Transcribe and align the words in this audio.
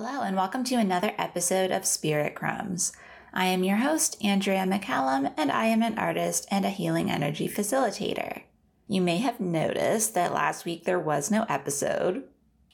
Hello, 0.00 0.22
and 0.22 0.36
welcome 0.36 0.62
to 0.62 0.76
another 0.76 1.12
episode 1.18 1.72
of 1.72 1.84
Spirit 1.84 2.36
Crumbs. 2.36 2.92
I 3.34 3.46
am 3.46 3.64
your 3.64 3.78
host, 3.78 4.16
Andrea 4.22 4.62
McCallum, 4.64 5.34
and 5.36 5.50
I 5.50 5.66
am 5.66 5.82
an 5.82 5.98
artist 5.98 6.46
and 6.52 6.64
a 6.64 6.70
healing 6.70 7.10
energy 7.10 7.48
facilitator. 7.48 8.42
You 8.86 9.00
may 9.00 9.16
have 9.16 9.40
noticed 9.40 10.14
that 10.14 10.32
last 10.32 10.64
week 10.64 10.84
there 10.84 11.00
was 11.00 11.32
no 11.32 11.44
episode. 11.48 12.22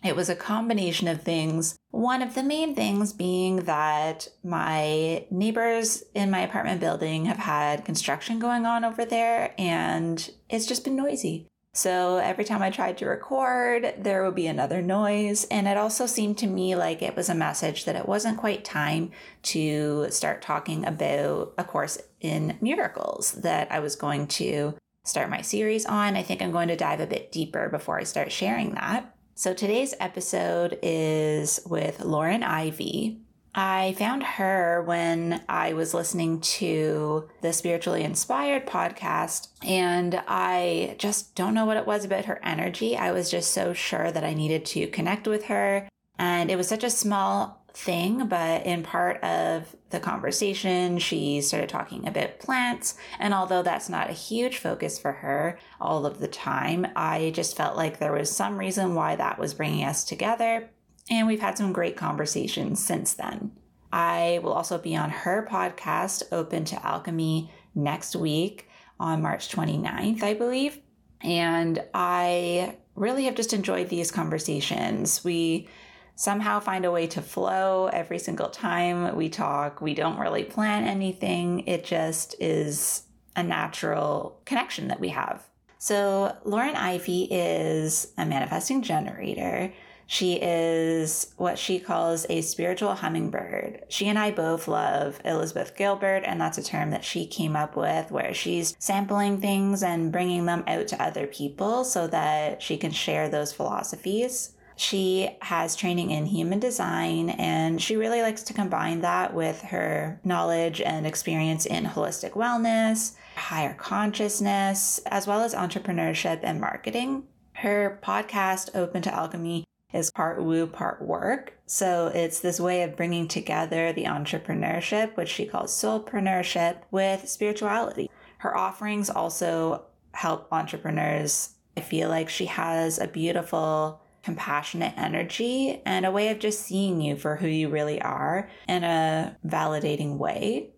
It 0.05 0.15
was 0.15 0.29
a 0.29 0.37
combination 0.37 1.09
of 1.09 1.23
things. 1.23 1.79
One 1.93 2.21
of 2.21 2.35
the 2.35 2.43
main 2.43 2.75
things 2.75 3.15
being 3.15 3.65
that 3.65 4.29
my 4.43 5.25
neighbors 5.31 6.05
in 6.13 6.31
my 6.31 6.41
apartment 6.41 6.83
building 6.83 7.25
have 7.25 7.39
had 7.39 7.87
construction 7.87 8.39
going 8.39 8.67
on 8.67 8.85
over 8.85 9.07
there 9.07 9.55
and 9.57 10.31
it's 10.51 10.67
just 10.67 10.85
been 10.85 10.97
noisy. 10.97 11.49
So 11.77 12.19
every 12.19 12.45
time 12.45 12.63
I 12.63 12.71
tried 12.71 12.99
to 12.99 13.07
record, 13.07 13.95
there 13.99 14.25
would 14.25 14.37
be 14.37 14.47
another 14.47 14.81
noise. 14.81 15.45
And 15.51 15.67
it 15.67 15.77
also 15.77 16.07
seemed 16.07 16.39
to 16.39 16.47
me 16.47 16.77
like 16.77 17.03
it 17.03 17.17
was 17.17 17.29
a 17.29 17.35
message 17.35 17.85
that 17.85 17.97
it 17.97 18.07
wasn't 18.07 18.39
quite 18.39 18.65
time 18.65 19.11
to 19.43 20.07
start 20.11 20.41
talking 20.41 20.87
about 20.87 21.53
A 21.59 21.65
Course 21.65 21.99
in 22.21 22.57
Miracles 22.61 23.33
that 23.33 23.73
I 23.73 23.81
was 23.81 23.97
going 23.97 24.29
to 24.29 24.75
start 25.03 25.29
my 25.29 25.41
series 25.41 25.85
on. 25.85 26.17
I 26.17 26.23
think 26.23 26.41
I'm 26.41 26.53
going 26.53 26.69
to 26.69 26.77
dive 26.77 27.01
a 27.01 27.09
bit 27.09 27.33
deeper 27.33 27.69
before 27.69 27.99
I 27.99 28.05
start 28.05 28.31
sharing 28.31 28.75
that. 28.75 29.13
So 29.35 29.53
today's 29.53 29.95
episode 29.99 30.79
is 30.81 31.59
with 31.67 32.05
Lauren 32.05 32.45
Ivy. 32.45 33.24
I 33.55 33.95
found 33.97 34.23
her 34.25 34.83
when 34.83 35.43
I 35.49 35.75
was 35.75 35.95
listening 35.95 36.41
to 36.41 37.29
the 37.41 37.53
Spiritually 37.53 38.03
Inspired 38.03 38.67
podcast, 38.67 39.49
and 39.63 40.21
I 40.27 40.97
just 40.99 41.37
don't 41.37 41.55
know 41.55 41.65
what 41.65 41.77
it 41.77 41.87
was 41.87 42.05
about 42.05 42.25
her 42.25 42.41
energy. 42.43 42.97
I 42.97 43.13
was 43.13 43.31
just 43.31 43.53
so 43.53 43.73
sure 43.73 44.11
that 44.11 44.25
I 44.25 44.35
needed 44.35 44.65
to 44.67 44.89
connect 44.89 45.29
with 45.29 45.45
her. 45.45 45.89
And 46.19 46.51
it 46.51 46.57
was 46.57 46.69
such 46.69 46.85
a 46.85 46.91
small 46.91 47.65
thing, 47.75 48.27
but 48.27 48.65
in 48.67 48.83
part 48.83 49.23
of 49.23 49.75
the 49.91 50.01
conversation, 50.01 50.99
she 50.99 51.41
started 51.41 51.69
talking 51.69 52.07
about 52.07 52.39
plants. 52.39 52.97
And 53.19 53.35
although 53.35 53.63
that's 53.63 53.89
not 53.89 54.11
a 54.11 54.15
huge 54.15 54.59
focus 54.59 54.99
for 54.99 55.13
her 55.13 55.59
all 55.81 56.07
of 56.07 56.21
the 56.21 56.29
time, 56.29 56.87
I 56.97 57.33
just 57.35 57.57
felt 57.57 57.77
like 57.77 57.99
there 57.99 58.13
was 58.13 58.35
some 58.35 58.59
reason 58.59 58.95
why 58.95 59.17
that 59.17 59.39
was 59.39 59.55
bringing 59.55 59.85
us 59.85 60.05
together. 60.05 60.71
And 61.11 61.27
we've 61.27 61.41
had 61.41 61.59
some 61.59 61.73
great 61.73 61.97
conversations 61.97 62.83
since 62.83 63.15
then. 63.15 63.53
I 63.93 64.41
will 64.43 64.53
also 64.53 64.79
be 64.79 64.97
on 64.97 65.11
her 65.11 65.47
podcast, 65.49 66.25
Open 66.33 66.65
to 66.67 66.87
Alchemy, 66.87 67.51
next 67.75 68.17
week 68.17 68.69
on 68.99 69.23
March 69.23 69.49
29th, 69.49 70.23
I 70.23 70.35
believe. 70.35 70.79
And 71.21 71.83
I 71.93 72.77
really 72.95 73.25
have 73.25 73.35
just 73.35 73.53
enjoyed 73.53 73.89
these 73.89 74.11
conversations. 74.11 75.25
We 75.25 75.69
somehow 76.17 76.61
find 76.61 76.85
a 76.85 76.91
way 76.91 77.07
to 77.09 77.23
flow 77.23 77.87
every 77.93 78.19
single 78.19 78.49
time 78.49 79.17
we 79.17 79.29
talk. 79.29 79.81
We 79.81 79.95
don't 79.95 80.19
really 80.19 80.45
plan 80.45 80.85
anything, 80.85 81.67
it 81.67 81.85
just 81.85 82.37
is 82.41 83.03
a 83.37 83.43
natural 83.43 84.41
connection 84.45 84.89
that 84.89 85.01
we 85.01 85.09
have. 85.09 85.43
So, 85.79 86.37
Lauren 86.45 86.77
Ivy 86.77 87.25
is 87.31 88.13
a 88.17 88.25
manifesting 88.25 88.81
generator. 88.81 89.73
She 90.07 90.35
is 90.35 91.33
what 91.37 91.59
she 91.59 91.79
calls 91.79 92.27
a 92.29 92.43
spiritual 92.43 92.95
hummingbird. 92.95 93.85
She 93.89 94.09
and 94.09 94.19
I 94.19 94.31
both 94.31 94.69
love 94.69 95.21
Elizabeth 95.25 95.77
Gilbert, 95.77 96.23
and 96.25 96.41
that's 96.41 96.59
a 96.59 96.63
term 96.63 96.91
that 96.91 97.05
she 97.05 97.27
came 97.27 97.57
up 97.57 97.77
with 97.77 98.11
where 98.11 98.35
she's 98.35 98.77
sampling 98.79 99.41
things 99.41 99.83
and 99.83 100.13
bringing 100.13 100.47
them 100.47 100.65
out 100.67 100.89
to 100.89 101.03
other 101.03 101.27
people 101.27 101.85
so 101.85 102.07
that 102.09 102.63
she 102.63 102.77
can 102.77 102.91
share 102.91 103.29
those 103.29 103.53
philosophies. 103.53 104.55
She 104.77 105.31
has 105.41 105.77
training 105.77 106.11
in 106.11 106.27
human 106.27 106.59
design 106.59 107.31
and 107.31 107.81
she 107.81 107.97
really 107.97 108.23
likes 108.23 108.43
to 108.45 108.53
combine 108.53 109.03
that 109.03 109.33
with 109.33 109.63
her 109.63 110.21
knowledge 110.25 110.81
and 110.81 111.07
experience 111.07 111.65
in 111.65 111.85
holistic 111.85 112.33
wellness, 112.33 113.13
higher 113.37 113.75
consciousness, 113.75 115.01
as 115.07 115.27
well 115.27 115.43
as 115.43 115.55
entrepreneurship 115.55 116.41
and 116.43 116.61
marketing. 116.61 117.25
Her 117.53 118.01
podcast, 118.03 118.71
Open 118.75 119.01
to 119.03 119.15
Alchemy, 119.15 119.65
is 119.95 120.11
part 120.11 120.43
woo, 120.43 120.67
part 120.67 121.01
work. 121.01 121.55
So 121.67 122.11
it's 122.15 122.41
this 122.41 122.61
way 122.61 122.83
of 122.83 122.97
bringing 122.97 123.29
together 123.29 123.93
the 123.93 124.05
entrepreneurship, 124.05 125.17
which 125.17 125.29
she 125.29 125.47
calls 125.47 125.73
soulpreneurship, 125.73 126.79
with 126.91 127.29
spirituality. 127.29 128.11
Her 128.39 128.57
offerings 128.57 129.09
also 129.09 129.87
help 130.13 130.53
entrepreneurs. 130.53 131.55
I 131.77 131.81
feel 131.81 132.09
like 132.09 132.29
she 132.29 132.47
has 132.47 132.99
a 132.99 133.07
beautiful 133.07 134.01
compassionate 134.23 134.95
energy 134.97 135.83
and 135.85 136.07
a 136.07 136.11
way 136.11 136.29
of 136.29 136.39
just 136.39 136.63
seeing 136.63 137.01
you 137.01 137.15
for 137.15 137.37
who 137.37 137.47
you 137.47 137.69
really 137.69 138.01
are 138.01 138.49
in 138.69 138.83
a 138.83 139.37
validating 139.47 140.17
way. 140.17 140.71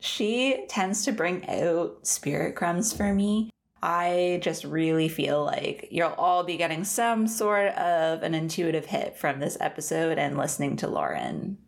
She 0.00 0.64
tends 0.68 1.04
to 1.04 1.12
bring 1.12 1.48
out 1.48 2.06
spirit 2.06 2.54
crumbs 2.54 2.92
for 2.92 3.14
me. 3.14 3.50
I 3.82 4.40
just 4.42 4.64
really 4.64 5.08
feel 5.08 5.44
like 5.44 5.88
you'll 5.90 6.14
all 6.18 6.42
be 6.42 6.56
getting 6.56 6.82
some 6.82 7.28
sort 7.28 7.68
of 7.74 8.22
an 8.22 8.34
intuitive 8.34 8.86
hit 8.86 9.16
from 9.16 9.38
this 9.38 9.56
episode 9.60 10.18
and 10.18 10.36
listening 10.36 10.76
to 10.78 10.88
Lauren. 10.88 11.58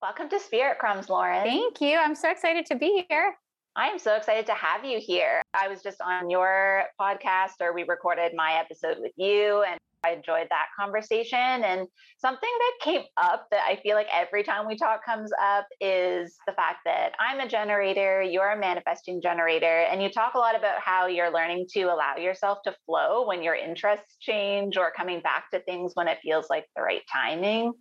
Welcome 0.00 0.28
to 0.28 0.38
Spirit 0.38 0.78
Crumbs, 0.78 1.08
Lauren. 1.08 1.44
Thank 1.44 1.80
you. 1.80 1.96
I'm 1.96 2.14
so 2.14 2.30
excited 2.30 2.66
to 2.66 2.76
be 2.76 3.04
here. 3.08 3.34
I 3.74 3.88
am 3.88 3.98
so 3.98 4.14
excited 4.14 4.46
to 4.46 4.54
have 4.54 4.84
you 4.84 5.00
here. 5.00 5.42
I 5.52 5.66
was 5.66 5.82
just 5.82 6.00
on 6.00 6.30
your 6.30 6.84
podcast, 7.00 7.54
or 7.60 7.74
we 7.74 7.82
recorded 7.82 8.32
my 8.36 8.52
episode 8.52 8.98
with 9.00 9.12
you, 9.16 9.64
and 9.68 9.78
I 10.04 10.12
enjoyed 10.12 10.46
that 10.50 10.66
conversation. 10.78 11.38
And 11.38 11.86
something 12.18 12.50
that 12.58 12.84
came 12.84 13.02
up 13.16 13.46
that 13.50 13.62
I 13.66 13.76
feel 13.82 13.94
like 13.94 14.08
every 14.12 14.42
time 14.42 14.66
we 14.66 14.76
talk 14.76 15.04
comes 15.04 15.30
up 15.42 15.66
is 15.80 16.36
the 16.46 16.52
fact 16.52 16.78
that 16.84 17.12
I'm 17.18 17.40
a 17.40 17.48
generator, 17.48 18.22
you're 18.22 18.52
a 18.52 18.58
manifesting 18.58 19.20
generator, 19.22 19.86
and 19.90 20.02
you 20.02 20.10
talk 20.10 20.34
a 20.34 20.38
lot 20.38 20.56
about 20.56 20.80
how 20.80 21.06
you're 21.06 21.32
learning 21.32 21.66
to 21.74 21.82
allow 21.84 22.16
yourself 22.16 22.58
to 22.64 22.74
flow 22.86 23.26
when 23.26 23.42
your 23.42 23.54
interests 23.54 24.16
change 24.20 24.76
or 24.76 24.92
coming 24.96 25.20
back 25.20 25.50
to 25.52 25.60
things 25.60 25.92
when 25.94 26.08
it 26.08 26.18
feels 26.22 26.46
like 26.50 26.66
the 26.76 26.82
right 26.82 27.02
timing. 27.12 27.72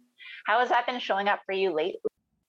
How 0.45 0.59
has 0.59 0.69
that 0.69 0.85
been 0.85 0.99
showing 0.99 1.27
up 1.27 1.41
for 1.45 1.53
you 1.53 1.73
lately? 1.73 1.99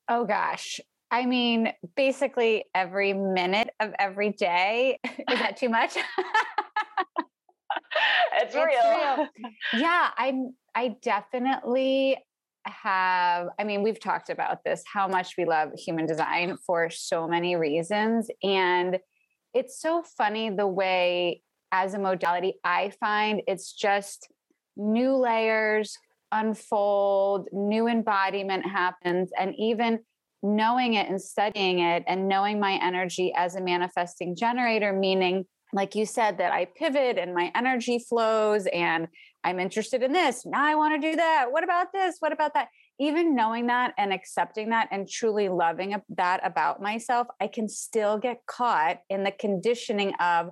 Oh 0.09 0.25
gosh. 0.25 0.81
I 1.11 1.27
mean, 1.27 1.73
basically 1.97 2.65
every 2.75 3.13
minute 3.13 3.71
of 3.81 3.93
every 3.99 4.31
day. 4.31 4.99
Is 5.05 5.39
that 5.39 5.57
too 5.57 5.69
much? 5.69 5.97
it's, 8.35 8.55
it's 8.55 8.57
real. 8.57 8.67
real. 8.67 9.29
Yeah, 9.75 10.11
I'm 10.17 10.55
I 10.75 10.97
definitely 11.03 12.19
have 12.67 13.49
I 13.59 13.65
mean, 13.65 13.83
we've 13.83 14.01
talked 14.01 14.31
about 14.31 14.65
this 14.65 14.83
how 14.91 15.07
much 15.09 15.35
we 15.37 15.45
love 15.45 15.71
human 15.77 16.07
design 16.07 16.57
for 16.67 16.91
so 16.91 17.29
many 17.29 17.57
reasons 17.57 18.29
and 18.43 18.99
it's 19.53 19.81
so 19.81 20.03
funny 20.17 20.51
the 20.51 20.67
way 20.67 21.43
as 21.73 21.95
a 21.95 21.99
modality 21.99 22.55
I 22.65 22.93
find 23.01 23.43
it's 23.47 23.73
just 23.73 24.29
new 24.77 25.17
layers 25.17 25.97
unfold, 26.33 27.49
new 27.53 27.87
embodiment 27.87 28.67
happens 28.67 29.31
and 29.39 29.55
even 29.57 30.01
knowing 30.43 30.95
it 30.95 31.09
and 31.09 31.21
studying 31.21 31.79
it 31.79 32.03
and 32.07 32.29
knowing 32.29 32.61
my 32.61 32.79
energy 32.83 33.33
as 33.35 33.55
a 33.55 33.61
manifesting 33.61 34.37
generator 34.37 34.93
meaning 34.93 35.47
like 35.75 35.97
you 35.97 36.07
said, 36.07 36.39
that 36.39 36.53
I 36.53 36.67
pivot 36.67 37.19
and 37.19 37.35
my 37.35 37.51
energy 37.55 37.99
flows 37.99 38.67
and 38.73 39.09
I'm 39.43 39.59
interested 39.59 40.05
in 40.05 40.13
this. 40.13 40.47
Now 40.47 40.65
I 40.65 40.77
want 40.77 40.95
to 40.95 41.11
do 41.11 41.17
that. 41.17 41.47
What 41.51 41.65
about 41.65 41.93
this? 41.93 42.17
What 42.21 42.33
about 42.33 42.55
that? 42.55 42.69
Even 43.01 43.35
knowing 43.35 43.67
that 43.67 43.93
and 43.99 44.13
accepting 44.13 44.71
that 44.71 44.89
and 44.93 45.09
truly 45.09 45.49
loving 45.49 45.97
that 46.11 46.47
about 46.47 46.81
myself, 46.81 47.27
I 47.41 47.49
can 47.49 47.69
still 47.69 48.19
get 48.19 48.39
caught 48.47 49.01
in 49.11 49.25
the 49.25 49.33
conditioning 49.33 50.15
of, 50.21 50.51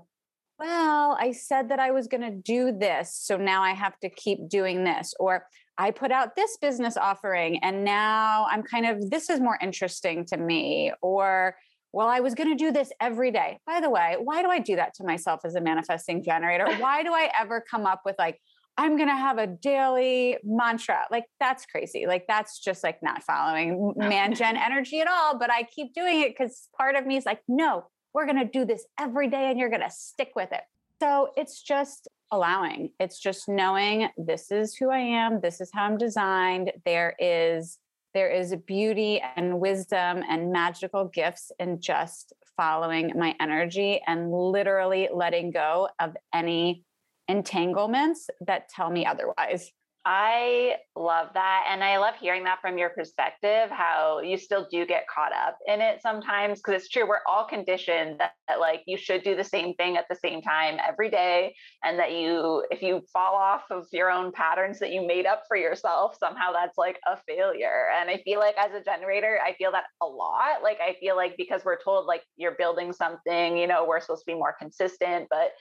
well, 0.59 1.17
I 1.19 1.31
said 1.31 1.69
that 1.69 1.79
I 1.79 1.93
was 1.93 2.09
going 2.09 2.23
to 2.23 2.37
do 2.37 2.77
this. 2.77 3.15
So 3.15 3.37
now 3.37 3.63
I 3.63 3.75
have 3.75 3.97
to 4.01 4.11
keep 4.11 4.49
doing 4.49 4.83
this. 4.83 5.15
Or 5.21 5.47
I 5.79 5.93
put 5.93 6.11
out 6.11 6.35
this 6.35 6.59
business 6.61 6.97
offering 6.97 7.61
and 7.63 7.85
now 7.85 8.47
I'm 8.51 8.65
kind 8.65 8.87
of, 8.87 9.09
this 9.09 9.31
is 9.31 9.41
more 9.41 9.59
interesting 9.63 10.27
to 10.27 10.37
me. 10.37 10.93
Or, 11.01 11.55
well, 11.93 12.09
I 12.09 12.21
was 12.21 12.35
going 12.35 12.49
to 12.49 12.57
do 12.57 12.73
this 12.73 12.91
every 13.01 13.31
day. 13.31 13.59
By 13.67 13.81
the 13.81 13.91
way, 13.91 14.17
why 14.19 14.43
do 14.43 14.49
I 14.49 14.59
do 14.59 14.77
that 14.77 14.95
to 14.95 15.05
myself 15.05 15.41
as 15.45 15.55
a 15.55 15.61
manifesting 15.61 16.23
generator? 16.23 16.67
Why 16.79 17.03
do 17.03 17.13
I 17.13 17.31
ever 17.39 17.63
come 17.71 17.87
up 17.87 18.03
with 18.05 18.17
like, 18.19 18.41
I'm 18.79 18.97
going 18.97 19.09
to 19.09 19.15
have 19.15 19.37
a 19.37 19.47
daily 19.47 20.39
mantra. 20.43 21.05
Like, 21.11 21.25
that's 21.39 21.67
crazy. 21.67 22.07
Like, 22.07 22.25
that's 22.27 22.59
just 22.59 22.83
like 22.83 23.03
not 23.03 23.23
following 23.23 23.93
man 23.97 24.35
gen 24.35 24.57
energy 24.57 25.01
at 25.01 25.09
all. 25.09 25.39
But 25.39 25.53
I 25.53 25.65
keep 25.65 25.93
doing 25.93 26.23
it 26.23 26.31
because 26.31 26.69
part 26.77 26.97
of 26.97 27.07
me 27.07 27.19
is 27.19 27.27
like, 27.27 27.41
no, 27.47 27.85
we're 28.15 28.25
going 28.25 28.39
to 28.39 28.51
do 28.51 28.65
this 28.65 28.87
every 28.99 29.29
day 29.29 29.51
and 29.51 29.59
you're 29.59 29.69
going 29.69 29.83
to 29.83 29.91
stick 29.91 30.31
with 30.35 30.53
it. 30.53 30.63
So 31.03 31.33
it's 31.37 31.61
just 31.61 32.09
allowing, 32.31 32.91
it's 32.99 33.19
just 33.19 33.49
knowing 33.49 34.09
this 34.17 34.51
is 34.51 34.75
who 34.75 34.89
I 34.91 35.01
am, 35.01 35.41
this 35.41 35.61
is 35.61 35.71
how 35.75 35.85
I'm 35.85 35.99
designed. 35.99 36.73
There 36.87 37.15
is 37.19 37.79
there 38.15 38.31
is 38.31 38.55
beauty 38.67 39.23
and 39.37 39.59
wisdom 39.61 40.23
and 40.29 40.53
magical 40.53 41.07
gifts 41.07 41.51
in 41.59 41.81
just 41.81 42.33
following 42.57 43.13
my 43.17 43.35
energy 43.41 44.01
and 44.07 44.31
literally 44.31 45.09
letting 45.13 45.51
go 45.51 45.89
of 45.99 46.17
any 46.33 46.85
entanglements 47.29 48.29
that 48.47 48.69
tell 48.69 48.91
me 48.91 49.07
otherwise. 49.07 49.73
I 50.05 50.79
love 50.97 51.29
that. 51.35 51.67
And 51.71 51.85
I 51.85 51.99
love 51.99 52.15
hearing 52.21 52.43
that 52.45 52.61
from 52.61 52.77
your 52.77 52.91
perspective, 52.91 53.71
how 53.71 54.19
you 54.19 54.37
still 54.37 54.67
do 54.69 54.85
get 54.85 55.07
caught 55.07 55.33
up 55.33 55.59
in 55.69 55.81
it 55.81 56.03
sometimes. 56.03 56.61
Cause 56.61 56.75
it's 56.75 56.89
true, 56.89 57.09
we're 57.09 57.21
all 57.29 57.47
conditioned 57.47 58.19
that, 58.19 58.33
that, 58.49 58.59
like 58.59 58.83
you 58.87 58.97
should 58.97 59.23
do 59.23 59.37
the 59.37 59.45
same 59.45 59.75
thing 59.75 59.97
at 59.97 60.07
the 60.11 60.17
same 60.17 60.43
time 60.43 60.79
every 60.85 61.09
day. 61.09 61.55
And 61.85 62.01
that 62.01 62.11
you, 62.13 62.67
if 62.73 62.83
you 62.83 63.03
fall 63.13 63.37
off 63.37 63.63
of 63.71 63.87
your 63.93 64.11
own 64.11 64.33
patterns 64.33 64.81
that 64.81 64.91
you 64.91 65.07
made 65.07 65.25
up 65.25 65.45
for 65.47 65.57
yourself, 65.57 66.17
somehow 66.19 66.53
that's 66.53 66.77
like 66.77 66.99
a 67.07 67.17
failure. 67.29 67.91
And 67.97 68.11
I 68.11 68.21
feel 68.25 68.41
like 68.41 68.57
as 68.59 68.73
a 68.73 68.83
generator, 68.83 69.39
I 69.45 69.55
feel 69.55 69.71
that 69.71 69.85
a 70.03 70.07
lot. 70.07 70.65
Like 70.65 70.79
I 70.81 70.97
feel 70.99 71.15
like 71.15 71.37
because 71.37 71.65
we're 71.65 71.81
told 71.81 72.07
like 72.07 72.23
you're 72.37 72.57
building 72.59 72.93
something, 72.93 73.57
you 73.57 73.69
know, 73.69 73.87
we're 73.87 74.01
supposed 74.01 74.25
to 74.27 74.33
be 74.33 74.37
more 74.37 74.57
consistent, 74.59 75.29
but 75.31 75.53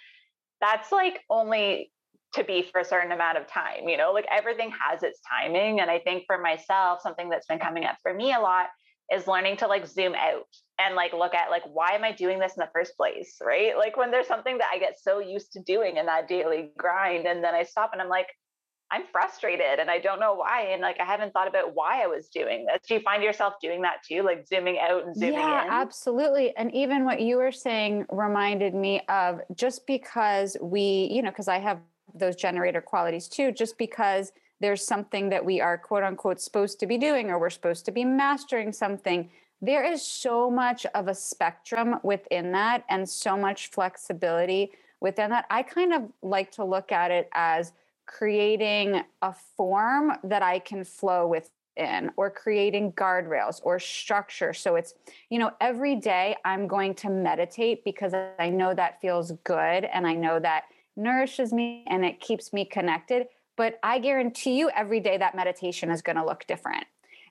that's 0.62 0.92
like 0.92 1.20
only 1.30 1.92
to 2.34 2.44
be 2.44 2.62
for 2.72 2.82
a 2.82 2.86
certain 2.86 3.12
amount 3.12 3.38
of 3.38 3.48
time 3.48 3.88
you 3.88 3.98
know 3.98 4.12
like 4.12 4.26
everything 4.32 4.72
has 4.72 5.04
its 5.04 5.20
timing 5.30 5.80
and 5.80 5.92
i 5.92 6.00
think 6.00 6.24
for 6.26 6.38
myself 6.38 7.00
something 7.02 7.30
that's 7.30 7.48
been 7.48 7.60
coming 7.60 7.86
up 7.86 7.98
for 8.02 8.14
me 8.14 8.34
a 8.34 8.40
lot 8.40 8.68
is 9.12 9.28
learning 9.28 9.58
to 9.58 9.68
like 9.68 9.86
zoom 9.86 10.16
out 10.16 10.48
and 10.80 10.96
like 10.96 11.14
look 11.14 11.34
at 11.34 11.50
like 11.50 11.64
why 11.74 11.92
am 11.92 12.04
i 12.04 12.12
doing 12.12 12.40
this 12.40 12.54
in 12.56 12.62
the 12.62 12.70
first 12.74 12.96
place 12.96 13.38
right? 13.44 13.78
Like 13.78 13.98
when 13.98 14.12
there's 14.12 14.28
something 14.28 14.58
that 14.58 14.70
i 14.74 14.80
get 14.80 14.98
so 15.00 15.20
used 15.20 15.52
to 15.54 15.62
doing 15.62 15.98
in 15.98 16.06
that 16.06 16.28
daily 16.28 16.72
grind 16.78 17.28
and 17.28 17.44
then 17.44 17.54
i 17.54 17.64
stop 17.64 17.92
and 17.94 18.02
i'm 18.02 18.10
like 18.10 18.28
i'm 18.92 19.04
frustrated 19.12 19.80
and 19.80 19.90
i 19.90 20.00
don't 20.00 20.20
know 20.20 20.36
why 20.36 20.70
and 20.72 20.82
like 20.82 21.00
i 21.00 21.06
haven't 21.06 21.34
thought 21.34 21.48
about 21.48 21.74
why 21.76 22.04
i 22.04 22.08
was 22.08 22.30
doing 22.30 22.66
this. 22.66 22.82
Do 22.88 22.96
you 22.96 23.00
find 23.02 23.22
yourself 23.22 23.56
doing 23.62 23.82
that 23.82 23.98
too 24.08 24.22
like 24.24 24.48
zooming 24.48 24.80
out 24.80 25.06
and 25.06 25.16
zooming 25.16 25.34
yeah, 25.34 25.66
in? 25.66 25.70
absolutely 25.72 26.56
and 26.56 26.74
even 26.74 27.04
what 27.04 27.22
you 27.22 27.38
were 27.38 27.52
saying 27.52 28.06
reminded 28.10 28.74
me 28.74 29.02
of 29.10 29.42
just 29.56 29.86
because 29.86 30.56
we 30.62 31.10
you 31.12 31.22
know 31.22 31.32
because 31.32 31.48
i 31.48 31.60
have 31.60 31.80
those 32.14 32.36
generator 32.36 32.82
qualities 32.82 33.28
too, 33.28 33.52
just 33.52 33.78
because 33.78 34.32
there's 34.60 34.86
something 34.86 35.30
that 35.30 35.44
we 35.44 35.60
are 35.60 35.78
quote 35.78 36.04
unquote 36.04 36.40
supposed 36.40 36.80
to 36.80 36.86
be 36.86 36.98
doing 36.98 37.30
or 37.30 37.40
we're 37.40 37.50
supposed 37.50 37.84
to 37.86 37.92
be 37.92 38.06
mastering 38.06 38.72
something. 38.72 39.30
There 39.62 39.84
is 39.84 40.02
so 40.02 40.50
much 40.50 40.86
of 40.96 41.08
a 41.08 41.16
spectrum 41.16 42.00
within 42.04 42.52
that 42.54 42.84
and 42.90 43.08
so 43.08 43.38
much 43.38 43.70
flexibility 43.70 44.72
within 45.00 45.32
that. 45.32 45.46
I 45.50 45.64
kind 45.64 45.94
of 45.94 46.04
like 46.22 46.52
to 46.54 46.64
look 46.64 46.92
at 46.92 47.12
it 47.12 47.30
as 47.34 47.74
creating 48.06 49.02
a 49.22 49.34
form 49.34 50.14
that 50.24 50.44
I 50.44 50.60
can 50.60 50.84
flow 50.84 51.28
within 51.28 52.12
or 52.18 52.30
creating 52.30 52.92
guardrails 52.94 53.62
or 53.64 53.80
structure. 53.80 54.54
So 54.54 54.76
it's, 54.76 54.94
you 55.30 55.40
know, 55.40 55.52
every 55.62 55.96
day 55.96 56.36
I'm 56.46 56.68
going 56.68 56.94
to 56.96 57.10
meditate 57.10 57.84
because 57.84 58.14
I 58.14 58.50
know 58.50 58.74
that 58.74 59.02
feels 59.02 59.32
good 59.44 59.86
and 59.86 60.06
I 60.06 60.14
know 60.14 60.40
that 60.40 60.66
nourishes 60.96 61.54
me 61.54 61.86
and 61.88 62.06
it 62.06 62.20
keeps 62.20 62.54
me 62.54 62.66
connected. 62.66 63.28
But 63.58 63.80
I 63.84 64.00
guarantee 64.00 64.58
you, 64.58 64.70
every 64.72 65.00
day 65.00 65.18
that 65.18 65.36
meditation 65.36 65.92
is 65.92 66.02
going 66.02 66.16
to 66.16 66.26
look 66.26 66.46
different. 66.48 66.86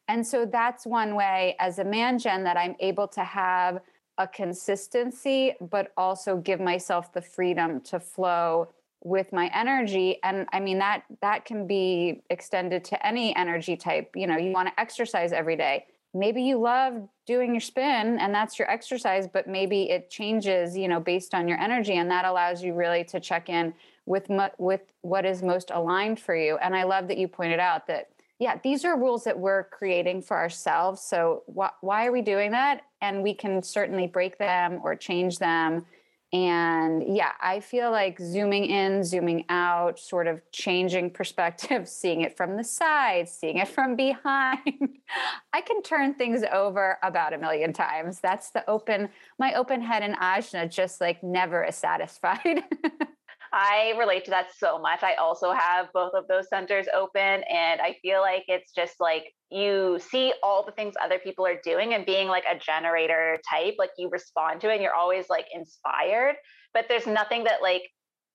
And 0.08 0.26
so 0.26 0.44
that's 0.44 0.86
one 0.86 1.14
way 1.14 1.56
as 1.58 1.78
a 1.78 1.84
man 1.84 2.18
Jen, 2.18 2.44
that 2.44 2.56
I'm 2.56 2.76
able 2.80 3.08
to 3.08 3.24
have 3.24 3.80
a 4.18 4.26
consistency, 4.26 5.54
but 5.60 5.92
also 5.96 6.36
give 6.36 6.60
myself 6.60 7.12
the 7.12 7.22
freedom 7.22 7.80
to 7.82 8.00
flow 8.00 8.68
with 9.02 9.32
my 9.32 9.50
energy 9.54 10.18
and 10.22 10.46
i 10.52 10.60
mean 10.60 10.78
that 10.78 11.04
that 11.22 11.44
can 11.46 11.66
be 11.66 12.22
extended 12.28 12.84
to 12.84 13.06
any 13.06 13.34
energy 13.34 13.74
type 13.74 14.10
you 14.14 14.26
know 14.26 14.36
you 14.36 14.52
want 14.52 14.68
to 14.68 14.78
exercise 14.78 15.32
every 15.32 15.56
day 15.56 15.86
maybe 16.12 16.42
you 16.42 16.58
love 16.58 17.08
doing 17.26 17.52
your 17.52 17.60
spin 17.60 18.18
and 18.18 18.34
that's 18.34 18.58
your 18.58 18.68
exercise 18.70 19.28
but 19.32 19.46
maybe 19.46 19.90
it 19.90 20.10
changes 20.10 20.76
you 20.76 20.88
know 20.88 20.98
based 20.98 21.34
on 21.34 21.46
your 21.46 21.58
energy 21.58 21.94
and 21.94 22.10
that 22.10 22.24
allows 22.24 22.62
you 22.62 22.74
really 22.74 23.04
to 23.04 23.20
check 23.20 23.48
in 23.48 23.72
with 24.06 24.26
with 24.58 24.92
what 25.02 25.24
is 25.24 25.42
most 25.42 25.70
aligned 25.70 26.18
for 26.20 26.34
you. 26.34 26.56
And 26.58 26.74
i 26.74 26.82
love 26.82 27.08
that 27.08 27.16
you 27.16 27.28
pointed 27.28 27.60
out 27.60 27.86
that 27.86 28.10
yeah 28.38 28.58
these 28.62 28.84
are 28.84 28.98
rules 28.98 29.24
that 29.24 29.38
we're 29.38 29.64
creating 29.64 30.22
for 30.22 30.36
ourselves. 30.36 31.00
So 31.00 31.44
wh- 31.46 31.82
why 31.82 32.06
are 32.06 32.12
we 32.12 32.22
doing 32.22 32.50
that? 32.50 32.82
And 33.00 33.22
we 33.22 33.34
can 33.34 33.62
certainly 33.62 34.06
break 34.06 34.36
them 34.36 34.80
or 34.82 34.96
change 34.96 35.38
them 35.38 35.86
and 36.32 37.16
yeah, 37.16 37.32
I 37.40 37.58
feel 37.58 37.90
like 37.90 38.20
zooming 38.20 38.66
in, 38.66 39.02
zooming 39.02 39.46
out, 39.48 39.98
sort 39.98 40.28
of 40.28 40.40
changing 40.52 41.10
perspective, 41.10 41.88
seeing 41.88 42.20
it 42.20 42.36
from 42.36 42.56
the 42.56 42.62
side, 42.62 43.28
seeing 43.28 43.58
it 43.58 43.68
from 43.68 43.96
behind. 43.96 44.60
I 45.52 45.60
can 45.60 45.82
turn 45.82 46.14
things 46.14 46.44
over 46.52 46.98
about 47.02 47.32
a 47.32 47.38
million 47.38 47.72
times. 47.72 48.20
That's 48.20 48.50
the 48.50 48.68
open, 48.70 49.08
my 49.38 49.54
open 49.54 49.80
head 49.80 50.04
and 50.04 50.14
ajna 50.16 50.70
just 50.70 51.00
like 51.00 51.22
never 51.22 51.64
is 51.64 51.76
satisfied. 51.76 52.62
I 53.52 53.94
relate 53.98 54.24
to 54.26 54.30
that 54.30 54.48
so 54.56 54.78
much. 54.78 55.02
I 55.02 55.14
also 55.14 55.52
have 55.52 55.88
both 55.92 56.12
of 56.14 56.28
those 56.28 56.48
centers 56.48 56.86
open, 56.94 57.42
and 57.50 57.80
I 57.80 57.96
feel 58.02 58.20
like 58.20 58.44
it's 58.46 58.72
just 58.72 58.94
like 59.00 59.24
you 59.50 59.98
see 59.98 60.32
all 60.42 60.64
the 60.64 60.72
things 60.72 60.94
other 61.02 61.18
people 61.18 61.44
are 61.46 61.60
doing 61.64 61.94
and 61.94 62.06
being 62.06 62.28
like 62.28 62.44
a 62.48 62.58
generator 62.58 63.38
type, 63.50 63.74
like 63.78 63.90
you 63.98 64.08
respond 64.08 64.60
to 64.60 64.70
it 64.70 64.74
and 64.74 64.82
you're 64.82 64.94
always 64.94 65.28
like 65.28 65.46
inspired, 65.52 66.36
but 66.72 66.86
there's 66.88 67.06
nothing 67.06 67.44
that 67.44 67.60
like 67.60 67.82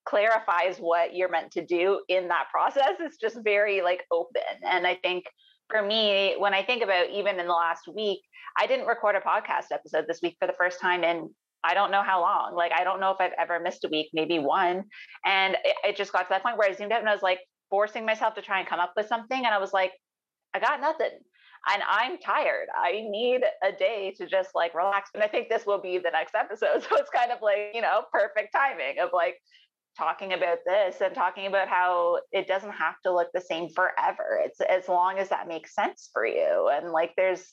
clarifies 0.06 0.78
what 0.78 1.16
you're 1.16 1.30
meant 1.30 1.52
to 1.52 1.66
do 1.66 2.02
in 2.10 2.28
that 2.28 2.48
process. 2.52 2.96
It's 3.00 3.18
just 3.18 3.38
very 3.44 3.82
like 3.82 4.04
open. 4.12 4.42
And 4.64 4.86
I 4.86 4.96
think 4.96 5.26
for 5.70 5.82
me, 5.82 6.36
when 6.38 6.54
I 6.54 6.64
think 6.64 6.84
about 6.84 7.10
even 7.10 7.40
in 7.40 7.48
the 7.48 7.54
last 7.54 7.88
week, 7.94 8.20
I 8.58 8.68
didn't 8.68 8.86
record 8.86 9.16
a 9.16 9.22
podcast 9.22 9.72
episode 9.72 10.06
this 10.08 10.20
week 10.22 10.36
for 10.40 10.48
the 10.48 10.54
first 10.54 10.80
time 10.80 11.04
in 11.04 11.30
I 11.66 11.74
don't 11.74 11.92
know 11.92 12.04
how 12.04 12.22
long. 12.22 12.54
Like, 12.56 12.72
I 12.72 12.84
don't 12.84 13.00
know 13.00 13.12
if 13.12 13.18
I've 13.20 13.34
ever 13.40 13.60
missed 13.60 13.84
a 13.84 13.90
week, 13.90 14.10
maybe 14.14 14.40
one. 14.40 14.84
And 15.26 15.56
it, 15.66 15.76
it, 15.84 15.96
just 15.96 16.12
got 16.12 16.24
to 16.24 16.30
that 16.30 16.44
point 16.44 16.58
where 16.58 16.70
I 16.70 16.74
zoomed 16.74 16.92
out 16.92 17.00
and 17.00 17.10
I 17.10 17.14
was 17.14 17.24
like 17.24 17.40
forcing 17.69 18.06
myself 18.06 18.36
to 18.36 18.42
try 18.42 18.60
and 18.60 18.68
come 18.68 18.80
up 18.80 18.94
with 18.95 19.07
something. 19.07 19.38
And 19.38 19.48
I 19.48 19.57
was 19.57 19.74
like, 19.74 19.92
I 20.54 20.60
got 20.60 20.80
nothing. 20.80 21.18
And 21.74 21.81
I'm 21.90 22.19
tired. 22.19 22.68
I 22.76 23.04
need 23.10 23.42
a 23.64 23.72
day 23.72 24.14
to 24.18 24.28
just 24.28 24.52
like 24.54 24.76
relax. 24.76 25.10
And 25.16 25.24
I 25.24 25.28
think 25.28 25.50
this 25.50 25.66
will 25.66 25.81
be 25.81 25.98
the 25.98 26.12
next 26.12 26.36
episode. 26.36 26.84
So 26.90 26.98
it's 26.98 27.10
kind 27.10 27.31
of 27.31 27.40
like, 27.42 27.72
you 27.74 27.81
know, 27.81 28.04
perfect 28.12 28.54
timing 28.54 29.00
of 29.02 29.10
like 29.12 29.38
talking 29.98 30.34
about 30.34 30.60
this 30.66 31.02
and 31.02 31.16
talking 31.16 31.48
about 31.48 31.68
how 31.68 32.19
it 32.31 32.48
doesn't 32.48 32.72
have 32.72 32.95
to 33.04 33.14
look 33.14 33.30
the 33.34 33.42
same 33.42 33.69
forever. 33.69 34.40
It's 34.44 34.62
as 34.62 34.88
long 34.88 35.18
as 35.18 35.30
that 35.30 35.48
makes 35.48 35.74
sense 35.74 36.10
for 36.14 36.26
you. 36.26 36.69
And 36.72 36.92
like, 36.92 37.14
there's, 37.18 37.44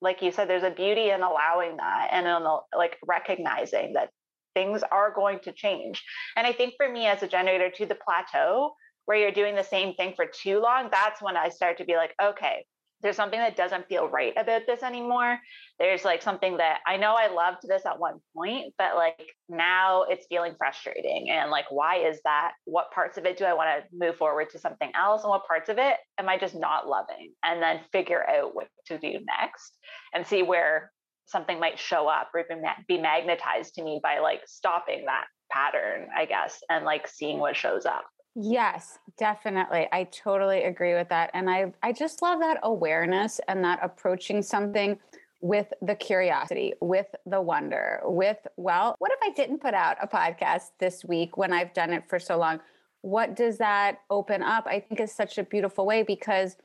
like 0.00 0.22
you 0.22 0.32
said, 0.32 0.48
there's 0.48 0.62
a 0.62 0.70
beauty 0.70 1.10
in 1.10 1.22
allowing 1.22 1.76
that 1.76 2.08
and 2.12 2.26
in 2.26 2.44
like 2.76 2.96
recognizing 3.06 3.94
that 3.94 4.10
things 4.54 4.82
are 4.90 5.12
going 5.14 5.40
to 5.40 5.52
change. 5.52 6.02
And 6.36 6.46
I 6.46 6.52
think 6.52 6.74
for 6.76 6.90
me 6.90 7.06
as 7.06 7.22
a 7.22 7.28
generator 7.28 7.70
to 7.76 7.86
the 7.86 7.94
plateau 7.96 8.72
where 9.06 9.18
you're 9.18 9.32
doing 9.32 9.54
the 9.54 9.64
same 9.64 9.94
thing 9.94 10.12
for 10.14 10.26
too 10.26 10.60
long, 10.60 10.88
that's 10.90 11.22
when 11.22 11.36
I 11.36 11.48
start 11.48 11.78
to 11.78 11.84
be 11.84 11.96
like, 11.96 12.14
okay, 12.22 12.64
there's 13.02 13.16
something 13.16 13.38
that 13.38 13.56
doesn't 13.56 13.88
feel 13.88 14.08
right 14.08 14.32
about 14.36 14.62
this 14.66 14.82
anymore. 14.82 15.38
There's 15.78 16.04
like 16.04 16.22
something 16.22 16.56
that 16.56 16.80
I 16.86 16.96
know 16.96 17.14
I 17.16 17.32
loved 17.32 17.58
this 17.62 17.86
at 17.86 17.98
one 17.98 18.20
point, 18.36 18.74
but 18.76 18.96
like 18.96 19.28
now 19.48 20.02
it's 20.02 20.26
feeling 20.26 20.54
frustrating. 20.58 21.30
And 21.30 21.50
like, 21.50 21.66
why 21.70 21.98
is 21.98 22.20
that? 22.24 22.52
What 22.64 22.90
parts 22.90 23.16
of 23.16 23.24
it 23.24 23.36
do 23.36 23.44
I 23.44 23.54
want 23.54 23.68
to 23.70 23.96
move 23.96 24.16
forward 24.16 24.50
to 24.50 24.58
something 24.58 24.90
else? 25.00 25.22
And 25.22 25.30
what 25.30 25.46
parts 25.46 25.68
of 25.68 25.78
it 25.78 25.96
am 26.18 26.28
I 26.28 26.38
just 26.38 26.54
not 26.54 26.88
loving? 26.88 27.32
And 27.44 27.62
then 27.62 27.80
figure 27.92 28.28
out 28.28 28.54
what 28.54 28.68
to 28.86 28.98
do 28.98 29.12
next 29.40 29.78
and 30.12 30.26
see 30.26 30.42
where 30.42 30.90
something 31.26 31.60
might 31.60 31.78
show 31.78 32.08
up 32.08 32.30
or 32.34 32.40
even 32.40 32.64
be 32.88 32.98
magnetized 32.98 33.74
to 33.74 33.82
me 33.82 34.00
by 34.02 34.18
like 34.18 34.40
stopping 34.46 35.04
that 35.04 35.26
pattern, 35.52 36.08
I 36.16 36.24
guess, 36.24 36.60
and 36.68 36.84
like 36.84 37.06
seeing 37.06 37.38
what 37.38 37.56
shows 37.56 37.86
up. 37.86 38.06
Yes, 38.40 39.00
definitely. 39.16 39.88
I 39.90 40.04
totally 40.04 40.62
agree 40.62 40.94
with 40.94 41.08
that. 41.08 41.30
And 41.34 41.50
I 41.50 41.72
I 41.82 41.92
just 41.92 42.22
love 42.22 42.38
that 42.38 42.60
awareness 42.62 43.40
and 43.48 43.64
that 43.64 43.80
approaching 43.82 44.42
something 44.42 44.96
with 45.40 45.72
the 45.82 45.96
curiosity, 45.96 46.74
with 46.80 47.06
the 47.26 47.40
wonder, 47.40 48.00
with 48.04 48.38
well, 48.56 48.94
what 49.00 49.10
if 49.10 49.18
I 49.24 49.30
didn't 49.34 49.60
put 49.60 49.74
out 49.74 49.96
a 50.00 50.06
podcast 50.06 50.70
this 50.78 51.04
week 51.04 51.36
when 51.36 51.52
I've 51.52 51.74
done 51.74 51.92
it 51.92 52.04
for 52.08 52.20
so 52.20 52.38
long? 52.38 52.60
What 53.00 53.34
does 53.34 53.58
that 53.58 54.02
open 54.08 54.44
up? 54.44 54.68
I 54.68 54.78
think 54.78 55.00
is 55.00 55.12
such 55.12 55.38
a 55.38 55.42
beautiful 55.42 55.84
way 55.84 56.04
because 56.04 56.56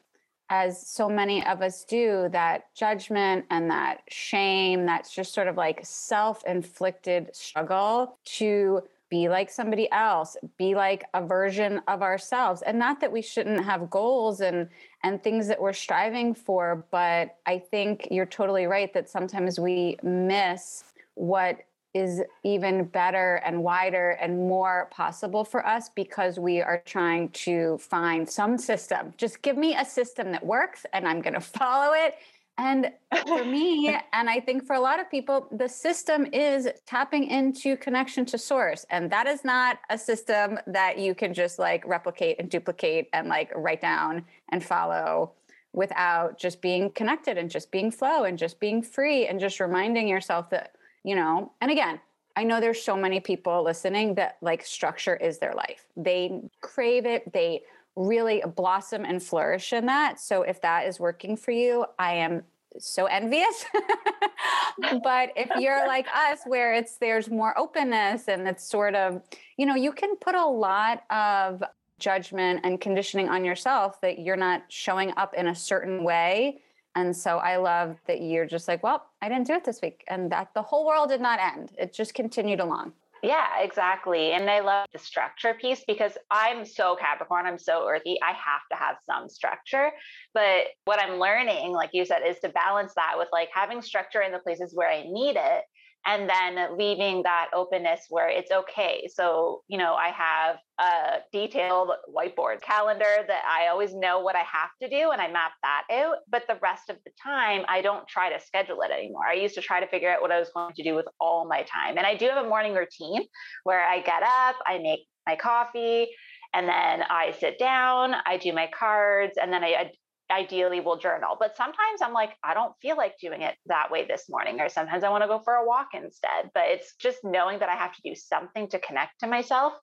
as 0.52 0.86
so 0.88 1.10
many 1.10 1.44
of 1.44 1.64
us 1.64 1.84
do, 1.86 2.30
that 2.34 2.66
judgment 2.76 3.46
and 3.50 3.72
that 3.72 4.02
shame, 4.10 4.86
that's 4.86 5.12
just 5.12 5.34
sort 5.34 5.48
of 5.48 5.58
like 5.58 5.80
self 5.84 6.44
inflicted 6.46 7.36
struggle 7.36 8.20
to 8.26 8.84
be 9.14 9.30
like 9.30 9.48
somebody 9.48 9.88
else 9.92 10.36
be 10.58 10.74
like 10.74 11.04
a 11.14 11.24
version 11.24 11.80
of 11.88 12.02
ourselves 12.02 12.64
and 12.64 12.80
not 12.80 13.00
that 13.00 13.12
we 13.12 13.22
shouldn't 13.22 13.64
have 13.64 13.88
goals 13.92 14.42
and 14.42 14.68
and 15.04 15.22
things 15.22 15.48
that 15.48 15.62
we're 15.62 15.72
striving 15.72 16.34
for 16.34 16.84
but 16.90 17.36
i 17.46 17.60
think 17.60 18.08
you're 18.10 18.26
totally 18.26 18.66
right 18.66 18.92
that 18.92 19.08
sometimes 19.08 19.60
we 19.60 19.96
miss 20.02 20.84
what 21.14 21.60
is 21.94 22.24
even 22.44 22.86
better 22.86 23.36
and 23.46 23.64
wider 23.64 24.12
and 24.20 24.36
more 24.36 24.88
possible 24.90 25.44
for 25.44 25.64
us 25.64 25.90
because 25.90 26.40
we 26.40 26.60
are 26.60 26.82
trying 26.88 27.30
to 27.30 27.78
find 27.78 28.28
some 28.28 28.58
system. 28.58 29.14
Just 29.16 29.44
give 29.44 29.58
me 29.58 29.76
a 29.76 29.86
system 29.86 30.32
that 30.32 30.44
works 30.44 30.88
and 30.92 31.08
I'm 31.08 31.22
going 31.22 31.36
to 31.36 31.40
follow 31.40 31.94
it 31.94 32.16
and 32.58 32.92
for 33.26 33.44
me, 33.46 33.96
and 34.14 34.30
I 34.30 34.40
think 34.40 34.66
for 34.66 34.76
a 34.76 34.80
lot 34.80 35.00
of 35.00 35.10
people, 35.10 35.48
the 35.52 35.68
system 35.68 36.28
is 36.32 36.68
tapping 36.86 37.26
into 37.26 37.78
connection 37.78 38.26
to 38.26 38.38
source. 38.38 38.86
And 38.90 39.12
that 39.12 39.28
is 39.28 39.44
not 39.44 39.80
a 39.90 39.98
system 39.98 40.60
that 40.68 40.98
you 40.98 41.16
can 41.16 41.34
just 41.34 41.60
like 41.60 41.86
replicate 41.86 42.38
and 42.40 42.50
duplicate 42.50 43.10
and 43.14 43.28
like 43.28 43.52
write 43.56 43.82
down 43.82 44.26
and 44.50 44.64
follow 44.64 45.32
without 45.74 46.38
just 46.38 46.62
being 46.62 46.92
connected 46.92 47.38
and 47.38 47.50
just 47.50 47.72
being 47.72 47.90
flow 47.90 48.26
and 48.26 48.38
just 48.38 48.60
being 48.60 48.82
free 48.84 49.28
and 49.28 49.40
just 49.40 49.60
reminding 49.60 50.08
yourself 50.08 50.50
that, 50.52 50.76
you 51.04 51.16
know, 51.16 51.52
and 51.62 51.72
again, 51.72 52.00
I 52.36 52.44
know 52.44 52.60
there's 52.60 52.82
so 52.82 52.96
many 52.96 53.20
people 53.20 53.64
listening 53.64 54.16
that 54.16 54.38
like 54.42 54.66
structure 54.66 55.16
is 55.16 55.40
their 55.40 55.54
life. 55.54 55.86
They 55.96 56.42
crave 56.62 57.06
it. 57.06 57.32
They 57.32 57.62
really 57.96 58.44
blossom 58.56 59.06
and 59.06 59.22
flourish 59.22 59.74
in 59.74 59.86
that. 59.86 60.20
So 60.20 60.42
if 60.42 60.62
that 60.62 60.88
is 60.88 61.00
working 61.00 61.38
for 61.38 61.52
you, 61.52 61.86
I 62.00 62.16
am 62.16 62.44
so 62.80 63.06
envious. 63.06 63.66
but 65.04 65.32
if 65.36 65.50
you're 65.60 65.88
like 65.88 66.08
us 66.08 66.40
where 66.46 66.74
it's 66.74 66.98
there's 66.98 67.30
more 67.30 67.58
openness 67.58 68.28
and 68.28 68.48
it's 68.48 68.64
sort 68.64 68.96
of, 68.96 69.22
you 69.58 69.66
know, 69.66 69.76
you 69.76 69.92
can 69.92 70.16
put 70.16 70.36
a 70.36 70.46
lot 70.46 71.04
of 71.10 71.64
judgment 72.00 72.62
and 72.64 72.82
conditioning 72.82 73.30
on 73.30 73.46
yourself 73.46 74.02
that 74.02 74.20
you're 74.20 74.36
not 74.36 74.64
showing 74.70 75.14
up 75.18 75.34
in 75.36 75.48
a 75.48 75.56
certain 75.56 76.04
way. 76.04 76.60
And 76.96 77.16
so 77.16 77.38
I 77.38 77.58
love 77.58 77.98
that 78.08 78.22
you're 78.22 78.46
just 78.46 78.68
like, 78.68 78.84
well, 78.84 79.06
I 79.22 79.30
didn't 79.30 79.48
do 79.48 79.54
it 79.54 79.64
this 79.64 79.82
week 79.82 80.04
and 80.08 80.32
that 80.32 80.54
the 80.54 80.62
whole 80.62 80.86
world 80.86 81.10
did 81.10 81.22
not 81.22 81.40
end. 81.40 81.72
It 81.78 81.94
just 81.94 82.14
continued 82.14 82.60
along. 82.60 82.94
Yeah, 83.24 83.62
exactly. 83.62 84.34
And 84.34 84.50
I 84.50 84.60
love 84.60 84.88
the 84.92 85.00
structure 85.00 85.54
piece 85.54 85.82
because 85.88 86.12
I'm 86.30 86.66
so 86.66 86.98
Capricorn, 86.98 87.46
I'm 87.46 87.58
so 87.58 87.88
earthy. 87.88 88.18
I 88.22 88.34
have 88.34 88.62
to 88.70 88.78
have 88.78 88.98
some 89.06 89.30
structure. 89.30 89.92
But 90.34 90.66
what 90.84 91.00
I'm 91.02 91.20
learning, 91.20 91.72
like 91.72 91.92
you 91.94 92.04
said, 92.04 92.20
is 92.28 92.38
to 92.40 92.50
balance 92.50 92.94
that 92.96 93.14
with 93.18 93.30
like 93.32 93.48
having 93.54 93.82
structure 93.82 94.22
in 94.22 94.34
the 94.34 94.40
places 94.40 94.74
where 94.76 94.90
I 94.92 95.04
need 95.04 95.38
it 95.38 95.64
and 96.06 96.30
then 96.30 96.78
leaving 96.78 97.24
that 97.24 97.48
openness 97.54 98.08
where 98.10 98.28
it's 98.28 98.52
okay. 98.52 99.08
So, 99.14 99.62
you 99.68 99.78
know, 99.78 99.94
I 99.94 100.10
have 100.10 100.58
a 100.80 101.20
detailed 101.32 101.92
whiteboard 102.14 102.62
calendar 102.62 103.24
that 103.28 103.44
I 103.48 103.68
always 103.68 103.94
know 103.94 104.20
what 104.20 104.36
I 104.36 104.44
have 104.44 104.70
to 104.82 104.90
do 104.90 105.12
and 105.12 105.22
I 105.22 105.32
map 105.32 105.52
that 105.62 105.84
out. 105.92 106.18
But 106.30 106.44
the 106.48 106.58
rest 106.62 106.90
of 106.90 106.98
the 107.06 107.12
time, 107.24 107.64
I 107.70 107.82
don't 107.82 108.08
try 108.08 108.30
to 108.32 108.44
schedule 108.44 108.82
it 108.82 108.92
anymore. 108.92 109.26
I 109.30 109.36
used 109.36 109.56
to 109.56 109.62
try 109.62 109.80
to 109.80 109.88
figure 109.88 110.10
out 110.10 110.22
what 110.22 110.32
I 110.32 110.40
was 110.40 110.50
going 110.54 110.74
to 110.76 110.84
do 110.84 110.96
with 110.96 111.06
all 111.22 111.48
my 111.48 111.64
time. 111.64 111.98
And 111.98 112.06
I 112.06 112.16
do 112.16 112.28
have 112.28 112.44
a 112.44 112.50
morning 112.50 112.74
routine 112.74 113.26
where 113.64 113.84
I 113.84 114.02
get 114.02 114.24
up, 114.24 114.56
I 114.68 114.80
make 114.80 115.02
my 115.26 115.38
coffee, 115.38 116.10
and 116.54 116.68
then 116.68 117.04
I 117.10 117.34
sit 117.40 117.58
down, 117.58 118.14
I 118.26 118.38
do 118.38 118.54
my 118.54 118.70
cards, 118.78 119.38
and 119.42 119.52
then 119.52 119.64
I 119.64 119.92
ideally 120.34 120.80
will 120.80 120.98
journal. 120.98 121.38
But 121.40 121.56
sometimes 121.56 122.02
I'm 122.02 122.14
like, 122.14 122.32
I 122.44 122.54
don't 122.54 122.74
feel 122.82 122.98
like 122.98 123.14
doing 123.22 123.42
it 123.42 123.56
that 123.68 123.92
way 123.92 124.06
this 124.06 124.26
morning, 124.30 124.60
or 124.60 124.70
sometimes 124.70 125.04
I 125.04 125.10
want 125.10 125.24
to 125.24 125.28
go 125.28 125.40
for 125.40 125.54
a 125.54 125.66
walk 125.66 125.90
instead. 125.94 126.50
But 126.54 126.64
it's 126.68 126.96
just 126.96 127.20
knowing 127.24 127.60
that 127.60 127.70
I 127.70 127.76
have 127.76 127.94
to 127.94 128.02
do 128.04 128.16
something 128.16 128.68
to 128.70 128.80
connect 128.80 129.20
to 129.20 129.28
myself. 129.28 129.74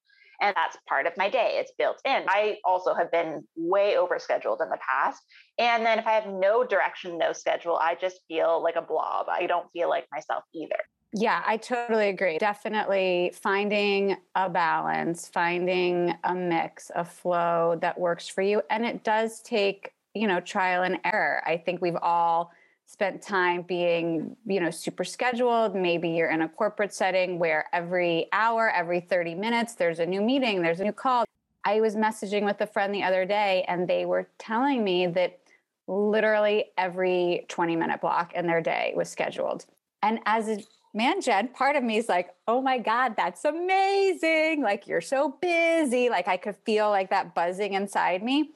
And 0.42 0.54
that's 0.57 0.76
part 0.88 1.07
of 1.07 1.12
my 1.19 1.28
day. 1.28 1.59
It's 1.61 1.73
built 1.76 2.00
in. 2.04 2.25
I 2.28 2.57
also 2.64 2.95
have 2.95 3.12
been 3.12 3.47
way 3.57 3.95
overscheduled 3.97 4.62
in 4.62 4.71
the 4.71 4.78
past. 4.90 5.23
And 5.59 5.85
then 5.85 5.99
if 5.99 6.07
I 6.07 6.12
have 6.12 6.26
no 6.26 6.64
direction, 6.64 7.19
no 7.19 7.33
schedule, 7.35 7.76
I 7.76 7.95
just 8.00 8.21
feel 8.26 8.62
like 8.62 8.76
a 8.76 8.83
blob. 8.83 9.26
I 9.28 9.47
don't 9.47 9.71
feel 9.73 9.90
like 9.90 10.07
myself 10.11 10.45
either. 10.54 10.78
Yeah, 11.12 11.42
I 11.45 11.57
totally 11.57 12.09
agree. 12.09 12.38
Definitely 12.38 13.33
finding 13.35 14.16
a 14.35 14.49
balance, 14.49 15.28
finding 15.28 16.14
a 16.25 16.35
mix, 16.35 16.90
a 16.95 17.04
flow 17.04 17.76
that 17.83 17.99
works 17.99 18.28
for 18.28 18.42
you. 18.42 18.62
And 18.71 18.87
it 18.87 19.02
does 19.02 19.42
take 19.42 19.92
you 20.14 20.26
know 20.26 20.40
trial 20.40 20.83
and 20.83 20.99
error. 21.05 21.43
I 21.47 21.57
think 21.57 21.81
we've 21.81 21.97
all 22.00 22.52
spent 22.90 23.23
time 23.23 23.62
being 23.62 24.37
you 24.47 24.61
know 24.61 24.71
super 24.71 25.05
scheduled. 25.05 25.75
Maybe 25.75 26.11
you're 26.11 26.31
in 26.31 26.43
a 26.43 26.49
corporate 26.49 26.93
setting 26.93 27.38
where 27.38 27.67
every 27.73 28.26
hour 28.33 28.69
every 28.71 29.00
30 29.00 29.37
minutes 29.37 29.75
there's 29.75 30.00
a 30.00 30.07
new 30.07 30.21
meeting 30.21 30.62
there's 30.62 30.81
a 30.81 30.85
new 30.85 30.93
call. 30.93 31.25
I 31.64 31.81
was 31.81 31.95
messaging 31.95 32.45
with 32.45 32.61
a 32.61 32.67
friend 32.67 32.93
the 32.95 33.02
other 33.02 33.25
day 33.25 33.64
and 33.69 33.87
they 33.87 34.07
were 34.07 34.29
telling 34.38 34.83
me 34.83 35.07
that 35.09 35.38
literally 35.87 36.67
every 36.79 37.45
20 37.49 37.76
minute 37.76 38.00
block 38.00 38.33
in 38.35 38.47
their 38.47 38.61
day 38.61 38.93
was 38.97 39.09
scheduled. 39.09 39.67
And 40.02 40.19
as 40.26 40.49
a 40.49 40.59
man 40.93 41.21
jen 41.21 41.47
part 41.47 41.76
of 41.76 41.85
me 41.85 41.97
is 41.99 42.09
like 42.09 42.35
oh 42.49 42.61
my 42.61 42.79
god 42.79 43.14
that's 43.17 43.45
amazing. 43.45 44.62
Like 44.62 44.88
you're 44.88 45.00
so 45.00 45.37
busy. 45.40 46.11
Like 46.11 46.26
i 46.26 46.37
could 46.37 46.57
feel 46.67 46.90
like 46.90 47.11
that 47.11 47.37
buzzing 47.37 47.75
inside 47.75 48.25
me. 48.25 48.50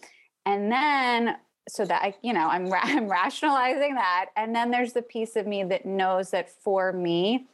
And 0.45 0.73
then 0.73 1.37
so 1.69 1.85
that 1.85 2.03
I, 2.03 2.15
you 2.23 2.33
know, 2.33 2.49
I'm, 2.49 2.73
I'm 2.83 3.09
rationalizing 3.09 3.95
that. 3.95 4.27
And 4.37 4.55
then 4.55 4.71
there's 4.71 4.93
the 4.93 5.03
piece 5.03 5.37
of 5.37 5.47
me 5.47 5.65
that 5.65 5.87
knows 5.87 6.31
that 6.31 6.51
for 6.51 6.93
me, 6.93 7.47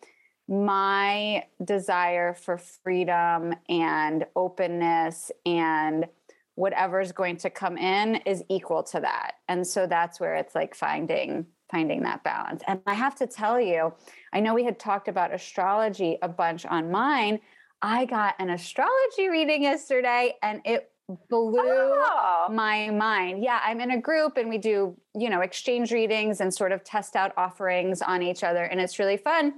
my 0.49 1.45
desire 1.64 2.35
for 2.35 2.59
freedom 2.59 3.55
and 3.69 4.26
openness 4.35 5.31
and 5.47 6.07
whatever's 6.57 7.12
going 7.12 7.37
to 7.37 7.49
come 7.49 7.79
in 7.79 8.17
is 8.26 8.43
equal 8.49 8.83
to 8.83 9.00
that. 9.00 9.35
And 9.49 9.64
so 9.64 9.87
that's 9.87 10.19
where 10.19 10.35
it's 10.35 10.55
like 10.55 10.75
finding 10.75 11.47
finding 11.71 12.02
that 12.02 12.25
balance. 12.25 12.62
And 12.67 12.81
I 12.87 12.95
have 12.95 13.14
to 13.17 13.29
tell 13.29 13.61
you, 13.61 13.95
I 14.33 14.40
know 14.40 14.55
we 14.55 14.64
had 14.64 14.79
talked 14.79 15.07
about 15.07 15.33
astrology 15.33 16.19
a 16.21 16.29
bunch 16.29 16.67
on 16.67 16.90
mine. 16.90 17.38
I 17.81 18.05
got 18.05 18.35
an 18.40 18.50
astrology 18.50 19.29
reading 19.31 19.62
yesterday 19.62 20.35
and 20.43 20.61
it 20.64 20.89
blew 21.29 21.57
oh. 21.59 22.49
my 22.50 22.90
mind. 22.90 23.43
Yeah, 23.43 23.61
I'm 23.64 23.81
in 23.81 23.93
a 23.93 24.00
group 24.00 24.37
and 24.37 24.49
we 24.49 24.59
do, 24.59 24.97
you 25.14 25.31
know, 25.31 25.40
exchange 25.40 25.93
readings 25.93 26.40
and 26.40 26.52
sort 26.52 26.73
of 26.73 26.85
test 26.85 27.17
out 27.17 27.33
offerings 27.37 28.02
on 28.02 28.23
each 28.23 28.45
other 28.45 28.64
and 28.64 28.81
it's 28.81 28.99
really 28.99 29.17
fun. 29.17 29.55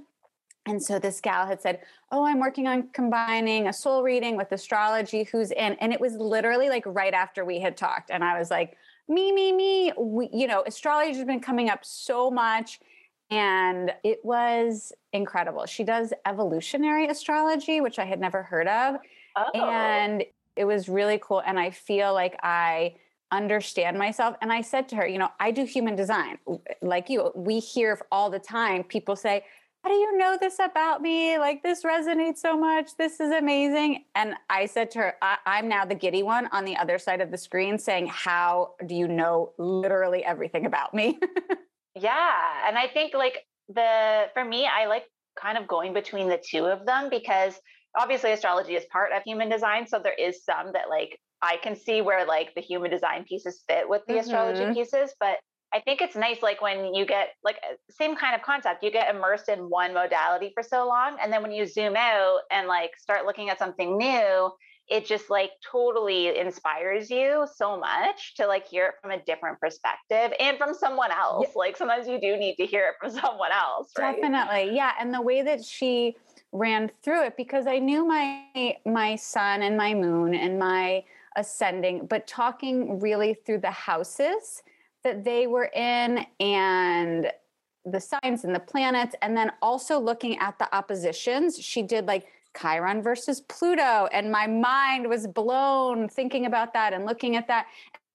And 0.65 0.81
so 0.81 0.97
this 0.97 1.19
gal 1.19 1.45
had 1.45 1.61
said, 1.61 1.81
"Oh, 2.09 2.25
I'm 2.25 2.39
working 2.39 2.67
on 2.67 2.87
combining 2.93 3.67
a 3.67 3.73
soul 3.73 4.01
reading 4.01 4.37
with 4.37 4.51
astrology. 4.53 5.23
Who's 5.23 5.51
in?" 5.51 5.73
And 5.73 5.91
it 5.91 5.99
was 5.99 6.15
literally 6.15 6.69
like 6.69 6.83
right 6.85 7.13
after 7.13 7.43
we 7.43 7.59
had 7.59 7.75
talked 7.75 8.09
and 8.09 8.23
I 8.23 8.39
was 8.39 8.49
like, 8.49 8.77
"Me, 9.09 9.33
me, 9.33 9.51
me." 9.51 9.91
We, 9.97 10.29
you 10.31 10.47
know, 10.47 10.63
astrology 10.65 11.17
has 11.17 11.25
been 11.25 11.41
coming 11.41 11.69
up 11.69 11.83
so 11.83 12.31
much 12.31 12.79
and 13.29 13.93
it 14.03 14.23
was 14.23 14.93
incredible. 15.11 15.65
She 15.65 15.83
does 15.83 16.13
evolutionary 16.25 17.07
astrology, 17.07 17.81
which 17.81 17.99
I 17.99 18.05
had 18.05 18.19
never 18.19 18.43
heard 18.43 18.67
of. 18.67 18.97
Oh. 19.35 19.51
And 19.59 20.23
it 20.55 20.65
was 20.65 20.89
really 20.89 21.19
cool. 21.21 21.41
And 21.45 21.59
I 21.59 21.71
feel 21.71 22.13
like 22.13 22.37
I 22.43 22.95
understand 23.31 23.97
myself. 23.97 24.35
And 24.41 24.51
I 24.51 24.61
said 24.61 24.87
to 24.89 24.95
her, 24.97 25.07
you 25.07 25.17
know, 25.17 25.29
I 25.39 25.51
do 25.51 25.65
human 25.65 25.95
design 25.95 26.37
like 26.81 27.09
you. 27.09 27.31
We 27.35 27.59
hear 27.59 27.99
all 28.11 28.29
the 28.29 28.39
time 28.39 28.83
people 28.83 29.15
say, 29.15 29.43
how 29.83 29.89
do 29.89 29.95
you 29.95 30.17
know 30.17 30.37
this 30.39 30.59
about 30.59 31.01
me? 31.01 31.37
Like, 31.37 31.61
this 31.61 31.83
resonates 31.83 32.37
so 32.37 32.57
much. 32.57 32.95
This 32.97 33.19
is 33.19 33.31
amazing. 33.31 34.05
And 34.15 34.33
I 34.49 34.65
said 34.65 34.89
to 34.91 34.99
her, 34.99 35.15
I- 35.21 35.37
am 35.45 35.67
now 35.67 35.83
the 35.83 35.95
giddy 35.95 36.23
one 36.23 36.47
on 36.53 36.63
the 36.63 36.77
other 36.77 36.97
side 36.97 37.19
of 37.19 37.31
the 37.31 37.37
screen 37.37 37.77
saying, 37.77 38.07
How 38.07 38.75
do 38.85 38.95
you 38.95 39.09
know 39.09 39.51
literally 39.57 40.23
everything 40.23 40.65
about 40.65 40.93
me? 40.93 41.19
yeah. 41.99 42.65
And 42.65 42.77
I 42.77 42.87
think, 42.87 43.13
like, 43.13 43.39
the 43.67 44.27
for 44.33 44.45
me, 44.45 44.67
I 44.67 44.85
like 44.87 45.03
kind 45.37 45.57
of 45.57 45.67
going 45.67 45.93
between 45.93 46.29
the 46.29 46.41
two 46.49 46.65
of 46.65 46.85
them 46.85 47.09
because 47.09 47.59
obviously 47.97 48.31
astrology 48.31 48.75
is 48.75 48.85
part 48.91 49.11
of 49.11 49.23
human 49.23 49.49
design 49.49 49.87
so 49.87 49.99
there 49.99 50.13
is 50.13 50.43
some 50.43 50.71
that 50.73 50.89
like 50.89 51.19
i 51.41 51.57
can 51.57 51.75
see 51.75 52.01
where 52.01 52.25
like 52.25 52.53
the 52.55 52.61
human 52.61 52.89
design 52.89 53.23
pieces 53.27 53.63
fit 53.67 53.87
with 53.87 54.01
the 54.07 54.13
mm-hmm. 54.13 54.21
astrology 54.21 54.73
pieces 54.73 55.13
but 55.19 55.37
i 55.73 55.79
think 55.79 56.01
it's 56.01 56.15
nice 56.15 56.41
like 56.41 56.61
when 56.61 56.93
you 56.93 57.05
get 57.05 57.29
like 57.43 57.57
uh, 57.69 57.75
same 57.89 58.15
kind 58.15 58.35
of 58.35 58.41
concept 58.41 58.83
you 58.83 58.91
get 58.91 59.13
immersed 59.13 59.49
in 59.49 59.59
one 59.59 59.93
modality 59.93 60.51
for 60.53 60.63
so 60.63 60.87
long 60.87 61.17
and 61.21 61.31
then 61.31 61.41
when 61.41 61.51
you 61.51 61.65
zoom 61.65 61.95
out 61.95 62.39
and 62.51 62.67
like 62.67 62.91
start 62.97 63.25
looking 63.25 63.49
at 63.49 63.59
something 63.59 63.97
new 63.97 64.51
it 64.89 65.05
just 65.05 65.29
like 65.29 65.51
totally 65.71 66.37
inspires 66.37 67.09
you 67.09 67.47
so 67.55 67.79
much 67.79 68.35
to 68.35 68.47
like 68.47 68.67
hear 68.67 68.87
it 68.87 68.93
from 69.01 69.11
a 69.11 69.23
different 69.23 69.59
perspective 69.59 70.35
and 70.39 70.57
from 70.57 70.73
someone 70.73 71.11
else. 71.11 71.47
Yeah. 71.49 71.53
Like 71.55 71.77
sometimes 71.77 72.07
you 72.07 72.19
do 72.19 72.35
need 72.37 72.55
to 72.55 72.65
hear 72.65 72.89
it 72.89 72.95
from 72.99 73.11
someone 73.21 73.51
else. 73.51 73.91
Right? 73.97 74.19
Definitely. 74.19 74.75
Yeah. 74.75 74.91
And 74.99 75.13
the 75.13 75.21
way 75.21 75.41
that 75.41 75.63
she 75.63 76.15
ran 76.53 76.89
through 77.01 77.25
it 77.25 77.35
because 77.35 77.67
I 77.67 77.79
knew 77.79 78.07
my 78.07 78.77
my 78.85 79.15
sun 79.15 79.63
and 79.63 79.75
my 79.75 79.93
moon 79.93 80.35
and 80.35 80.57
my 80.57 81.03
ascending, 81.35 82.05
but 82.05 82.27
talking 82.27 82.99
really 82.99 83.33
through 83.33 83.57
the 83.57 83.71
houses 83.71 84.63
that 85.03 85.23
they 85.23 85.47
were 85.47 85.69
in 85.73 86.25
and 86.39 87.31
the 87.85 87.99
signs 87.99 88.45
and 88.45 88.55
the 88.55 88.59
planets 88.59 89.15
and 89.21 89.35
then 89.35 89.51
also 89.61 89.99
looking 89.99 90.37
at 90.37 90.57
the 90.57 90.73
oppositions 90.73 91.59
she 91.59 91.81
did 91.81 92.05
like 92.05 92.27
Chiron 92.59 93.01
versus 93.01 93.41
Pluto. 93.41 94.07
And 94.13 94.31
my 94.31 94.47
mind 94.47 95.09
was 95.09 95.27
blown 95.27 96.07
thinking 96.07 96.45
about 96.45 96.73
that 96.73 96.93
and 96.93 97.05
looking 97.05 97.35
at 97.35 97.47
that. 97.47 97.65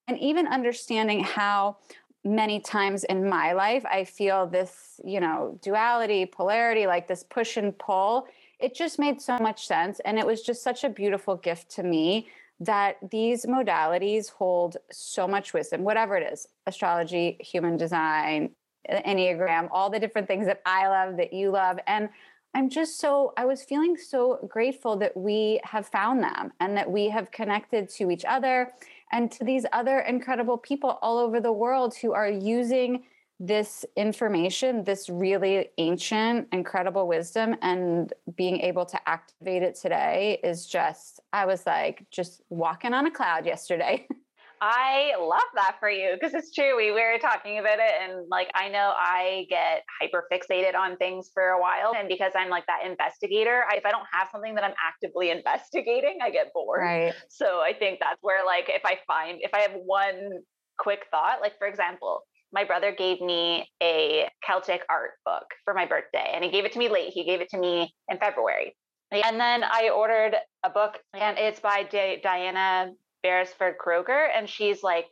And 0.06 0.18
even 0.18 0.46
understanding 0.46 1.22
how 1.22 1.76
many 2.24 2.60
times 2.60 3.04
in 3.04 3.28
my 3.28 3.52
life 3.52 3.84
I 3.86 4.04
feel 4.04 4.46
this, 4.46 5.00
you 5.04 5.20
know, 5.20 5.58
duality, 5.62 6.26
polarity, 6.26 6.86
like 6.86 7.08
this 7.08 7.22
push 7.22 7.56
and 7.56 7.76
pull. 7.78 8.26
It 8.58 8.74
just 8.74 8.98
made 8.98 9.20
so 9.20 9.38
much 9.38 9.66
sense. 9.66 10.00
And 10.04 10.18
it 10.18 10.26
was 10.26 10.42
just 10.42 10.62
such 10.62 10.84
a 10.84 10.88
beautiful 10.88 11.36
gift 11.36 11.70
to 11.76 11.82
me 11.82 12.28
that 12.60 12.96
these 13.10 13.46
modalities 13.46 14.30
hold 14.30 14.76
so 14.90 15.28
much 15.28 15.54
wisdom, 15.54 15.84
whatever 15.84 16.16
it 16.16 16.32
is 16.32 16.48
astrology, 16.66 17.36
human 17.40 17.76
design, 17.76 18.50
Enneagram, 18.90 19.68
all 19.70 19.90
the 19.90 20.00
different 20.00 20.26
things 20.26 20.46
that 20.46 20.60
I 20.66 20.88
love, 20.88 21.16
that 21.18 21.32
you 21.32 21.50
love. 21.50 21.78
And 21.86 22.08
I'm 22.54 22.68
just 22.70 22.98
so, 22.98 23.32
I 23.36 23.44
was 23.44 23.62
feeling 23.62 23.96
so 23.96 24.38
grateful 24.48 24.96
that 24.96 25.16
we 25.16 25.60
have 25.64 25.86
found 25.86 26.22
them 26.22 26.52
and 26.60 26.76
that 26.76 26.90
we 26.90 27.08
have 27.10 27.30
connected 27.30 27.88
to 27.90 28.10
each 28.10 28.24
other 28.24 28.72
and 29.12 29.30
to 29.32 29.44
these 29.44 29.64
other 29.72 30.00
incredible 30.00 30.58
people 30.58 30.98
all 31.02 31.18
over 31.18 31.40
the 31.40 31.52
world 31.52 31.94
who 31.96 32.12
are 32.12 32.28
using 32.28 33.04
this 33.40 33.84
information, 33.96 34.82
this 34.82 35.08
really 35.08 35.68
ancient, 35.78 36.48
incredible 36.52 37.06
wisdom, 37.06 37.56
and 37.62 38.12
being 38.36 38.60
able 38.60 38.84
to 38.84 38.98
activate 39.08 39.62
it 39.62 39.76
today 39.76 40.40
is 40.42 40.66
just, 40.66 41.20
I 41.32 41.46
was 41.46 41.64
like, 41.64 42.04
just 42.10 42.42
walking 42.48 42.92
on 42.92 43.06
a 43.06 43.10
cloud 43.10 43.46
yesterday. 43.46 44.08
I 44.60 45.12
love 45.18 45.48
that 45.54 45.76
for 45.80 45.90
you 45.90 46.14
because 46.14 46.34
it's 46.34 46.52
true. 46.52 46.76
We 46.76 46.90
were 46.90 47.18
talking 47.20 47.58
about 47.58 47.78
it, 47.78 47.92
and 48.02 48.26
like 48.30 48.48
I 48.54 48.68
know 48.68 48.92
I 48.96 49.46
get 49.48 49.84
hyper 50.00 50.24
fixated 50.32 50.74
on 50.74 50.96
things 50.96 51.30
for 51.32 51.42
a 51.42 51.60
while, 51.60 51.92
and 51.96 52.08
because 52.08 52.32
I'm 52.36 52.48
like 52.48 52.66
that 52.66 52.84
investigator, 52.84 53.64
I, 53.68 53.76
if 53.76 53.86
I 53.86 53.90
don't 53.90 54.06
have 54.12 54.28
something 54.30 54.54
that 54.54 54.64
I'm 54.64 54.74
actively 54.86 55.30
investigating, 55.36 56.18
I 56.22 56.30
get 56.30 56.52
bored. 56.52 56.80
Right. 56.82 57.14
So 57.28 57.60
I 57.60 57.72
think 57.78 57.98
that's 58.00 58.18
where 58.22 58.44
like 58.44 58.66
if 58.68 58.82
I 58.84 58.98
find 59.06 59.38
if 59.40 59.52
I 59.54 59.60
have 59.60 59.74
one 59.84 60.30
quick 60.78 61.06
thought, 61.10 61.40
like 61.40 61.58
for 61.58 61.66
example, 61.66 62.22
my 62.52 62.64
brother 62.64 62.94
gave 62.96 63.20
me 63.20 63.68
a 63.82 64.28
Celtic 64.44 64.82
art 64.88 65.12
book 65.24 65.44
for 65.64 65.74
my 65.74 65.86
birthday, 65.86 66.32
and 66.34 66.44
he 66.44 66.50
gave 66.50 66.64
it 66.64 66.72
to 66.72 66.78
me 66.78 66.88
late. 66.88 67.12
He 67.12 67.24
gave 67.24 67.40
it 67.40 67.48
to 67.50 67.58
me 67.58 67.94
in 68.08 68.18
February. 68.18 68.74
And 69.10 69.40
then 69.40 69.64
I 69.64 69.90
ordered 69.94 70.34
a 70.64 70.70
book, 70.70 70.98
and 71.14 71.38
it's 71.38 71.60
by 71.60 71.84
D- 71.90 72.20
Diana 72.22 72.90
Beresford 73.22 73.76
Kroeger, 73.78 74.28
and 74.34 74.48
she's 74.48 74.82
like 74.82 75.06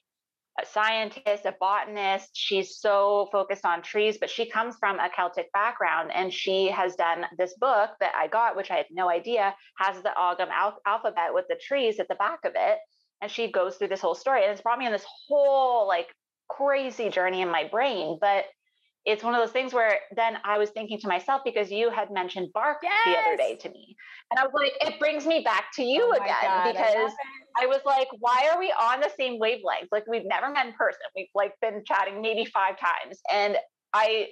a 0.60 0.66
scientist, 0.66 1.44
a 1.44 1.54
botanist. 1.60 2.30
She's 2.32 2.78
so 2.78 3.28
focused 3.30 3.64
on 3.64 3.82
trees, 3.82 4.16
but 4.18 4.30
she 4.30 4.48
comes 4.48 4.76
from 4.76 4.98
a 4.98 5.10
Celtic 5.14 5.52
background 5.52 6.10
and 6.14 6.32
she 6.32 6.68
has 6.68 6.96
done 6.96 7.26
this 7.36 7.54
book 7.58 7.90
that 8.00 8.14
I 8.14 8.26
got, 8.28 8.56
which 8.56 8.70
I 8.70 8.76
had 8.76 8.86
no 8.90 9.10
idea, 9.10 9.54
has 9.78 10.02
the 10.02 10.12
Ogham 10.18 10.48
al- 10.50 10.80
alphabet 10.86 11.34
with 11.34 11.44
the 11.48 11.60
trees 11.62 12.00
at 12.00 12.08
the 12.08 12.14
back 12.14 12.40
of 12.44 12.52
it. 12.56 12.78
And 13.20 13.30
she 13.30 13.50
goes 13.50 13.76
through 13.76 13.88
this 13.88 14.00
whole 14.00 14.14
story 14.14 14.44
and 14.44 14.52
it's 14.52 14.62
brought 14.62 14.78
me 14.78 14.86
on 14.86 14.92
this 14.92 15.06
whole 15.28 15.86
like 15.86 16.08
crazy 16.48 17.10
journey 17.10 17.42
in 17.42 17.50
my 17.50 17.64
brain. 17.64 18.18
But 18.20 18.46
it's 19.06 19.22
one 19.22 19.34
of 19.34 19.40
those 19.40 19.52
things 19.52 19.72
where 19.72 20.00
then 20.16 20.36
I 20.44 20.58
was 20.58 20.70
thinking 20.70 20.98
to 20.98 21.08
myself 21.08 21.42
because 21.44 21.70
you 21.70 21.90
had 21.90 22.10
mentioned 22.10 22.52
bark 22.52 22.78
yes! 22.82 22.92
the 23.06 23.12
other 23.12 23.36
day 23.36 23.56
to 23.56 23.70
me. 23.70 23.96
And 24.30 24.40
I 24.40 24.42
was 24.42 24.52
like, 24.52 24.72
it 24.80 24.98
brings 24.98 25.24
me 25.24 25.42
back 25.44 25.66
to 25.76 25.84
you 25.84 26.12
oh 26.12 26.22
again 26.22 26.34
God, 26.42 26.72
because 26.72 27.12
I, 27.56 27.64
I, 27.64 27.66
was 27.66 27.80
like, 27.86 28.08
why 28.18 28.50
are 28.52 28.58
we 28.58 28.72
on 28.72 29.00
the 29.00 29.10
same 29.16 29.38
wavelength? 29.38 29.88
Like 29.92 30.04
we've 30.08 30.26
never 30.26 30.50
met 30.50 30.66
in 30.66 30.72
person. 30.72 31.02
We've 31.14 31.28
like 31.36 31.52
been 31.62 31.82
chatting 31.86 32.20
maybe 32.20 32.44
five 32.46 32.74
times. 32.78 33.20
And 33.32 33.56
I 33.92 34.26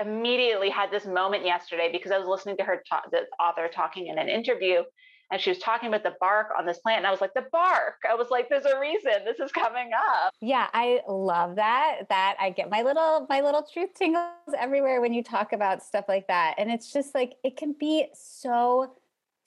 immediately 0.00 0.70
had 0.70 0.90
this 0.90 1.06
moment 1.06 1.44
yesterday 1.44 1.90
because 1.92 2.10
I 2.10 2.18
was 2.18 2.26
listening 2.26 2.56
to 2.56 2.64
her 2.64 2.82
the 3.10 3.24
author 3.38 3.68
talking 3.68 4.06
in 4.06 4.18
an 4.18 4.28
interview 4.28 4.82
and 5.30 5.40
she 5.40 5.50
was 5.50 5.58
talking 5.58 5.88
about 5.88 6.02
the 6.02 6.14
bark 6.20 6.48
on 6.58 6.66
this 6.66 6.78
plant 6.78 6.98
and 6.98 7.06
i 7.06 7.10
was 7.10 7.20
like 7.20 7.34
the 7.34 7.46
bark. 7.52 7.94
I 8.08 8.14
was 8.14 8.28
like 8.30 8.48
there's 8.48 8.64
a 8.64 8.78
reason 8.78 9.12
this 9.24 9.38
is 9.40 9.52
coming 9.52 9.90
up. 9.94 10.32
Yeah 10.40 10.68
i 10.72 11.00
love 11.08 11.56
that 11.56 12.02
that 12.08 12.36
i 12.40 12.50
get 12.50 12.70
my 12.70 12.82
little 12.82 13.26
my 13.28 13.40
little 13.40 13.62
truth 13.62 13.94
tingles 13.94 14.26
everywhere 14.58 15.00
when 15.00 15.12
you 15.12 15.22
talk 15.22 15.52
about 15.52 15.82
stuff 15.82 16.06
like 16.08 16.26
that 16.28 16.54
and 16.58 16.70
it's 16.70 16.92
just 16.92 17.14
like 17.14 17.34
it 17.44 17.56
can 17.56 17.74
be 17.78 18.06
so 18.14 18.92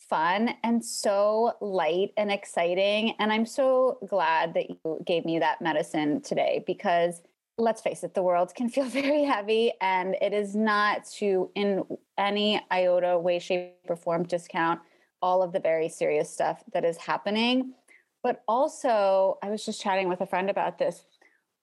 fun 0.10 0.56
and 0.64 0.84
so 0.84 1.54
light 1.62 2.12
and 2.18 2.32
exciting 2.32 3.14
and 3.20 3.32
i'm 3.32 3.46
so 3.46 4.00
glad 4.10 4.54
that 4.56 4.70
you 4.70 5.04
gave 5.06 5.24
me 5.24 5.40
that 5.40 5.62
medicine 5.62 6.22
today 6.22 6.64
because 6.66 7.22
let's 7.60 7.82
face 7.82 8.04
it, 8.04 8.14
the 8.14 8.24
world 8.24 8.56
can 8.56 8.70
feel 8.70 8.86
very 8.86 9.24
heavy, 9.24 9.74
and 9.82 10.16
it 10.22 10.34
is 10.34 10.56
not 10.56 11.06
to, 11.06 11.52
in 11.56 11.84
any 12.18 12.62
iota, 12.72 13.20
way, 13.20 13.38
shape, 13.38 13.76
or 13.90 13.98
form, 13.98 14.24
discount 14.24 14.80
all 15.22 15.42
of 15.42 15.52
the 15.52 15.60
very 15.60 15.90
serious 15.90 16.30
stuff 16.30 16.64
that 16.74 16.86
is 16.86 16.98
happening. 16.98 17.74
But 18.24 18.44
also, 18.48 19.38
I 19.42 19.50
was 19.50 19.66
just 19.66 19.82
chatting 19.82 20.10
with 20.10 20.22
a 20.22 20.28
friend 20.28 20.50
about 20.50 20.78
this. 20.78 21.04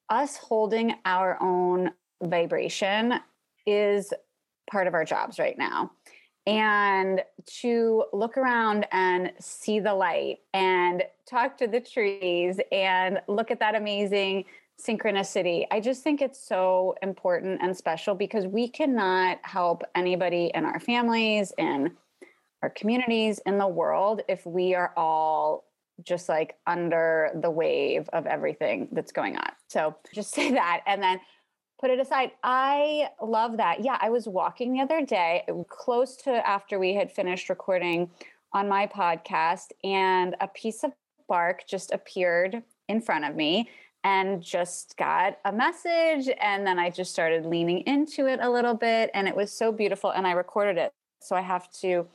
Us 0.09 0.37
holding 0.37 0.95
our 1.05 1.41
own 1.43 1.91
vibration 2.23 3.15
is 3.67 4.13
part 4.71 4.87
of 4.87 4.95
our 4.95 5.05
jobs 5.05 5.39
right 5.39 5.59
now. 5.59 5.93
And 6.47 7.23
to 7.61 8.05
look 8.13 8.37
around 8.37 8.87
and 8.93 9.33
see 9.41 9.81
the 9.81 9.95
light 9.95 10.39
and 10.55 11.03
talk 11.29 11.59
to 11.59 11.67
the 11.67 11.81
trees 11.81 12.61
and 12.71 13.21
look 13.27 13.51
at 13.51 13.59
that 13.59 13.75
amazing 13.75 14.45
synchronicity. 14.81 15.67
I 15.71 15.81
just 15.81 16.05
think 16.05 16.23
it's 16.23 16.39
so 16.39 16.95
important 17.03 17.61
and 17.63 17.77
special 17.77 18.15
because 18.15 18.47
we 18.47 18.69
cannot 18.69 19.39
help 19.43 19.83
anybody 19.95 20.51
in 20.55 20.65
our 20.65 20.79
families 20.79 21.53
and 21.59 21.91
our 22.67 22.71
communities 22.71 23.39
in 23.47 23.59
the 23.59 23.69
world 23.69 24.23
if 24.29 24.45
we 24.45 24.75
are 24.75 24.93
all 24.97 25.65
just 26.03 26.29
like 26.29 26.57
under 26.67 27.31
the 27.41 27.49
wave 27.49 28.09
of 28.13 28.27
everything 28.27 28.89
that's 28.91 29.13
going 29.13 29.37
on. 29.37 29.53
So 29.69 29.95
just 30.13 30.35
say 30.35 30.51
that 30.51 30.81
and 30.85 31.01
then 31.01 31.21
put 31.81 31.91
it 31.91 32.01
aside. 32.01 32.33
I 32.43 33.11
love 33.23 33.59
that. 33.59 33.85
Yeah, 33.85 33.99
I 34.01 34.11
was 34.11 34.27
walking 34.27 34.73
the 34.73 34.81
other 34.81 35.07
day, 35.07 35.45
close 35.69 36.17
to 36.25 36.33
after 36.45 36.81
we 36.81 36.93
had 36.93 37.13
finished 37.13 37.49
recording 37.49 38.11
on 38.53 38.69
my 38.69 38.89
podcast, 38.89 39.69
and 39.85 40.35
a 40.41 40.49
piece 40.49 40.83
of 40.83 40.91
bark 41.29 41.69
just 41.69 41.93
appeared 41.93 42.65
in 42.89 43.01
front 43.01 43.25
of 43.25 43.37
me 43.37 43.69
and 44.03 44.43
just 44.43 44.97
got 44.97 45.39
a 45.45 45.53
message. 45.53 46.29
And 46.41 46.67
then 46.67 46.81
I 46.81 46.91
just 46.91 47.13
started 47.13 47.47
leaning 47.47 47.83
into 47.83 48.27
it 48.27 48.41
a 48.43 48.51
little 48.51 48.75
bit, 48.75 49.11
and 49.15 49.29
it 49.29 49.37
was 49.37 49.53
so 49.53 49.71
beautiful. 49.71 50.11
And 50.11 50.27
I 50.27 50.33
recorded 50.33 50.79
it. 50.79 50.91
So 51.21 51.37
I 51.37 51.43
have 51.43 51.71
to 51.81 52.09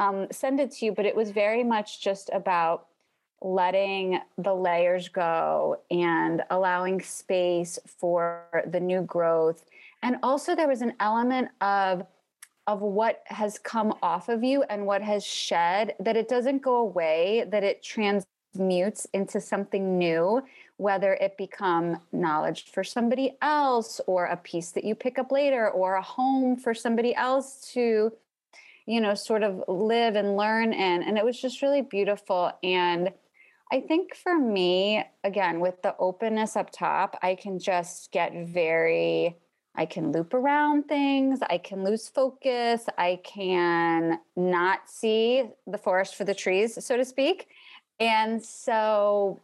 um, 0.00 0.26
send 0.32 0.58
it 0.58 0.72
to 0.72 0.86
you, 0.86 0.92
but 0.92 1.04
it 1.04 1.14
was 1.14 1.30
very 1.30 1.62
much 1.62 2.00
just 2.00 2.30
about 2.32 2.86
letting 3.42 4.18
the 4.38 4.54
layers 4.54 5.08
go 5.08 5.80
and 5.90 6.42
allowing 6.50 7.00
space 7.02 7.78
for 7.86 8.44
the 8.66 8.80
new 8.80 9.02
growth. 9.02 9.64
And 10.02 10.16
also, 10.22 10.56
there 10.56 10.68
was 10.68 10.82
an 10.82 10.94
element 10.98 11.48
of 11.60 12.06
of 12.66 12.80
what 12.82 13.22
has 13.26 13.58
come 13.58 13.94
off 14.02 14.28
of 14.28 14.44
you 14.44 14.62
and 14.64 14.86
what 14.86 15.02
has 15.02 15.24
shed 15.24 15.94
that 15.98 16.16
it 16.16 16.28
doesn't 16.28 16.62
go 16.62 16.76
away 16.76 17.44
that 17.50 17.64
it 17.64 17.82
transmutes 17.82 19.06
into 19.12 19.40
something 19.40 19.98
new 19.98 20.42
whether 20.76 21.14
it 21.14 21.36
become 21.36 22.00
knowledge 22.12 22.70
for 22.70 22.84
somebody 22.84 23.36
else 23.42 24.00
or 24.06 24.26
a 24.26 24.36
piece 24.36 24.70
that 24.70 24.84
you 24.84 24.94
pick 24.94 25.18
up 25.18 25.32
later 25.32 25.68
or 25.70 25.94
a 25.94 26.02
home 26.02 26.54
for 26.56 26.72
somebody 26.72 27.14
else 27.14 27.70
to 27.72 28.12
you 28.90 29.00
know, 29.00 29.14
sort 29.14 29.44
of 29.44 29.62
live 29.68 30.16
and 30.16 30.36
learn 30.36 30.72
in. 30.72 31.04
And 31.04 31.16
it 31.16 31.24
was 31.24 31.40
just 31.40 31.62
really 31.62 31.80
beautiful. 31.80 32.50
And 32.64 33.12
I 33.70 33.80
think 33.80 34.16
for 34.16 34.36
me, 34.36 35.04
again, 35.22 35.60
with 35.60 35.80
the 35.82 35.94
openness 36.00 36.56
up 36.56 36.70
top, 36.72 37.16
I 37.22 37.36
can 37.36 37.60
just 37.60 38.10
get 38.10 38.32
very, 38.48 39.36
I 39.76 39.86
can 39.86 40.10
loop 40.10 40.34
around 40.34 40.88
things, 40.88 41.38
I 41.48 41.58
can 41.58 41.84
lose 41.84 42.08
focus, 42.08 42.86
I 42.98 43.20
can 43.22 44.18
not 44.34 44.90
see 44.90 45.44
the 45.68 45.78
forest 45.78 46.16
for 46.16 46.24
the 46.24 46.34
trees, 46.34 46.84
so 46.84 46.96
to 46.96 47.04
speak. 47.04 47.46
And 48.00 48.44
so 48.44 49.40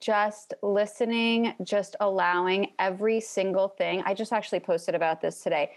just 0.00 0.52
listening, 0.62 1.54
just 1.64 1.96
allowing 2.00 2.72
every 2.78 3.20
single 3.20 3.68
thing. 3.68 4.02
I 4.04 4.12
just 4.12 4.34
actually 4.34 4.60
posted 4.60 4.94
about 4.94 5.22
this 5.22 5.42
today 5.42 5.70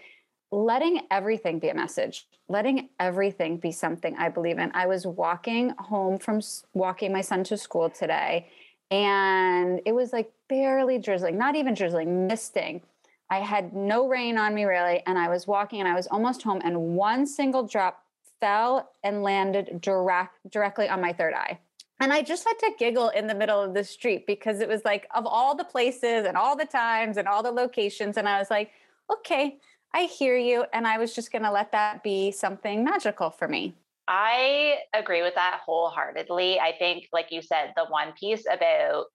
letting 0.50 1.00
everything 1.10 1.58
be 1.58 1.68
a 1.68 1.74
message, 1.74 2.26
letting 2.48 2.88
everything 3.00 3.58
be 3.58 3.72
something 3.72 4.16
I 4.16 4.28
believe 4.28 4.58
in. 4.58 4.70
I 4.74 4.86
was 4.86 5.06
walking 5.06 5.70
home 5.78 6.18
from 6.18 6.40
walking 6.72 7.12
my 7.12 7.20
son 7.20 7.44
to 7.44 7.56
school 7.56 7.90
today, 7.90 8.48
and 8.90 9.80
it 9.84 9.92
was 9.92 10.12
like 10.12 10.30
barely 10.48 10.98
drizzling, 10.98 11.36
not 11.36 11.56
even 11.56 11.74
drizzling, 11.74 12.26
misting. 12.26 12.82
I 13.28 13.38
had 13.38 13.74
no 13.74 14.06
rain 14.08 14.38
on 14.38 14.54
me 14.54 14.64
really, 14.64 15.02
and 15.06 15.18
I 15.18 15.28
was 15.28 15.46
walking 15.46 15.80
and 15.80 15.88
I 15.88 15.94
was 15.94 16.06
almost 16.06 16.42
home, 16.42 16.60
and 16.64 16.96
one 16.96 17.26
single 17.26 17.66
drop 17.66 18.02
fell 18.40 18.90
and 19.02 19.22
landed 19.22 19.80
direct 19.80 20.38
directly 20.50 20.88
on 20.88 21.00
my 21.00 21.12
third 21.12 21.34
eye. 21.34 21.58
And 21.98 22.12
I 22.12 22.22
just 22.22 22.46
had 22.46 22.58
to 22.58 22.74
giggle 22.78 23.08
in 23.08 23.26
the 23.26 23.34
middle 23.34 23.60
of 23.62 23.72
the 23.72 23.82
street 23.82 24.26
because 24.26 24.60
it 24.60 24.68
was 24.68 24.84
like 24.84 25.06
of 25.14 25.26
all 25.26 25.54
the 25.56 25.64
places 25.64 26.26
and 26.26 26.36
all 26.36 26.54
the 26.54 26.66
times 26.66 27.16
and 27.16 27.26
all 27.26 27.42
the 27.42 27.50
locations. 27.50 28.18
And 28.18 28.28
I 28.28 28.38
was 28.38 28.50
like, 28.50 28.70
okay, 29.10 29.56
I 29.94 30.04
hear 30.04 30.36
you. 30.36 30.64
And 30.72 30.86
I 30.86 30.98
was 30.98 31.14
just 31.14 31.32
going 31.32 31.44
to 31.44 31.50
let 31.50 31.72
that 31.72 32.02
be 32.02 32.30
something 32.30 32.84
magical 32.84 33.30
for 33.30 33.48
me. 33.48 33.74
I 34.08 34.76
agree 34.94 35.22
with 35.22 35.34
that 35.34 35.60
wholeheartedly. 35.64 36.60
I 36.60 36.74
think, 36.78 37.04
like 37.12 37.28
you 37.30 37.42
said, 37.42 37.72
the 37.76 37.86
one 37.88 38.12
piece 38.18 38.44
about 38.50 39.06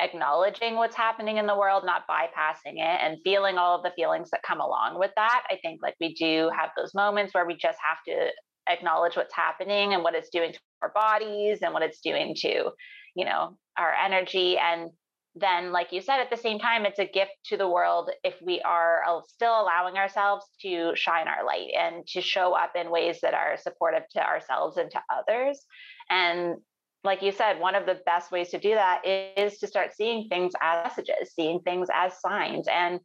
acknowledging 0.00 0.76
what's 0.76 0.96
happening 0.96 1.36
in 1.36 1.46
the 1.46 1.56
world, 1.56 1.84
not 1.84 2.08
bypassing 2.08 2.76
it, 2.76 3.00
and 3.02 3.18
feeling 3.22 3.58
all 3.58 3.76
of 3.76 3.82
the 3.82 3.92
feelings 3.96 4.30
that 4.30 4.42
come 4.42 4.60
along 4.60 4.98
with 4.98 5.10
that. 5.16 5.42
I 5.50 5.58
think, 5.62 5.80
like, 5.82 5.94
we 6.00 6.14
do 6.14 6.50
have 6.56 6.70
those 6.76 6.94
moments 6.94 7.34
where 7.34 7.46
we 7.46 7.54
just 7.54 7.78
have 7.86 7.98
to 8.06 8.30
acknowledge 8.72 9.16
what's 9.16 9.34
happening 9.34 9.92
and 9.92 10.02
what 10.02 10.14
it's 10.14 10.30
doing 10.30 10.52
to 10.52 10.58
our 10.80 10.92
bodies 10.94 11.58
and 11.60 11.74
what 11.74 11.82
it's 11.82 12.00
doing 12.00 12.34
to, 12.36 12.70
you 13.14 13.24
know, 13.26 13.58
our 13.76 13.92
energy. 13.92 14.56
And 14.56 14.90
then, 15.36 15.70
like 15.70 15.92
you 15.92 16.00
said, 16.00 16.20
at 16.20 16.30
the 16.30 16.36
same 16.36 16.58
time, 16.58 16.84
it's 16.84 16.98
a 16.98 17.04
gift 17.04 17.32
to 17.46 17.56
the 17.56 17.68
world 17.68 18.10
if 18.24 18.34
we 18.42 18.60
are 18.62 19.02
still 19.28 19.60
allowing 19.60 19.96
ourselves 19.96 20.44
to 20.62 20.92
shine 20.96 21.28
our 21.28 21.46
light 21.46 21.68
and 21.78 22.06
to 22.08 22.20
show 22.20 22.52
up 22.52 22.72
in 22.74 22.90
ways 22.90 23.20
that 23.22 23.34
are 23.34 23.56
supportive 23.56 24.02
to 24.10 24.20
ourselves 24.20 24.76
and 24.76 24.90
to 24.90 25.00
others. 25.12 25.64
And 26.08 26.56
like 27.04 27.22
you 27.22 27.30
said, 27.30 27.60
one 27.60 27.76
of 27.76 27.86
the 27.86 28.00
best 28.04 28.32
ways 28.32 28.50
to 28.50 28.58
do 28.58 28.70
that 28.70 29.06
is 29.06 29.58
to 29.58 29.66
start 29.68 29.94
seeing 29.94 30.28
things 30.28 30.52
as 30.60 30.84
messages, 30.84 31.32
seeing 31.34 31.60
things 31.60 31.88
as 31.94 32.20
signs, 32.20 32.66
and 32.68 32.98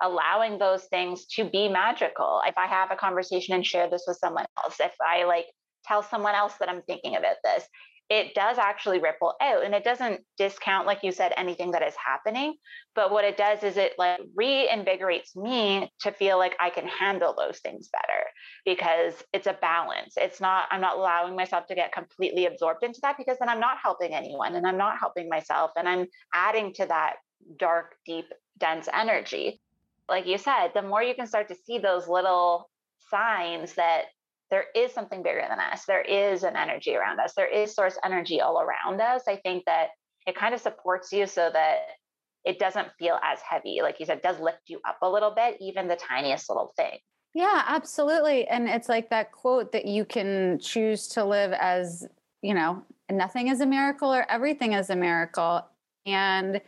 allowing 0.00 0.58
those 0.58 0.84
things 0.84 1.26
to 1.26 1.44
be 1.44 1.68
magical. 1.68 2.40
If 2.46 2.56
I 2.56 2.66
have 2.66 2.90
a 2.90 2.96
conversation 2.96 3.54
and 3.54 3.66
share 3.66 3.90
this 3.90 4.04
with 4.06 4.18
someone 4.18 4.46
else, 4.62 4.76
if 4.80 4.94
I 5.04 5.24
like 5.24 5.46
tell 5.84 6.02
someone 6.02 6.34
else 6.34 6.54
that 6.60 6.68
I'm 6.68 6.82
thinking 6.82 7.16
about 7.16 7.36
this, 7.42 7.64
it 8.10 8.34
does 8.34 8.58
actually 8.58 8.98
ripple 8.98 9.34
out 9.40 9.64
and 9.64 9.74
it 9.74 9.82
doesn't 9.82 10.20
discount 10.36 10.86
like 10.86 11.02
you 11.02 11.10
said 11.10 11.32
anything 11.36 11.70
that 11.70 11.82
is 11.82 11.94
happening 11.96 12.54
but 12.94 13.10
what 13.10 13.24
it 13.24 13.36
does 13.36 13.62
is 13.62 13.76
it 13.76 13.92
like 13.98 14.20
reinvigorates 14.38 15.34
me 15.34 15.90
to 16.00 16.12
feel 16.12 16.38
like 16.38 16.54
i 16.60 16.68
can 16.68 16.86
handle 16.86 17.34
those 17.36 17.58
things 17.60 17.88
better 17.88 18.24
because 18.64 19.14
it's 19.32 19.46
a 19.46 19.58
balance. 19.60 20.14
It's 20.16 20.40
not 20.40 20.66
i'm 20.70 20.80
not 20.80 20.96
allowing 20.96 21.34
myself 21.36 21.66
to 21.66 21.74
get 21.74 21.92
completely 21.92 22.46
absorbed 22.46 22.84
into 22.84 23.00
that 23.02 23.16
because 23.16 23.38
then 23.38 23.48
i'm 23.48 23.60
not 23.60 23.78
helping 23.82 24.14
anyone 24.14 24.54
and 24.54 24.66
i'm 24.66 24.78
not 24.78 24.98
helping 24.98 25.28
myself 25.28 25.70
and 25.76 25.88
i'm 25.88 26.06
adding 26.34 26.72
to 26.74 26.86
that 26.86 27.16
dark 27.58 27.96
deep 28.06 28.26
dense 28.58 28.88
energy. 28.92 29.60
Like 30.08 30.26
you 30.26 30.38
said 30.38 30.68
the 30.74 30.82
more 30.82 31.02
you 31.02 31.14
can 31.14 31.26
start 31.26 31.48
to 31.48 31.56
see 31.66 31.78
those 31.78 32.08
little 32.08 32.70
signs 33.10 33.74
that 33.74 34.04
there 34.54 34.66
is 34.76 34.92
something 34.92 35.20
bigger 35.20 35.44
than 35.48 35.58
us. 35.58 35.84
There 35.84 36.02
is 36.02 36.44
an 36.44 36.54
energy 36.54 36.94
around 36.94 37.18
us. 37.18 37.32
There 37.36 37.52
is 37.52 37.74
source 37.74 37.98
energy 38.04 38.40
all 38.40 38.60
around 38.60 39.00
us. 39.00 39.22
I 39.26 39.34
think 39.34 39.64
that 39.64 39.88
it 40.28 40.36
kind 40.36 40.54
of 40.54 40.60
supports 40.60 41.10
you 41.12 41.26
so 41.26 41.50
that 41.52 41.78
it 42.44 42.60
doesn't 42.60 42.86
feel 42.96 43.18
as 43.24 43.40
heavy. 43.40 43.80
Like 43.82 43.98
you 43.98 44.06
said, 44.06 44.22
does 44.22 44.38
lift 44.38 44.60
you 44.68 44.78
up 44.86 44.98
a 45.02 45.10
little 45.10 45.32
bit, 45.34 45.56
even 45.60 45.88
the 45.88 45.96
tiniest 45.96 46.48
little 46.48 46.72
thing. 46.76 46.98
Yeah, 47.34 47.64
absolutely. 47.66 48.46
And 48.46 48.68
it's 48.68 48.88
like 48.88 49.10
that 49.10 49.32
quote 49.32 49.72
that 49.72 49.86
you 49.86 50.04
can 50.04 50.60
choose 50.60 51.08
to 51.08 51.24
live 51.24 51.52
as, 51.52 52.06
you 52.40 52.54
know, 52.54 52.80
nothing 53.10 53.48
is 53.48 53.60
a 53.60 53.66
miracle 53.66 54.14
or 54.14 54.24
everything 54.30 54.74
is 54.74 54.88
a 54.88 54.94
miracle. 54.94 55.66
And 56.06 56.60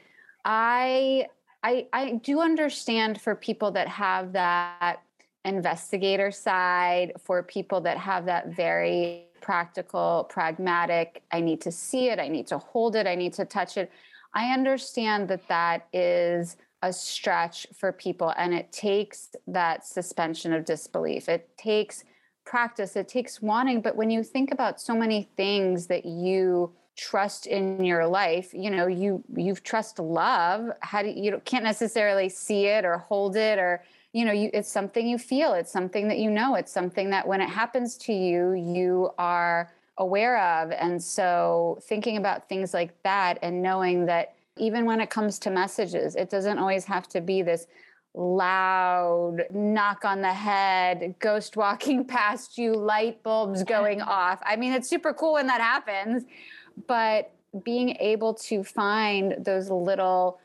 I 0.45 1.29
I 1.63 1.87
I 1.93 2.13
do 2.15 2.41
understand 2.41 3.21
for 3.21 3.37
people 3.37 3.71
that 3.73 3.87
have 3.87 4.33
that 4.33 5.03
investigator 5.47 6.31
side 6.31 7.13
for 7.19 7.43
people 7.43 7.81
that 7.83 7.97
have 7.97 8.27
that 8.27 8.49
very 8.49 9.27
practical, 9.41 10.27
pragmatic, 10.29 11.23
I 11.31 11.41
need 11.41 11.61
to 11.63 11.73
see 11.73 12.09
it, 12.09 12.19
I 12.19 12.29
need 12.29 12.47
to 12.49 12.59
hold 12.59 12.97
it, 12.97 13.07
I 13.07 13.15
need 13.15 13.33
to 13.35 13.45
touch 13.45 13.77
it. 13.77 13.91
I 14.35 14.53
understand 14.53 15.29
that 15.29 15.47
that 15.49 15.87
is 15.93 16.57
a 16.83 16.93
stretch 16.93 17.67
for 17.75 17.93
people 17.93 18.35
and 18.37 18.53
it 18.53 18.71
takes 18.73 19.31
that 19.47 19.87
suspension 19.87 20.53
of 20.53 20.65
disbelief. 20.65 21.29
It 21.29 21.49
takes 21.57 22.05
practice, 22.45 22.97
it 22.97 23.09
takes 23.09 23.41
wanting, 23.41 23.81
but 23.81 23.97
when 23.97 24.11
you 24.11 24.23
think 24.23 24.53
about 24.53 24.81
so 24.81 24.95
many 24.95 25.29
things 25.37 25.87
that 25.87 26.05
you 26.05 26.73
trust 26.97 27.47
in 27.47 27.85
your 27.85 28.07
life 28.07 28.55
you 28.55 28.71
know 28.71 28.87
you 28.87 29.23
you've 29.37 29.63
trust 29.63 29.99
love 29.99 30.71
how 30.81 31.03
do 31.03 31.09
you, 31.09 31.25
you 31.25 31.43
can't 31.45 31.63
necessarily 31.63 32.27
see 32.27 32.65
it 32.65 32.87
or 32.87 32.97
hold 32.97 33.37
it 33.37 33.59
or 33.59 33.83
you 34.13 34.25
know 34.25 34.33
you 34.33 34.51
it's 34.53 34.71
something 34.71 35.07
you 35.07 35.19
feel 35.19 35.53
it's 35.53 35.71
something 35.71 36.09
that 36.09 36.19
you 36.19 36.31
know 36.31 36.55
it's 36.55 36.73
something 36.73 37.11
that 37.11 37.27
when 37.27 37.41
it 37.41 37.49
happens 37.49 37.97
to 37.97 38.13
you 38.13 38.53
you 38.53 39.11
are 39.19 39.71
aware 39.99 40.39
of. 40.39 40.71
And 40.73 41.03
so 41.03 41.79
thinking 41.83 42.17
about 42.17 42.49
things 42.49 42.75
like 42.75 43.03
that 43.03 43.39
and 43.43 43.63
knowing 43.63 44.07
that 44.07 44.35
even 44.59 44.85
when 44.85 45.01
it 45.01 45.11
comes 45.11 45.39
to 45.41 45.51
messages 45.51 46.17
it 46.17 46.31
doesn't 46.31 46.59
always 46.59 46.85
have 46.85 47.09
to 47.09 47.21
be 47.21 47.43
this 47.43 47.67
loud 48.15 49.45
knock 49.51 50.05
on 50.07 50.23
the 50.23 50.33
head 50.33 51.15
ghost 51.19 51.57
walking 51.57 52.05
past 52.17 52.57
you 52.57 52.73
light 52.73 53.23
bulbs 53.23 53.63
going 53.63 54.01
off. 54.01 54.41
I 54.45 54.57
mean 54.57 54.73
it's 54.73 54.89
super 54.89 55.13
cool 55.13 55.35
when 55.35 55.47
that 55.47 55.61
happens 55.61 56.25
but 56.87 57.33
being 57.65 57.97
able 58.01 58.35
to 58.35 58.63
find 58.63 59.35
those 59.39 59.71
little 59.71 60.41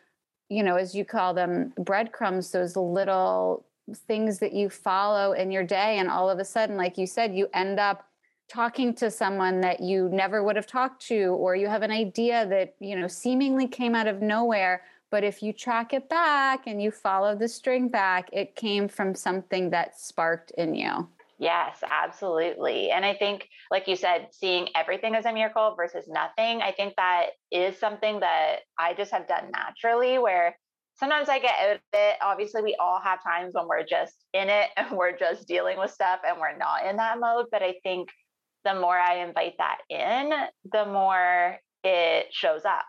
you 0.52 0.64
know, 0.64 0.76
as 0.76 0.94
you 0.94 1.06
call 1.06 1.34
them, 1.34 1.72
breadcrumbs, 1.78 2.52
those 2.52 2.76
little 2.76 3.66
things 4.06 4.38
that 4.40 4.52
you 4.52 4.70
follow 4.70 5.32
in 5.32 5.50
your 5.50 5.64
day. 5.64 5.98
And 5.98 6.10
all 6.10 6.30
of 6.30 6.40
a 6.40 6.46
sudden, 6.46 6.76
like 6.76 6.98
you 6.98 7.08
said, 7.08 7.34
you 7.34 7.48
end 7.54 7.80
up 7.80 8.06
talking 8.50 8.94
to 8.96 9.10
someone 9.10 9.62
that 9.62 9.80
you 9.80 10.10
never 10.12 10.44
would 10.44 10.58
have 10.58 10.68
talked 10.68 11.02
to, 11.08 11.38
or 11.40 11.56
you 11.56 11.68
have 11.68 11.84
an 11.84 11.92
idea 11.92 12.46
that, 12.48 12.76
you 12.82 12.98
know, 12.98 13.08
seemingly 13.08 13.66
came 13.66 13.96
out 13.96 14.08
of 14.08 14.22
nowhere. 14.22 14.84
But 15.10 15.24
if 15.24 15.42
you 15.42 15.54
track 15.54 15.94
it 15.94 16.10
back 16.10 16.68
and 16.68 16.84
you 16.84 16.92
follow 16.92 17.34
the 17.34 17.48
string 17.48 17.88
back, 17.88 18.30
it 18.34 18.58
came 18.58 18.90
from 18.90 19.16
something 19.16 19.70
that 19.70 19.98
sparked 19.98 20.52
in 20.58 20.76
you. 20.76 21.08
Yes, 21.42 21.80
absolutely. 21.90 22.92
And 22.92 23.04
I 23.04 23.16
think, 23.16 23.48
like 23.72 23.88
you 23.88 23.96
said, 23.96 24.28
seeing 24.32 24.68
everything 24.76 25.16
as 25.16 25.26
a 25.26 25.34
miracle 25.34 25.74
versus 25.76 26.08
nothing, 26.08 26.62
I 26.62 26.72
think 26.72 26.94
that 26.98 27.30
is 27.52 27.80
something 27.80 28.20
that 28.20 28.58
I 28.78 28.94
just 28.94 29.12
have 29.12 29.28
done 29.28 29.50
naturally 29.52 30.20
where 30.20 30.56
sometimes 30.94 31.30
I 31.30 31.40
get 31.40 31.56
out 31.60 31.76
of 31.78 31.82
it. 31.94 32.18
Obviously, 32.22 32.62
we 32.62 32.76
all 32.80 33.02
have 33.02 33.24
times 33.24 33.56
when 33.56 33.68
we're 33.68 33.84
just 33.84 34.14
in 34.36 34.50
it 34.50 34.70
and 34.78 34.96
we're 34.96 35.18
just 35.18 35.48
dealing 35.48 35.80
with 35.80 35.90
stuff 35.90 36.20
and 36.24 36.40
we're 36.40 36.56
not 36.58 36.86
in 36.86 36.98
that 36.98 37.20
mode. 37.20 37.48
But 37.52 37.64
I 37.64 37.74
think 37.82 38.10
the 38.64 38.76
more 38.76 39.00
I 39.00 39.26
invite 39.26 39.56
that 39.58 39.80
in, 39.90 40.30
the 40.72 40.86
more 40.86 41.58
it 41.84 42.28
shows 42.30 42.66
up. 42.66 42.86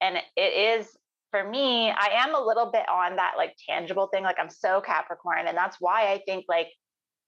And 0.00 0.16
it 0.36 0.78
is 0.80 0.96
for 1.32 1.42
me, 1.42 1.90
I 1.90 2.22
am 2.24 2.36
a 2.36 2.40
little 2.40 2.70
bit 2.70 2.88
on 2.88 3.16
that 3.16 3.32
like 3.36 3.56
tangible 3.68 4.06
thing. 4.12 4.22
Like 4.22 4.38
I'm 4.38 4.48
so 4.48 4.80
Capricorn. 4.80 5.48
And 5.48 5.56
that's 5.56 5.78
why 5.80 6.12
I 6.12 6.22
think 6.24 6.44
like 6.48 6.68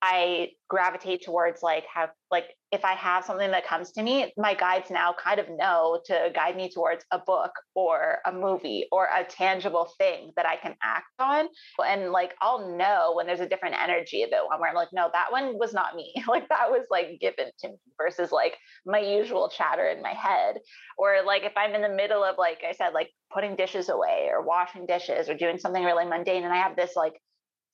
I 0.01 0.51
gravitate 0.69 1.25
towards 1.25 1.63
like 1.63 1.85
have 1.93 2.11
like 2.31 2.55
if 2.71 2.85
I 2.85 2.93
have 2.93 3.25
something 3.25 3.51
that 3.51 3.67
comes 3.67 3.91
to 3.93 4.03
me, 4.03 4.33
my 4.37 4.55
guides 4.55 4.91
now 4.91 5.15
kind 5.19 5.41
of 5.41 5.47
know 5.49 6.01
to 6.07 6.31
guide 6.35 6.57
me 6.57 6.71
towards 6.71 7.05
a 7.11 7.19
book 7.19 7.51
or 7.75 8.19
a 8.27 8.33
movie 8.33 8.87
or 8.93 9.07
a 9.07 9.25
tangible 9.25 9.91
thing 9.99 10.33
that 10.37 10.47
I 10.47 10.57
can 10.57 10.77
act 10.83 11.07
on. 11.19 11.49
And 11.85 12.13
like 12.13 12.35
I'll 12.43 12.77
know 12.77 13.15
when 13.17 13.27
there's 13.27 13.41
a 13.41 13.49
different 13.49 13.77
energy 13.81 14.23
about 14.23 14.49
one 14.49 14.61
where 14.61 14.69
I'm 14.69 14.77
like, 14.77 14.93
no, 14.93 15.09
that 15.13 15.33
one 15.33 15.59
was 15.59 15.73
not 15.73 15.97
me. 15.97 16.15
like 16.29 16.49
that 16.51 16.71
was 16.71 16.87
like 16.91 17.19
given 17.21 17.47
to 17.61 17.69
me 17.69 17.79
versus 18.01 18.31
like 18.31 18.57
my 18.87 19.01
usual 19.01 19.49
chatter 19.49 19.89
in 19.89 20.03
my 20.03 20.13
head. 20.13 20.59
Or 20.99 21.23
like 21.27 21.45
if 21.45 21.53
I'm 21.57 21.75
in 21.75 21.83
the 21.83 21.89
middle 21.89 22.23
of 22.23 22.37
like 22.39 22.63
I 22.69 22.73
said, 22.73 22.91
like 22.93 23.11
putting 23.33 23.57
dishes 23.57 23.89
away 23.89 24.29
or 24.31 24.43
washing 24.43 24.87
dishes 24.87 25.29
or 25.29 25.35
doing 25.35 25.59
something 25.59 25.83
really 25.83 26.05
mundane 26.05 26.45
and 26.45 26.53
I 26.53 26.59
have 26.59 26.77
this 26.77 26.93
like 26.95 27.15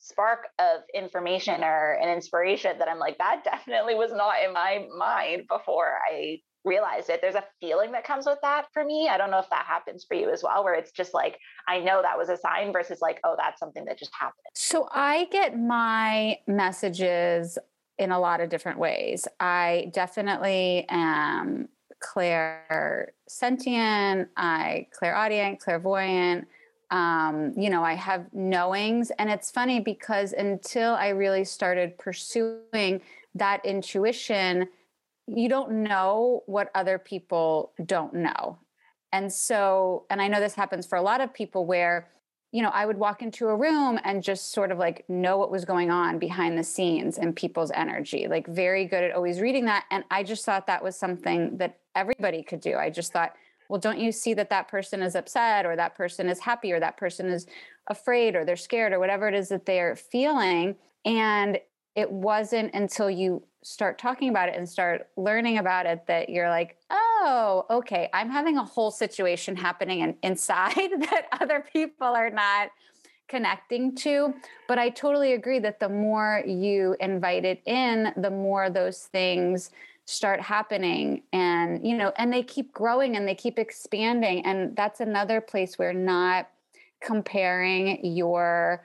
spark 0.04 0.48
of 0.58 0.82
information 0.94 1.64
or 1.64 1.94
an 1.94 2.10
inspiration 2.10 2.78
that 2.78 2.88
I'm 2.88 2.98
like, 2.98 3.16
that 3.18 3.42
definitely 3.42 3.94
was 3.94 4.12
not 4.12 4.34
in 4.46 4.52
my 4.52 4.86
mind 4.96 5.44
before 5.48 5.94
I 6.12 6.40
realized 6.62 7.08
it. 7.08 7.20
There's 7.22 7.34
a 7.34 7.44
feeling 7.58 7.92
that 7.92 8.04
comes 8.04 8.26
with 8.26 8.38
that 8.42 8.66
for 8.74 8.84
me. 8.84 9.08
I 9.10 9.16
don't 9.16 9.30
know 9.30 9.38
if 9.38 9.48
that 9.48 9.64
happens 9.66 10.04
for 10.06 10.14
you 10.14 10.30
as 10.30 10.42
well, 10.42 10.62
where 10.62 10.74
it's 10.74 10.92
just 10.92 11.14
like, 11.14 11.38
I 11.66 11.80
know 11.80 12.02
that 12.02 12.18
was 12.18 12.28
a 12.28 12.36
sign 12.36 12.70
versus 12.70 12.98
like, 13.00 13.18
oh, 13.24 13.34
that's 13.38 13.58
something 13.58 13.86
that 13.86 13.98
just 13.98 14.12
happened. 14.18 14.44
So 14.54 14.88
I 14.92 15.24
get 15.32 15.58
my 15.58 16.38
messages 16.46 17.56
in 17.96 18.10
a 18.10 18.20
lot 18.20 18.40
of 18.40 18.50
different 18.50 18.78
ways. 18.78 19.26
I 19.40 19.90
definitely 19.94 20.84
am 20.90 21.68
clair 22.00 23.14
sentient, 23.26 24.28
I 24.36 24.88
clairaudient, 24.92 25.60
clairvoyant 25.60 26.46
um, 26.94 27.52
you 27.56 27.70
know, 27.70 27.82
I 27.82 27.94
have 27.94 28.32
knowings. 28.32 29.10
And 29.18 29.28
it's 29.28 29.50
funny 29.50 29.80
because 29.80 30.32
until 30.32 30.94
I 30.94 31.08
really 31.08 31.44
started 31.44 31.98
pursuing 31.98 33.00
that 33.34 33.64
intuition, 33.64 34.68
you 35.26 35.48
don't 35.48 35.82
know 35.82 36.44
what 36.46 36.70
other 36.72 36.98
people 36.98 37.72
don't 37.84 38.14
know. 38.14 38.58
And 39.12 39.32
so, 39.32 40.04
and 40.08 40.22
I 40.22 40.28
know 40.28 40.38
this 40.38 40.54
happens 40.54 40.86
for 40.86 40.96
a 40.96 41.02
lot 41.02 41.20
of 41.20 41.34
people 41.34 41.66
where, 41.66 42.10
you 42.52 42.62
know, 42.62 42.70
I 42.72 42.86
would 42.86 42.98
walk 42.98 43.22
into 43.22 43.48
a 43.48 43.56
room 43.56 43.98
and 44.04 44.22
just 44.22 44.52
sort 44.52 44.70
of 44.70 44.78
like 44.78 45.04
know 45.08 45.36
what 45.36 45.50
was 45.50 45.64
going 45.64 45.90
on 45.90 46.20
behind 46.20 46.56
the 46.56 46.62
scenes 46.62 47.18
and 47.18 47.34
people's 47.34 47.72
energy, 47.72 48.28
like 48.28 48.46
very 48.46 48.84
good 48.84 49.02
at 49.02 49.10
always 49.10 49.40
reading 49.40 49.64
that. 49.64 49.84
And 49.90 50.04
I 50.12 50.22
just 50.22 50.44
thought 50.44 50.68
that 50.68 50.84
was 50.84 50.94
something 50.94 51.56
that 51.58 51.76
everybody 51.96 52.44
could 52.44 52.60
do. 52.60 52.76
I 52.76 52.88
just 52.88 53.12
thought, 53.12 53.34
well 53.68 53.80
don't 53.80 53.98
you 53.98 54.12
see 54.12 54.34
that 54.34 54.50
that 54.50 54.68
person 54.68 55.02
is 55.02 55.14
upset 55.14 55.66
or 55.66 55.76
that 55.76 55.94
person 55.94 56.28
is 56.28 56.40
happy 56.40 56.72
or 56.72 56.80
that 56.80 56.96
person 56.96 57.26
is 57.26 57.46
afraid 57.88 58.34
or 58.34 58.44
they're 58.44 58.56
scared 58.56 58.92
or 58.92 58.98
whatever 58.98 59.28
it 59.28 59.34
is 59.34 59.48
that 59.48 59.66
they're 59.66 59.96
feeling 59.96 60.74
and 61.04 61.58
it 61.94 62.10
wasn't 62.10 62.72
until 62.74 63.08
you 63.08 63.42
start 63.62 63.98
talking 63.98 64.28
about 64.28 64.48
it 64.48 64.56
and 64.56 64.68
start 64.68 65.08
learning 65.16 65.58
about 65.58 65.86
it 65.86 66.06
that 66.06 66.28
you're 66.28 66.50
like, 66.50 66.76
oh, 66.90 67.64
okay, 67.70 68.10
I'm 68.12 68.30
having 68.30 68.58
a 68.58 68.64
whole 68.64 68.90
situation 68.90 69.56
happening 69.56 70.00
in, 70.00 70.16
inside 70.22 70.74
that 70.98 71.26
other 71.32 71.64
people 71.72 72.06
are 72.06 72.30
not 72.30 72.70
connecting 73.26 73.94
to. 73.96 74.34
But 74.68 74.78
I 74.78 74.90
totally 74.90 75.32
agree 75.32 75.58
that 75.60 75.80
the 75.80 75.88
more 75.88 76.42
you 76.46 76.94
invite 77.00 77.44
it 77.44 77.62
in, 77.64 78.12
the 78.16 78.30
more 78.30 78.68
those 78.68 79.04
things 79.04 79.70
start 80.06 80.40
happening 80.40 81.22
and 81.32 81.86
you 81.86 81.96
know 81.96 82.12
and 82.16 82.32
they 82.32 82.42
keep 82.42 82.72
growing 82.72 83.16
and 83.16 83.26
they 83.26 83.34
keep 83.34 83.58
expanding. 83.58 84.44
And 84.44 84.76
that's 84.76 85.00
another 85.00 85.40
place 85.40 85.78
where 85.78 85.92
not 85.92 86.48
comparing 87.02 88.04
your 88.04 88.84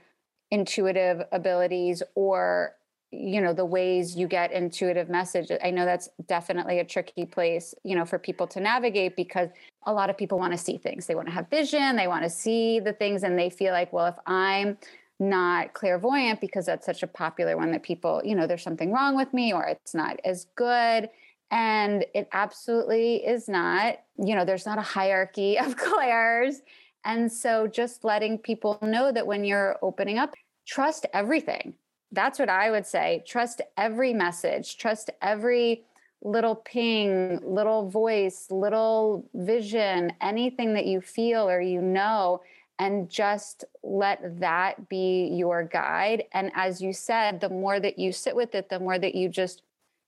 intuitive 0.51 1.21
abilities 1.31 2.01
or 2.15 2.75
you 3.11 3.41
know 3.41 3.53
the 3.53 3.65
ways 3.65 4.15
you 4.15 4.27
get 4.27 4.51
intuitive 4.51 5.09
message 5.09 5.49
i 5.63 5.71
know 5.71 5.83
that's 5.83 6.09
definitely 6.27 6.77
a 6.79 6.85
tricky 6.85 7.25
place 7.25 7.73
you 7.83 7.95
know 7.95 8.05
for 8.05 8.19
people 8.19 8.45
to 8.45 8.59
navigate 8.59 9.15
because 9.15 9.49
a 9.85 9.93
lot 9.93 10.09
of 10.09 10.17
people 10.17 10.37
want 10.37 10.51
to 10.51 10.57
see 10.57 10.77
things. 10.77 11.05
They 11.05 11.15
want 11.15 11.27
to 11.27 11.33
have 11.33 11.49
vision 11.49 11.95
they 11.95 12.07
want 12.07 12.23
to 12.23 12.29
see 12.29 12.79
the 12.79 12.93
things 12.93 13.23
and 13.23 13.37
they 13.37 13.49
feel 13.49 13.73
like 13.73 13.91
well 13.93 14.07
if 14.07 14.15
i'm 14.27 14.77
not 15.19 15.73
clairvoyant 15.73 16.39
because 16.39 16.65
that's 16.65 16.85
such 16.85 17.03
a 17.03 17.07
popular 17.07 17.57
one 17.57 17.71
that 17.71 17.83
people, 17.83 18.21
you 18.23 18.35
know, 18.35 18.47
there's 18.47 18.63
something 18.63 18.91
wrong 18.91 19.15
with 19.15 19.33
me 19.33 19.53
or 19.53 19.65
it's 19.65 19.93
not 19.93 20.19
as 20.23 20.45
good. 20.55 21.09
And 21.51 22.05
it 22.13 22.29
absolutely 22.31 23.15
is 23.25 23.49
not, 23.49 23.99
you 24.17 24.35
know, 24.35 24.45
there's 24.45 24.65
not 24.65 24.77
a 24.77 24.83
hierarchy 24.83 25.59
of 25.59 25.75
clairs. 25.75 26.61
And 27.05 27.31
so 27.31 27.67
just 27.67 28.03
letting 28.03 28.37
people 28.37 28.77
know 28.81 29.11
that 29.11 29.27
when 29.27 29.43
you're 29.43 29.77
opening 29.81 30.17
up, 30.17 30.35
trust 30.65 31.05
everything. 31.13 31.73
That's 32.11 32.39
what 32.39 32.49
I 32.49 32.71
would 32.71 32.85
say. 32.85 33.23
Trust 33.27 33.61
every 33.77 34.13
message, 34.13 34.77
trust 34.77 35.09
every 35.21 35.83
little 36.21 36.55
ping, 36.55 37.39
little 37.43 37.89
voice, 37.89 38.47
little 38.49 39.25
vision, 39.33 40.11
anything 40.21 40.73
that 40.73 40.85
you 40.85 41.01
feel 41.01 41.49
or 41.49 41.61
you 41.61 41.81
know 41.81 42.41
and 42.79 43.09
just 43.09 43.65
let 43.83 44.39
that 44.39 44.87
be 44.87 45.27
your 45.33 45.63
guide. 45.63 46.23
And 46.31 46.51
as 46.55 46.81
you 46.81 46.93
said, 46.93 47.41
the 47.41 47.49
more 47.49 47.79
that 47.79 47.99
you 47.99 48.13
sit 48.13 48.35
with 48.35 48.55
it, 48.55 48.69
the 48.69 48.79
more 48.79 48.97
that 48.97 49.13
you 49.13 49.27
just 49.27 49.63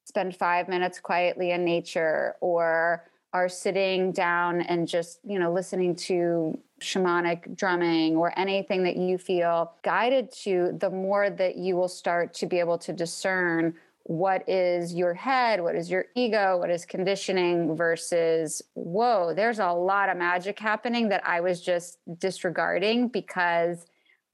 spend 0.06 0.36
five 0.36 0.70
minutes 0.70 1.00
quietly 1.00 1.52
in 1.52 1.66
nature 1.66 2.36
or 2.40 3.06
are 3.34 3.50
sitting 3.50 4.12
down 4.12 4.62
and 4.62 4.88
just, 4.88 5.20
you 5.24 5.38
know, 5.38 5.52
listening 5.52 5.96
to 5.96 6.58
shamanic 6.82 7.56
drumming 7.56 8.16
or 8.16 8.38
anything 8.38 8.84
that 8.84 8.98
you 8.98 9.18
feel 9.18 9.74
guided 9.84 10.32
to, 10.32 10.76
the 10.80 10.90
more 10.90 11.30
that 11.30 11.58
you 11.58 11.76
will 11.76 11.88
start 11.88 12.34
to 12.34 12.46
be 12.46 12.60
able 12.60 12.78
to 12.78 12.92
discern 12.92 13.74
what 14.04 14.48
is 14.50 14.94
your 14.94 15.14
head, 15.14 15.62
what 15.62 15.76
is 15.76 15.90
your 15.90 16.06
ego, 16.16 16.58
what 16.58 16.70
is 16.70 16.86
conditioning 16.86 17.76
versus, 17.76 18.62
whoa, 18.74 19.34
there's 19.34 19.60
a 19.60 19.72
lot 19.72 20.10
of 20.10 20.18
magic 20.18 20.60
happening 20.60 21.10
that 21.10 21.26
I 21.26 21.42
was 21.42 21.62
just 21.62 22.00
disregarding 22.18 23.10
because 23.10 23.86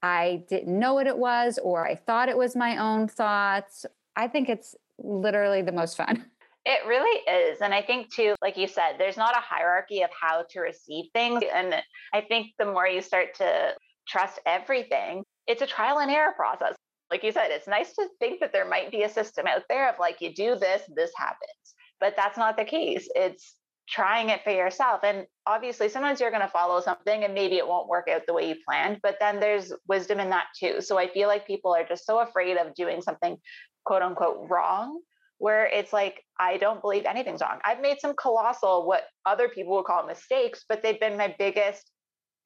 I 0.02 0.44
didn't 0.48 0.78
know 0.78 0.94
what 0.94 1.06
it 1.06 1.18
was 1.18 1.58
or 1.58 1.86
I 1.86 1.96
thought 1.96 2.28
it 2.28 2.36
was 2.36 2.56
my 2.56 2.76
own 2.76 3.08
thoughts. 3.08 3.84
I 4.16 4.28
think 4.28 4.48
it's 4.48 4.74
literally 4.98 5.62
the 5.62 5.72
most 5.72 5.96
fun. 5.96 6.24
It 6.70 6.86
really 6.86 7.20
is. 7.20 7.62
And 7.62 7.72
I 7.72 7.80
think, 7.80 8.14
too, 8.14 8.34
like 8.42 8.58
you 8.58 8.68
said, 8.68 8.96
there's 8.98 9.16
not 9.16 9.34
a 9.34 9.40
hierarchy 9.40 10.02
of 10.02 10.10
how 10.10 10.44
to 10.50 10.60
receive 10.60 11.06
things. 11.14 11.42
And 11.54 11.74
I 12.12 12.20
think 12.20 12.48
the 12.58 12.66
more 12.66 12.86
you 12.86 13.00
start 13.00 13.34
to 13.36 13.72
trust 14.06 14.38
everything, 14.44 15.24
it's 15.46 15.62
a 15.62 15.66
trial 15.66 16.00
and 16.00 16.10
error 16.10 16.32
process 16.36 16.74
like 17.10 17.24
you 17.24 17.32
said, 17.32 17.50
it's 17.50 17.66
nice 17.66 17.94
to 17.94 18.06
think 18.18 18.40
that 18.40 18.52
there 18.52 18.68
might 18.68 18.90
be 18.90 19.02
a 19.02 19.08
system 19.08 19.46
out 19.46 19.62
there 19.68 19.88
of 19.88 19.98
like, 19.98 20.20
you 20.20 20.34
do 20.34 20.56
this, 20.56 20.82
this 20.94 21.10
happens. 21.16 21.74
But 22.00 22.14
that's 22.16 22.38
not 22.38 22.56
the 22.56 22.64
case. 22.64 23.08
It's 23.14 23.54
trying 23.88 24.28
it 24.28 24.44
for 24.44 24.50
yourself. 24.50 25.00
And 25.02 25.26
obviously, 25.46 25.88
sometimes 25.88 26.20
you're 26.20 26.30
going 26.30 26.42
to 26.42 26.48
follow 26.48 26.80
something 26.80 27.24
and 27.24 27.34
maybe 27.34 27.56
it 27.56 27.66
won't 27.66 27.88
work 27.88 28.08
out 28.08 28.22
the 28.26 28.34
way 28.34 28.48
you 28.48 28.56
planned, 28.68 29.00
but 29.02 29.16
then 29.18 29.40
there's 29.40 29.72
wisdom 29.88 30.20
in 30.20 30.30
that 30.30 30.46
too. 30.58 30.80
So 30.80 30.98
I 30.98 31.08
feel 31.08 31.28
like 31.28 31.46
people 31.46 31.74
are 31.74 31.84
just 31.84 32.04
so 32.04 32.20
afraid 32.20 32.56
of 32.58 32.74
doing 32.74 33.00
something 33.00 33.36
quote 33.84 34.02
unquote 34.02 34.46
wrong, 34.50 35.00
where 35.38 35.66
it's 35.66 35.92
like, 35.92 36.22
I 36.38 36.58
don't 36.58 36.82
believe 36.82 37.06
anything's 37.06 37.40
wrong. 37.40 37.58
I've 37.64 37.80
made 37.80 37.98
some 38.00 38.14
colossal, 38.20 38.86
what 38.86 39.04
other 39.24 39.48
people 39.48 39.76
would 39.76 39.86
call 39.86 40.06
mistakes, 40.06 40.64
but 40.68 40.82
they've 40.82 41.00
been 41.00 41.16
my 41.16 41.34
biggest 41.38 41.90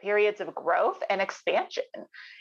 periods 0.01 0.40
of 0.40 0.55
growth 0.55 1.03
and 1.11 1.20
expansion. 1.20 1.85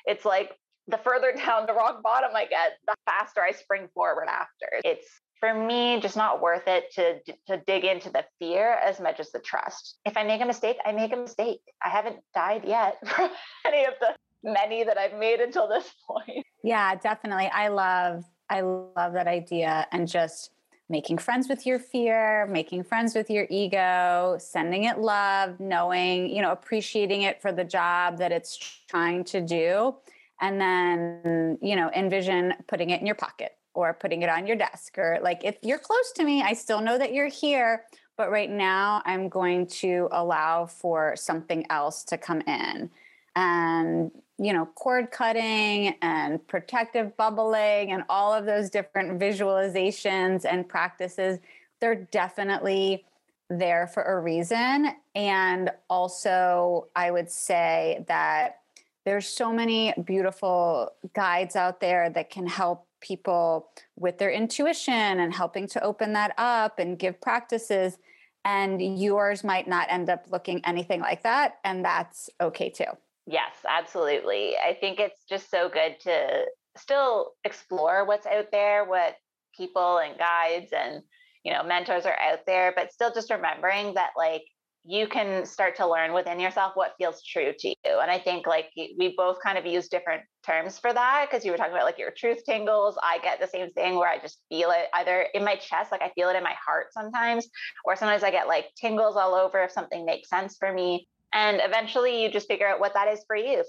It's 0.06 0.26
like 0.26 0.52
the 0.88 0.98
further 0.98 1.34
down 1.46 1.65
the 1.65 1.74
rock 1.74 2.02
bottom 2.04 2.32
I 2.36 2.46
get, 2.46 2.78
the 2.88 2.96
faster 3.06 3.41
I 3.41 3.52
spring 3.52 3.88
forward 3.94 4.28
after. 4.28 4.67
It's 4.84 5.08
for 5.39 5.54
me 5.54 6.00
just 6.00 6.15
not 6.15 6.41
worth 6.41 6.67
it 6.67 6.94
to 6.94 7.20
to 7.48 7.62
dig 7.65 7.84
into 7.84 8.10
the 8.10 8.24
fear 8.39 8.74
as 8.74 9.00
much 9.00 9.20
as 9.20 9.32
the 9.32 9.39
trust. 9.39 9.98
If 10.06 10.15
I 10.15 10.24
make 10.24 10.41
a 10.41 10.46
mistake, 10.46 10.78
I 10.86 10.91
make 10.91 11.12
a 11.13 11.17
mistake. 11.17 11.62
I 11.84 11.89
haven't 11.89 12.17
died 12.34 12.63
yet 12.65 12.98
from 13.08 13.32
any 13.65 13.86
of 13.86 13.94
the 14.00 14.15
many 14.44 14.84
that 14.84 14.98
I've 14.98 15.17
made 15.17 15.39
until 15.39 15.67
this 15.67 15.91
point. 16.08 16.46
Yeah, 16.63 16.96
definitely. 16.96 17.48
I 17.48 17.67
love 17.70 18.24
I 18.50 18.62
love 18.62 19.13
that 19.13 19.28
idea 19.28 19.88
and 19.91 20.08
just 20.08 20.52
making 20.89 21.17
friends 21.17 21.48
with 21.48 21.65
your 21.65 21.80
fear, 21.80 22.46
making 22.48 22.84
friends 22.84 23.15
with 23.15 23.30
your 23.30 23.48
ego, 23.50 24.36
sending 24.39 24.84
it 24.84 25.00
love, 25.00 25.58
knowing, 25.58 26.30
you 26.30 26.41
know, 26.41 26.52
appreciating 26.52 27.22
it 27.22 27.41
for 27.41 27.54
the 27.54 27.63
job 27.63 28.17
that 28.17 28.34
it's 28.34 28.58
trying 28.89 29.24
to 29.24 29.39
do 29.39 29.96
and 30.41 30.60
then 30.60 31.58
you 31.62 31.75
know 31.75 31.89
envision 31.95 32.54
putting 32.67 32.89
it 32.89 32.99
in 32.99 33.06
your 33.06 33.15
pocket 33.15 33.56
or 33.73 33.93
putting 33.93 34.21
it 34.21 34.30
on 34.30 34.45
your 34.45 34.58
desk 34.58 34.97
or 34.97 35.19
like 35.21 35.43
if 35.43 35.58
you're 35.62 35.80
close 35.80 36.12
to 36.13 36.23
me 36.23 36.41
i 36.41 36.54
still 36.54 36.82
know 36.82 36.97
that 36.97 37.13
you're 37.13 37.27
here 37.27 37.84
but 38.17 38.30
right 38.30 38.49
now 38.49 39.01
i'm 39.06 39.30
going 39.30 39.65
to 39.65 40.10
allow 40.12 40.65
for 40.65 41.15
something 41.15 41.65
else 41.69 42.04
to 42.04 42.17
come 42.17 42.41
in 42.41 42.89
and 43.36 44.12
you 44.38 44.51
know 44.51 44.65
cord 44.75 45.12
cutting 45.12 45.95
and 46.01 46.45
protective 46.47 47.15
bubbling 47.15 47.91
and 47.91 48.04
all 48.10 48.34
of 48.34 48.45
those 48.45 48.69
different 48.69 49.19
visualizations 49.19 50.45
and 50.45 50.67
practices 50.67 51.39
they're 51.80 51.95
definitely 51.95 53.06
there 53.49 53.88
for 53.88 54.04
a 54.04 54.19
reason. 54.19 54.91
And 55.13 55.71
also 55.89 56.88
i 56.95 57.12
would 57.12 57.30
say 57.30 58.06
that 58.08 58.61
there's 59.06 59.28
so 59.28 59.52
many 59.52 59.94
beautiful 60.06 60.92
guides 61.14 61.56
out 61.56 61.80
there 61.80 62.10
that 62.10 62.30
can 62.30 62.48
help 62.48 62.88
people 63.02 63.70
with 63.96 64.18
their 64.20 64.32
intuition 64.32 64.94
and 64.94 65.34
helping 65.34 65.68
to 65.68 65.84
open 65.84 66.14
that 66.14 66.34
up 66.38 66.80
and 66.80 67.00
give 67.00 67.20
practices 67.20 67.98
and 68.46 69.00
yours 69.00 69.44
might 69.44 69.68
not 69.68 69.88
end 69.90 70.10
up 70.10 70.26
looking 70.32 70.64
anything 70.66 71.00
like 71.00 71.24
that 71.24 71.56
and 71.64 71.84
that's 71.84 72.30
okay 72.40 72.70
too. 72.70 72.86
Yes 73.28 73.52
absolutely. 73.68 74.56
I 74.58 74.78
think 74.80 75.00
it's 75.00 75.24
just 75.28 75.50
so 75.50 75.70
good 75.70 76.00
to 76.02 76.46
still 76.78 77.32
explore 77.44 78.06
what's 78.06 78.28
out 78.28 78.52
there 78.52 78.86
what 78.86 79.16
people 79.58 79.98
and 79.98 80.18
guides 80.18 80.72
and 80.72 81.02
you 81.44 81.52
know 81.52 81.64
mentors 81.64 82.06
are 82.06 82.18
out 82.20 82.46
there 82.46 82.72
but 82.76 82.94
still 82.94 83.12
just 83.14 83.32
remembering 83.32 83.94
that 83.96 84.12
like 84.16 84.44
you 84.84 85.08
can 85.08 85.46
start 85.46 85.76
to 85.76 85.88
learn 85.88 86.13
within 86.13 86.39
yourself 86.39 86.72
what 86.76 86.96
feels 86.98 87.24
true 87.24 87.54
to 87.60 87.67
you. 87.70 88.00
And 88.02 88.10
I 88.10 88.17
think 88.17 88.48
like 88.48 88.72
we 88.76 89.13
both 89.15 89.38
kind 89.44 89.58
of 89.58 89.65
use 89.65 89.88
different 89.88 90.24
terms 90.44 90.80
for 90.80 90.91
that 90.91 91.28
because 91.30 91.46
you 91.46 91.52
were 91.52 91.58
talking 91.58 91.74
about 91.74 91.86
like 91.86 92.00
your 92.00 92.12
truth 92.12 92.44
tingles. 92.46 92.98
I 93.04 93.20
get 93.20 93.39
the 93.39 93.48
same 93.48 93.70
thing 93.72 93.96
where 93.96 94.10
I 94.10 94.17
just 94.17 94.39
feel 94.50 94.72
it 94.72 94.88
either 94.94 95.28
in 95.36 95.44
my 95.44 95.56
chest, 95.56 95.91
like 95.91 96.02
I 96.02 96.12
feel 96.15 96.30
it 96.30 96.36
in 96.36 96.44
my 96.44 96.56
heart 96.65 96.88
sometimes, 96.94 97.48
or 97.86 97.96
sometimes 97.96 98.24
I 98.24 98.32
get 98.32 98.48
like 98.48 98.74
tingles 98.76 99.15
all 99.15 99.36
over 99.36 99.63
if 99.63 99.72
something 99.72 100.04
makes 100.04 100.30
sense 100.30 100.58
for 100.58 100.74
me. 100.74 101.08
And 101.34 101.62
eventually 101.63 102.24
you 102.24 102.32
just 102.32 102.48
figure 102.48 102.67
out 102.67 102.80
what 102.80 102.96
that 102.96 103.08
is 103.08 103.24
for 103.28 103.36
you. 103.36 103.63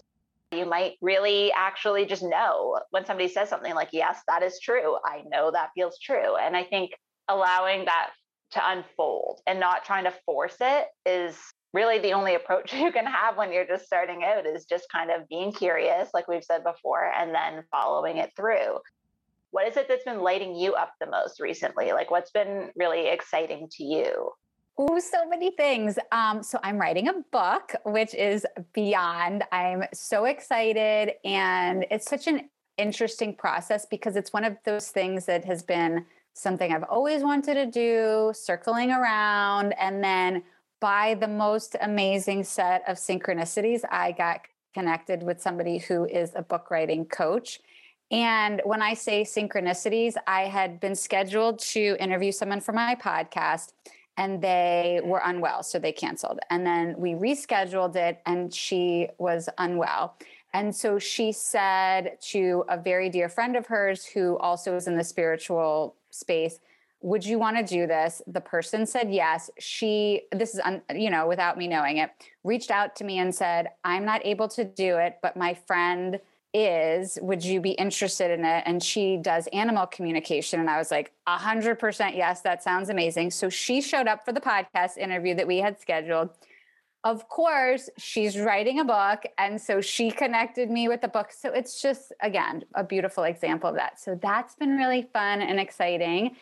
You 0.51 0.67
might 0.67 0.95
really 1.01 1.53
actually 1.53 2.07
just 2.07 2.23
know 2.23 2.81
when 2.91 3.05
somebody 3.05 3.29
says 3.29 3.51
something 3.51 3.75
like, 3.75 3.91
yes, 3.93 4.21
that 4.29 4.43
is 4.43 4.59
true. 4.61 4.97
I 5.05 5.23
know 5.29 5.51
that 5.51 5.71
feels 5.75 5.99
true. 5.99 6.37
And 6.37 6.57
I 6.57 6.65
think 6.65 6.93
allowing 7.29 7.85
that 7.85 8.11
to 8.53 8.71
unfold 8.71 9.41
and 9.47 9.59
not 9.59 9.85
trying 9.85 10.05
to 10.05 10.15
force 10.25 10.57
it 10.61 10.87
is 11.07 11.37
really 11.73 11.99
the 11.99 12.13
only 12.13 12.35
approach 12.35 12.73
you 12.75 12.93
can 12.93 13.07
have 13.07 13.37
when 13.37 13.53
you're 13.53 13.67
just 13.67 13.87
starting 13.87 14.23
out 14.25 14.47
is 14.47 14.65
just 14.65 14.85
kind 14.91 15.11
of 15.11 15.29
being 15.29 15.53
curious 15.53 16.09
like 16.15 16.29
we've 16.29 16.45
said 16.45 16.63
before 16.65 17.13
and 17.17 17.35
then 17.35 17.65
following 17.71 18.19
it 18.19 18.31
through 18.37 18.79
what 19.51 19.69
is 19.69 19.77
it 19.77 19.87
that's 19.89 20.05
been 20.05 20.21
lighting 20.21 20.55
you 20.55 20.75
up 20.75 20.93
the 21.01 21.07
most 21.07 21.41
recently 21.41 21.93
like 21.93 22.11
what's 22.11 22.31
been 22.31 22.71
really 22.77 23.09
exciting 23.09 23.69
to 23.71 23.85
you 23.85 24.31
Oh, 24.79 24.99
so 24.99 25.29
many 25.29 25.51
things. 25.51 25.99
Um, 26.13 26.43
so 26.43 26.59
I'm 26.63 26.79
writing 26.79 27.09
a 27.09 27.13
book, 27.31 27.75
which 27.85 28.15
is 28.15 28.47
beyond. 28.73 29.45
I'm 29.53 29.85
so 29.93 30.25
excited. 30.25 31.13
And 31.27 31.85
it's 31.91 32.09
such 32.09 32.27
an 32.27 32.49
interesting 32.79 33.37
process 33.37 33.87
because 33.87 34.17
it's 34.17 34.33
one 34.33 34.45
of 34.45 34.57
those 34.65 34.89
things 34.89 35.27
that 35.27 35.45
has 35.45 35.63
been 35.63 36.07
something 36.35 36.73
I've 36.73 36.85
always 36.85 37.23
wanted 37.23 37.55
to 37.55 37.67
do, 37.67 38.33
circling 38.35 38.91
around. 38.91 39.75
And 39.79 40.03
then 40.03 40.43
by 40.81 41.15
the 41.15 41.29
most 41.29 41.77
amazing 41.81 42.45
set 42.45 42.83
of 42.89 42.97
synchronicities, 42.97 43.83
I 43.91 44.13
got 44.13 44.41
connected 44.75 45.23
with 45.23 45.41
somebody 45.41 45.79
who 45.79 46.07
is 46.07 46.33
a 46.35 46.43
book 46.43 46.71
writing 46.71 47.05
coach. 47.05 47.61
And 48.11 48.61
when 48.65 48.83
I 48.83 48.95
say 48.95 49.23
synchronicities, 49.23 50.15
I 50.27 50.43
had 50.43 50.81
been 50.81 50.95
scheduled 50.95 51.59
to 51.61 51.97
interview 52.01 52.33
someone 52.33 52.61
for 52.61 52.73
my 52.73 52.95
podcast 52.95 53.73
and 54.19 54.43
they 54.43 55.01
were 55.03 55.23
unwell, 55.25 55.63
so 55.63 55.79
they 55.79 55.93
canceled. 55.93 56.39
And 56.51 56.67
then 56.67 56.95
we 56.99 57.13
rescheduled 57.13 57.97
it 57.97 58.21
and 58.27 58.53
she 58.53 59.09
was 59.19 59.49
unwell. 59.57 60.17
And 60.53 60.75
so 60.75 60.99
she 60.99 61.33
said 61.33 62.19
to 62.31 62.65
a 62.69 62.77
very 62.77 63.09
dear 63.09 63.31
friend 63.31 63.57
of 63.57 63.67
hers 63.67 64.05
who 64.05 64.37
also 64.39 64.77
is 64.77 64.87
in 64.87 64.97
the 64.97 65.05
spiritual 65.05 65.97
space, 66.13 66.59
would 67.01 67.25
you 67.25 67.39
want 67.39 67.57
to 67.57 67.65
do 67.65 67.87
this? 67.87 68.23
The 68.27 68.41
person 68.41 68.87
said 68.87 69.13
yes. 69.13 69.51
She, 69.59 70.23
this 70.31 70.55
is, 70.55 70.61
un, 70.61 70.83
you 70.95 71.11
know, 71.11 71.27
without 71.27 71.59
me 71.59 71.67
knowing 71.67 71.99
it, 71.99 72.11
reached 72.45 72.71
out 72.71 72.95
to 72.97 73.05
me 73.05 73.19
and 73.19 73.35
said, 73.35 73.71
I'm 73.85 74.05
not 74.05 74.25
able 74.25 74.49
to 74.49 74.65
do 74.65 74.99
it, 74.99 75.19
but 75.21 75.37
my 75.37 75.55
friend 75.55 76.21
is 76.55 77.19
would 77.23 77.43
you 77.43 77.61
be 77.61 77.71
interested 77.71 78.31
in 78.31 78.45
it 78.45 78.63
and 78.67 78.83
she 78.83 79.17
does 79.17 79.47
animal 79.55 79.87
communication 79.87 80.61
and 80.61 80.69
i 80.69 80.77
was 80.77 80.91
like 80.91 81.11
100% 81.27 82.15
yes 82.15 82.43
that 82.43 82.63
sounds 82.63 82.91
amazing 82.91 83.31
so 83.31 83.49
she 83.49 83.81
showed 83.81 84.07
up 84.07 84.23
for 84.23 84.33
the 84.33 84.41
podcast 84.41 84.99
interview 84.99 85.35
that 85.35 85.47
we 85.47 85.59
had 85.59 85.81
scheduled 85.81 86.29
of 87.05 87.29
course 87.29 87.91
she's 87.99 88.39
writing 88.39 88.79
a 88.81 88.85
book 88.85 89.25
and 89.39 89.61
so 89.61 89.81
she 89.81 90.11
connected 90.11 90.71
me 90.71 90.89
with 90.89 91.01
the 91.01 91.09
book. 91.09 91.33
So 91.33 91.53
it's 91.53 91.83
just 91.83 92.13
again 92.21 92.65
a 92.75 92.85
beautiful 92.85 93.25
example 93.25 93.69
of 93.69 93.77
that. 93.77 94.01
So 94.01 94.19
that's 94.21 94.55
been 94.55 94.77
really 94.77 95.09
fun 95.13 95.43
and 95.43 95.59
exciting. 95.59 96.37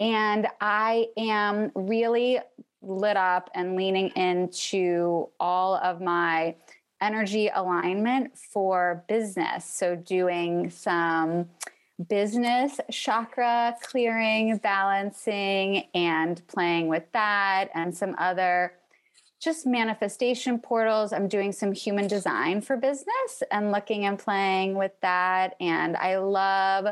And 0.00 0.48
i 0.60 1.06
am 1.16 1.70
really 1.74 2.40
lit 2.82 3.16
up 3.16 3.48
and 3.54 3.76
leaning 3.76 4.08
into 4.08 5.28
all 5.38 5.76
of 5.76 6.00
my 6.00 6.54
energy 7.00 7.50
alignment 7.54 8.36
for 8.36 9.04
business. 9.08 9.64
So, 9.64 9.96
doing 9.96 10.70
some 10.70 11.48
business 12.08 12.80
chakra 12.90 13.76
clearing, 13.82 14.56
balancing, 14.58 15.84
and 15.94 16.46
playing 16.48 16.88
with 16.88 17.04
that, 17.12 17.68
and 17.74 17.94
some 17.94 18.14
other 18.18 18.72
just 19.42 19.66
manifestation 19.66 20.58
portals. 20.58 21.12
I'm 21.12 21.26
doing 21.26 21.50
some 21.50 21.72
human 21.72 22.06
design 22.06 22.60
for 22.60 22.76
business 22.76 23.42
and 23.50 23.72
looking 23.72 24.06
and 24.06 24.16
playing 24.16 24.76
with 24.76 24.92
that. 25.00 25.56
And 25.60 25.96
I 25.96 26.18
love 26.18 26.86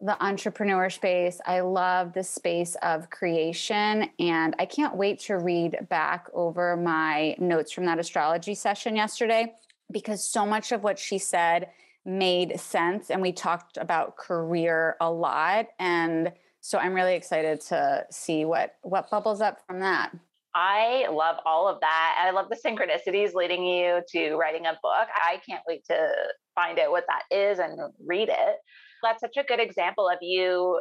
the 0.00 0.24
entrepreneur 0.24 0.88
space. 0.88 1.38
I 1.44 1.60
love 1.60 2.14
the 2.14 2.22
space 2.22 2.76
of 2.82 3.10
creation. 3.10 4.08
And 4.18 4.56
I 4.58 4.64
can't 4.64 4.96
wait 4.96 5.20
to 5.20 5.36
read 5.36 5.86
back 5.90 6.28
over 6.32 6.76
my 6.78 7.36
notes 7.38 7.72
from 7.72 7.84
that 7.86 7.98
astrology 7.98 8.54
session 8.54 8.96
yesterday 8.96 9.52
because 9.92 10.24
so 10.24 10.46
much 10.46 10.72
of 10.72 10.82
what 10.82 10.98
she 10.98 11.18
said 11.18 11.68
made 12.06 12.58
sense. 12.58 13.10
And 13.10 13.20
we 13.20 13.32
talked 13.32 13.76
about 13.76 14.16
career 14.16 14.96
a 15.00 15.10
lot. 15.10 15.66
And 15.78 16.32
so 16.62 16.78
I'm 16.78 16.94
really 16.94 17.14
excited 17.14 17.60
to 17.62 18.06
see 18.10 18.44
what 18.46 18.76
what 18.82 19.10
bubbles 19.10 19.40
up 19.40 19.60
from 19.66 19.80
that. 19.80 20.12
I 20.58 21.06
love 21.10 21.36
all 21.44 21.68
of 21.68 21.80
that. 21.80 22.16
I 22.18 22.30
love 22.30 22.46
the 22.48 22.56
synchronicities 22.56 23.34
leading 23.34 23.64
you 23.66 24.00
to 24.12 24.36
writing 24.36 24.64
a 24.64 24.72
book. 24.82 25.08
I 25.14 25.38
can't 25.46 25.62
wait 25.68 25.84
to 25.90 26.08
find 26.54 26.78
out 26.78 26.90
what 26.90 27.04
that 27.08 27.24
is 27.30 27.58
and 27.58 27.78
read 28.06 28.30
it 28.30 28.56
that's 29.02 29.20
such 29.20 29.36
a 29.36 29.44
good 29.44 29.60
example 29.60 30.08
of 30.08 30.18
you 30.20 30.80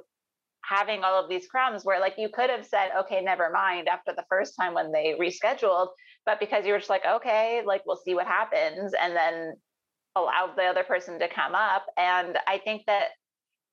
having 0.63 1.03
all 1.03 1.21
of 1.21 1.29
these 1.29 1.47
crumbs 1.47 1.83
where 1.83 1.99
like 1.99 2.15
you 2.17 2.29
could 2.33 2.49
have 2.49 2.65
said 2.65 2.89
okay 2.97 3.21
never 3.21 3.51
mind 3.51 3.87
after 3.87 4.11
the 4.15 4.25
first 4.29 4.55
time 4.59 4.73
when 4.73 4.91
they 4.91 5.15
rescheduled 5.19 5.89
but 6.25 6.39
because 6.39 6.65
you 6.65 6.71
were 6.71 6.79
just 6.79 6.89
like 6.89 7.05
okay 7.05 7.61
like 7.65 7.81
we'll 7.85 8.01
see 8.03 8.15
what 8.15 8.25
happens 8.25 8.93
and 8.99 9.15
then 9.15 9.53
allow 10.15 10.51
the 10.55 10.63
other 10.63 10.83
person 10.83 11.19
to 11.19 11.27
come 11.27 11.53
up 11.53 11.85
and 11.97 12.37
i 12.47 12.57
think 12.57 12.81
that 12.87 13.09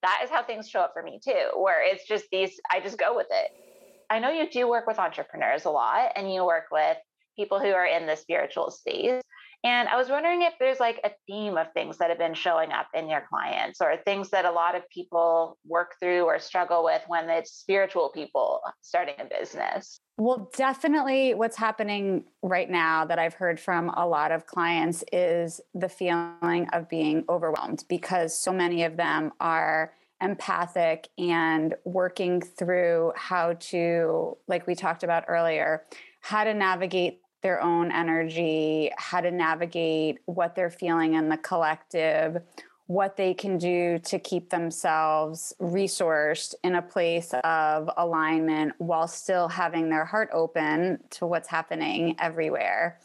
that 0.02 0.20
is 0.22 0.28
how 0.28 0.42
things 0.42 0.68
show 0.68 0.80
up 0.80 0.92
for 0.92 1.02
me 1.02 1.18
too 1.24 1.48
where 1.56 1.82
it's 1.82 2.06
just 2.06 2.26
these 2.30 2.60
i 2.70 2.78
just 2.78 2.98
go 2.98 3.16
with 3.16 3.28
it 3.30 3.71
i 4.12 4.18
know 4.18 4.30
you 4.30 4.48
do 4.50 4.68
work 4.68 4.86
with 4.86 4.98
entrepreneurs 4.98 5.64
a 5.64 5.70
lot 5.70 6.12
and 6.16 6.32
you 6.32 6.44
work 6.44 6.64
with 6.70 6.96
people 7.36 7.58
who 7.58 7.68
are 7.68 7.86
in 7.86 8.06
the 8.06 8.16
spiritual 8.16 8.70
space 8.70 9.22
and 9.64 9.88
I 9.88 9.96
was 9.96 10.08
wondering 10.08 10.42
if 10.42 10.54
there's 10.58 10.80
like 10.80 11.00
a 11.04 11.10
theme 11.28 11.56
of 11.56 11.72
things 11.72 11.98
that 11.98 12.08
have 12.08 12.18
been 12.18 12.34
showing 12.34 12.72
up 12.72 12.88
in 12.94 13.08
your 13.08 13.22
clients 13.28 13.80
or 13.80 13.96
things 13.96 14.30
that 14.30 14.44
a 14.44 14.50
lot 14.50 14.74
of 14.74 14.88
people 14.90 15.56
work 15.64 15.94
through 16.00 16.24
or 16.24 16.40
struggle 16.40 16.82
with 16.82 17.02
when 17.06 17.30
it's 17.30 17.52
spiritual 17.52 18.10
people 18.12 18.60
starting 18.80 19.14
a 19.20 19.24
business. 19.24 20.00
Well, 20.18 20.50
definitely 20.56 21.34
what's 21.34 21.56
happening 21.56 22.24
right 22.42 22.68
now 22.68 23.04
that 23.04 23.20
I've 23.20 23.34
heard 23.34 23.60
from 23.60 23.90
a 23.90 24.06
lot 24.06 24.32
of 24.32 24.46
clients 24.46 25.04
is 25.12 25.60
the 25.74 25.88
feeling 25.88 26.66
of 26.72 26.88
being 26.88 27.24
overwhelmed 27.28 27.84
because 27.88 28.38
so 28.38 28.52
many 28.52 28.82
of 28.82 28.96
them 28.96 29.32
are 29.38 29.92
empathic 30.22 31.08
and 31.18 31.74
working 31.84 32.40
through 32.40 33.12
how 33.16 33.54
to, 33.54 34.36
like 34.46 34.66
we 34.66 34.74
talked 34.74 35.02
about 35.02 35.24
earlier, 35.28 35.82
how 36.20 36.44
to 36.44 36.54
navigate 36.54 37.20
their 37.42 37.60
own 37.60 37.90
energy, 37.90 38.90
how 38.96 39.20
to 39.20 39.30
navigate 39.30 40.18
what 40.26 40.54
they're 40.54 40.70
feeling 40.70 41.14
in 41.14 41.28
the 41.28 41.36
collective, 41.36 42.40
what 42.86 43.16
they 43.16 43.34
can 43.34 43.58
do 43.58 43.98
to 43.98 44.18
keep 44.18 44.50
themselves 44.50 45.52
resourced 45.60 46.54
in 46.62 46.76
a 46.76 46.82
place 46.82 47.34
of 47.42 47.90
alignment 47.96 48.74
while 48.78 49.08
still 49.08 49.48
having 49.48 49.88
their 49.88 50.04
heart 50.04 50.28
open 50.32 50.98
to 51.10 51.26
what's 51.26 51.48
happening 51.48 52.14
everywhere. 52.20 53.00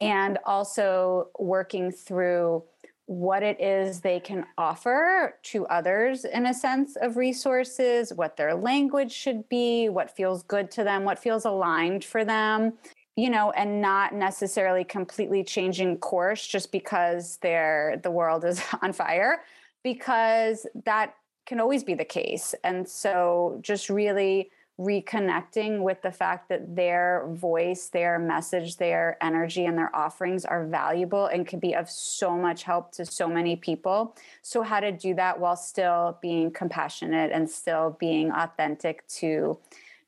And 0.00 0.38
also 0.44 1.28
working 1.38 1.92
through 1.92 2.64
what 3.12 3.42
it 3.42 3.60
is 3.60 4.00
they 4.00 4.20
can 4.20 4.46
offer 4.56 5.38
to 5.42 5.66
others 5.66 6.24
in 6.24 6.46
a 6.46 6.54
sense 6.54 6.96
of 6.96 7.16
resources, 7.16 8.12
what 8.12 8.36
their 8.36 8.54
language 8.54 9.12
should 9.12 9.48
be, 9.48 9.88
what 9.88 10.10
feels 10.10 10.42
good 10.42 10.70
to 10.72 10.84
them, 10.84 11.04
what 11.04 11.18
feels 11.18 11.44
aligned 11.44 12.04
for 12.04 12.24
them 12.24 12.74
you 13.14 13.28
know 13.28 13.50
and 13.50 13.82
not 13.82 14.14
necessarily 14.14 14.84
completely 14.84 15.44
changing 15.44 15.98
course 15.98 16.46
just 16.46 16.72
because 16.72 17.36
they're 17.42 18.00
the 18.02 18.10
world 18.10 18.42
is 18.42 18.62
on 18.82 18.90
fire 18.90 19.42
because 19.82 20.66
that 20.86 21.14
can 21.46 21.60
always 21.60 21.84
be 21.84 21.94
the 21.94 22.04
case. 22.04 22.54
And 22.64 22.88
so 22.88 23.58
just 23.62 23.88
really 23.88 24.50
reconnecting 24.82 25.82
with 25.82 26.02
the 26.02 26.10
fact 26.10 26.48
that 26.48 26.74
their 26.74 27.26
voice 27.30 27.88
their 27.88 28.18
message 28.18 28.76
their 28.76 29.16
energy 29.20 29.64
and 29.66 29.76
their 29.78 29.94
offerings 29.94 30.44
are 30.44 30.66
valuable 30.66 31.26
and 31.26 31.46
can 31.46 31.58
be 31.58 31.74
of 31.74 31.88
so 31.88 32.36
much 32.36 32.62
help 32.62 32.92
to 32.92 33.06
so 33.06 33.28
many 33.28 33.56
people. 33.56 34.16
So 34.42 34.62
how 34.62 34.80
to 34.80 34.92
do 34.92 35.14
that 35.14 35.38
while 35.38 35.56
still 35.56 36.18
being 36.20 36.50
compassionate 36.50 37.30
and 37.32 37.48
still 37.48 37.96
being 37.98 38.30
authentic 38.30 39.06
to 39.20 39.58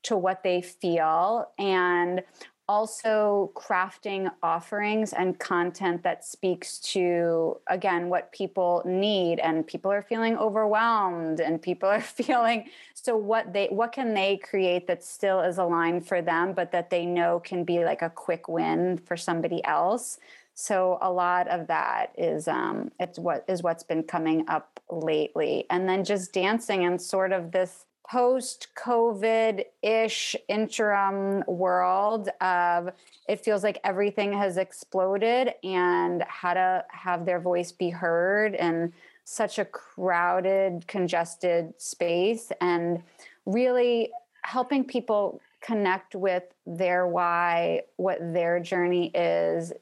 to 0.03 0.15
what 0.15 0.43
they 0.43 0.61
feel. 0.61 1.49
And 1.57 2.23
also 2.67 3.51
crafting 3.53 4.31
offerings 4.41 5.13
and 5.13 5.37
content 5.39 6.01
that 6.03 6.25
speaks 6.25 6.79
to 6.79 7.57
again 7.67 8.09
what 8.09 8.31
people 8.31 8.81
need 8.85 9.39
and 9.39 9.67
people 9.67 9.91
are 9.91 10.01
feeling 10.01 10.35
overwhelmed 10.37 11.39
and 11.39 11.61
people 11.61 11.87
are 11.87 12.01
feeling 12.19 12.67
so 12.93 13.15
what 13.15 13.53
they 13.53 13.67
what 13.67 13.91
can 13.91 14.13
they 14.13 14.37
create 14.37 14.87
that 14.87 15.03
still 15.03 15.41
is 15.41 15.59
aligned 15.59 16.07
for 16.07 16.21
them 16.21 16.53
but 16.53 16.71
that 16.71 16.89
they 16.89 17.05
know 17.05 17.39
can 17.39 17.63
be 17.63 17.83
like 17.83 18.01
a 18.01 18.09
quick 18.09 18.47
win 18.47 18.97
for 18.97 19.15
somebody 19.15 19.63
else? 19.65 20.17
So 20.55 20.97
a 21.01 21.11
lot 21.11 21.47
of 21.49 21.67
that 21.67 22.13
is 22.17 22.47
um 22.47 22.91
it's 22.99 23.19
what 23.19 23.45
is 23.47 23.61
what's 23.61 23.83
been 23.83 24.03
coming 24.03 24.45
up 24.47 24.79
lately. 24.89 25.65
And 25.69 25.87
then 25.87 26.03
just 26.03 26.33
dancing 26.33 26.85
and 26.85 26.99
sort 26.99 27.31
of 27.31 27.51
this 27.51 27.85
post 28.09 28.67
COVID 28.75 29.65
ish 29.81 30.35
interim 30.47 31.43
world 31.47 32.29
of 32.41 32.91
it 33.27 33.43
feels 33.43 33.63
like 33.63 33.79
everything 33.83 34.33
has 34.33 34.57
exploded 34.57 35.53
and 35.63 36.23
how 36.27 36.53
to 36.53 36.85
have 36.89 37.25
their 37.25 37.39
voice 37.39 37.71
be 37.71 37.89
heard 37.89 38.53
in 38.55 38.93
such 39.23 39.57
a 39.57 39.65
crowded, 39.65 40.85
congested 40.87 41.73
space, 41.77 42.51
and 42.61 43.01
really 43.45 44.11
helping 44.43 44.83
people 44.83 45.41
connect 45.61 46.13
with 46.13 46.43
their 46.67 47.07
why, 47.07 47.81
what 47.97 48.19
their 48.21 48.59
journey 48.59 49.07
is, 49.15 49.73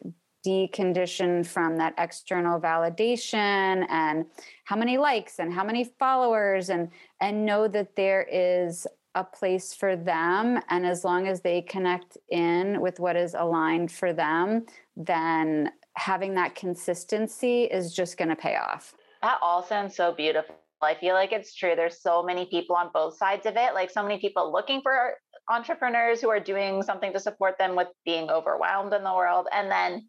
deconditioned 0.45 1.45
from 1.47 1.77
that 1.77 1.93
external 1.97 2.59
validation 2.59 3.85
and 3.89 4.25
how 4.65 4.75
many 4.75 4.97
likes 4.97 5.39
and 5.39 5.53
how 5.53 5.63
many 5.63 5.83
followers 5.99 6.69
and 6.69 6.89
and 7.21 7.45
know 7.45 7.67
that 7.67 7.95
there 7.95 8.27
is 8.31 8.85
a 9.15 9.23
place 9.23 9.75
for 9.75 9.95
them. 9.95 10.59
And 10.69 10.87
as 10.87 11.03
long 11.03 11.27
as 11.27 11.41
they 11.41 11.61
connect 11.61 12.17
in 12.29 12.81
with 12.81 12.99
what 12.99 13.15
is 13.15 13.35
aligned 13.35 13.91
for 13.91 14.11
them 14.11 14.65
then 14.95 15.71
having 15.95 16.35
that 16.35 16.55
consistency 16.55 17.63
is 17.63 17.93
just 17.93 18.17
going 18.17 18.29
to 18.29 18.35
pay 18.35 18.55
off. 18.55 18.93
That 19.21 19.37
all 19.41 19.63
sounds 19.63 19.95
so 19.95 20.13
beautiful. 20.13 20.55
I 20.81 20.95
feel 20.95 21.13
like 21.13 21.31
it's 21.31 21.55
true. 21.55 21.75
There's 21.75 22.01
so 22.01 22.23
many 22.23 22.45
people 22.45 22.75
on 22.75 22.89
both 22.93 23.17
sides 23.17 23.45
of 23.45 23.55
it 23.55 23.73
like 23.73 23.89
so 23.89 24.03
many 24.03 24.19
people 24.19 24.51
looking 24.51 24.81
for 24.81 25.13
entrepreneurs 25.49 26.21
who 26.21 26.29
are 26.29 26.39
doing 26.39 26.83
something 26.83 27.13
to 27.13 27.19
support 27.19 27.57
them 27.57 27.75
with 27.75 27.87
being 28.05 28.29
overwhelmed 28.29 28.93
in 28.93 29.03
the 29.03 29.13
world. 29.13 29.47
And 29.53 29.71
then 29.71 30.07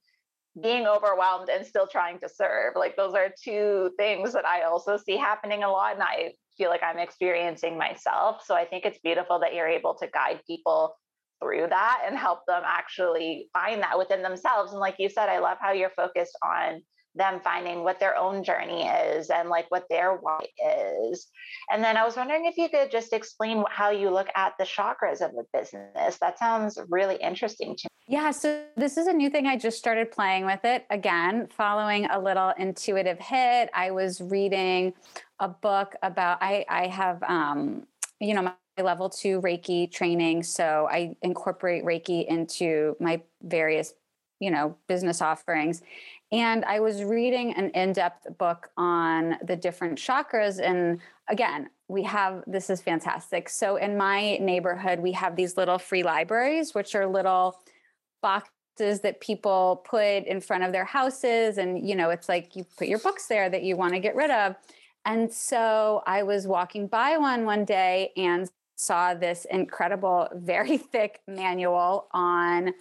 being 0.60 0.86
overwhelmed 0.86 1.48
and 1.48 1.66
still 1.66 1.86
trying 1.86 2.20
to 2.20 2.28
serve. 2.28 2.74
Like 2.76 2.96
those 2.96 3.14
are 3.14 3.32
two 3.42 3.90
things 3.96 4.32
that 4.32 4.46
I 4.46 4.62
also 4.62 4.96
see 4.96 5.16
happening 5.16 5.64
a 5.64 5.70
lot 5.70 5.94
and 5.94 6.02
I 6.02 6.32
feel 6.56 6.70
like 6.70 6.82
I'm 6.82 6.98
experiencing 6.98 7.76
myself. 7.76 8.42
So 8.44 8.54
I 8.54 8.64
think 8.64 8.84
it's 8.84 8.98
beautiful 8.98 9.40
that 9.40 9.54
you're 9.54 9.68
able 9.68 9.94
to 9.94 10.06
guide 10.06 10.40
people 10.46 10.94
through 11.42 11.66
that 11.68 12.02
and 12.06 12.16
help 12.16 12.40
them 12.46 12.62
actually 12.64 13.48
find 13.52 13.82
that 13.82 13.98
within 13.98 14.22
themselves. 14.22 14.70
And 14.70 14.80
like 14.80 14.96
you 14.98 15.08
said, 15.08 15.28
I 15.28 15.40
love 15.40 15.58
how 15.60 15.72
you're 15.72 15.90
focused 15.90 16.38
on 16.44 16.82
them 17.14 17.40
finding 17.42 17.84
what 17.84 18.00
their 18.00 18.16
own 18.16 18.42
journey 18.42 18.86
is 18.86 19.30
and 19.30 19.48
like 19.48 19.70
what 19.70 19.84
their 19.88 20.14
why 20.14 20.44
is. 21.10 21.28
And 21.70 21.82
then 21.82 21.96
I 21.96 22.04
was 22.04 22.16
wondering 22.16 22.46
if 22.46 22.56
you 22.56 22.68
could 22.68 22.90
just 22.90 23.12
explain 23.12 23.64
how 23.70 23.90
you 23.90 24.10
look 24.10 24.28
at 24.34 24.54
the 24.58 24.64
chakras 24.64 25.20
of 25.20 25.30
a 25.32 25.44
business. 25.56 26.18
That 26.18 26.38
sounds 26.38 26.78
really 26.88 27.16
interesting 27.16 27.76
to 27.76 27.84
me. 27.84 27.88
Yeah, 28.06 28.32
so 28.32 28.64
this 28.76 28.98
is 28.98 29.06
a 29.06 29.12
new 29.12 29.30
thing. 29.30 29.46
I 29.46 29.56
just 29.56 29.78
started 29.78 30.10
playing 30.10 30.44
with 30.44 30.64
it 30.64 30.84
again, 30.90 31.48
following 31.56 32.06
a 32.06 32.20
little 32.20 32.52
intuitive 32.58 33.18
hit. 33.18 33.70
I 33.72 33.92
was 33.92 34.20
reading 34.20 34.92
a 35.40 35.48
book 35.48 35.94
about 36.02 36.38
I 36.40 36.66
I 36.68 36.86
have 36.88 37.22
um 37.22 37.86
you 38.20 38.34
know 38.34 38.42
my 38.42 38.82
level 38.82 39.08
2 39.08 39.40
Reiki 39.40 39.90
training, 39.90 40.42
so 40.42 40.86
I 40.90 41.16
incorporate 41.22 41.84
Reiki 41.84 42.26
into 42.26 42.94
my 43.00 43.22
various 43.42 43.94
you 44.38 44.50
know 44.50 44.76
business 44.86 45.22
offerings 45.22 45.82
and 46.34 46.64
I 46.64 46.80
was 46.80 47.04
reading 47.04 47.54
an 47.54 47.70
in 47.70 47.92
depth 47.92 48.26
book 48.38 48.68
on 48.76 49.36
the 49.44 49.54
different 49.54 49.96
chakras. 49.96 50.60
And 50.60 50.98
again, 51.28 51.70
we 51.86 52.02
have 52.02 52.42
this 52.48 52.70
is 52.70 52.82
fantastic. 52.82 53.48
So 53.48 53.76
in 53.76 53.96
my 53.96 54.38
neighborhood, 54.38 54.98
we 54.98 55.12
have 55.12 55.36
these 55.36 55.56
little 55.56 55.78
free 55.78 56.02
libraries, 56.02 56.74
which 56.74 56.96
are 56.96 57.06
little 57.06 57.60
boxes 58.20 59.00
that 59.02 59.20
people 59.20 59.84
put 59.88 60.24
in 60.24 60.40
front 60.40 60.64
of 60.64 60.72
their 60.72 60.84
houses. 60.84 61.56
And, 61.56 61.88
you 61.88 61.94
know, 61.94 62.10
it's 62.10 62.28
like 62.28 62.56
you 62.56 62.64
put 62.76 62.88
your 62.88 62.98
books 62.98 63.26
there 63.26 63.48
that 63.48 63.62
you 63.62 63.76
want 63.76 63.92
to 63.92 64.00
get 64.00 64.16
rid 64.16 64.32
of. 64.32 64.56
And 65.04 65.32
so 65.32 66.02
I 66.04 66.24
was 66.24 66.48
walking 66.48 66.88
by 66.88 67.16
one 67.16 67.44
one 67.44 67.64
day 67.64 68.10
and 68.16 68.50
saw 68.74 69.14
this 69.14 69.46
incredible, 69.52 70.28
very 70.34 70.78
thick 70.78 71.20
manual 71.28 72.08
on 72.10 72.74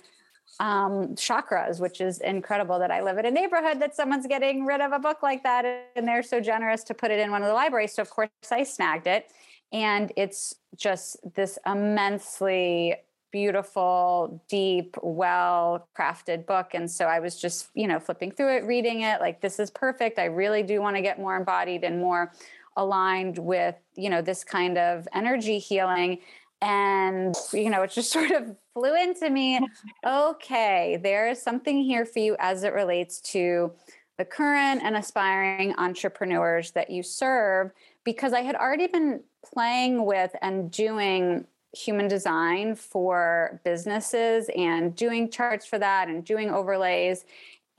um, 0.59 1.15
chakras, 1.15 1.79
which 1.79 2.01
is 2.01 2.19
incredible 2.19 2.79
that 2.79 2.91
I 2.91 3.01
live 3.01 3.17
in 3.17 3.25
a 3.25 3.31
neighborhood 3.31 3.79
that 3.79 3.95
someone's 3.95 4.27
getting 4.27 4.65
rid 4.65 4.81
of 4.81 4.91
a 4.91 4.99
book 4.99 5.23
like 5.23 5.43
that 5.43 5.65
and 5.95 6.07
they're 6.07 6.23
so 6.23 6.39
generous 6.39 6.83
to 6.85 6.93
put 6.93 7.11
it 7.11 7.19
in 7.19 7.31
one 7.31 7.41
of 7.41 7.47
the 7.47 7.53
libraries. 7.53 7.93
So, 7.93 8.01
of 8.01 8.09
course, 8.09 8.29
I 8.51 8.63
snagged 8.63 9.07
it. 9.07 9.31
And 9.71 10.11
it's 10.15 10.55
just 10.75 11.17
this 11.33 11.57
immensely 11.65 12.95
beautiful, 13.31 14.43
deep, 14.47 14.95
well 15.01 15.87
crafted 15.97 16.45
book. 16.45 16.71
And 16.75 16.89
so 16.89 17.05
I 17.05 17.19
was 17.19 17.41
just, 17.41 17.69
you 17.73 17.87
know, 17.87 17.99
flipping 17.99 18.31
through 18.31 18.57
it, 18.57 18.63
reading 18.65 19.01
it 19.01 19.19
like, 19.19 19.41
this 19.41 19.59
is 19.59 19.71
perfect. 19.71 20.19
I 20.19 20.25
really 20.25 20.61
do 20.61 20.79
want 20.81 20.95
to 20.97 21.01
get 21.01 21.17
more 21.17 21.35
embodied 21.35 21.83
and 21.83 21.99
more 21.99 22.31
aligned 22.77 23.39
with, 23.39 23.75
you 23.95 24.11
know, 24.11 24.21
this 24.21 24.43
kind 24.43 24.77
of 24.77 25.07
energy 25.13 25.57
healing 25.57 26.19
and 26.63 27.35
you 27.51 27.69
know 27.69 27.83
it 27.83 27.91
just 27.91 28.11
sort 28.17 28.31
of 28.31 28.55
flew 28.73 28.95
into 28.95 29.29
me. 29.29 29.59
Okay 30.05 30.99
there 31.01 31.29
is 31.29 31.41
something 31.41 31.83
here 31.83 32.05
for 32.05 32.19
you 32.19 32.35
as 32.39 32.63
it 32.63 32.73
relates 32.73 33.19
to 33.21 33.71
the 34.17 34.25
current 34.25 34.81
and 34.83 34.95
aspiring 34.95 35.75
entrepreneurs 35.77 36.71
that 36.71 36.89
you 36.89 37.01
serve 37.01 37.71
because 38.03 38.31
i 38.31 38.41
had 38.41 38.55
already 38.55 38.85
been 38.85 39.21
playing 39.43 40.05
with 40.05 40.35
and 40.41 40.69
doing 40.69 41.45
human 41.73 42.07
design 42.07 42.75
for 42.75 43.59
businesses 43.63 44.49
and 44.55 44.95
doing 44.95 45.29
charts 45.29 45.65
for 45.65 45.79
that 45.79 46.07
and 46.07 46.23
doing 46.23 46.51
overlays. 46.51 47.25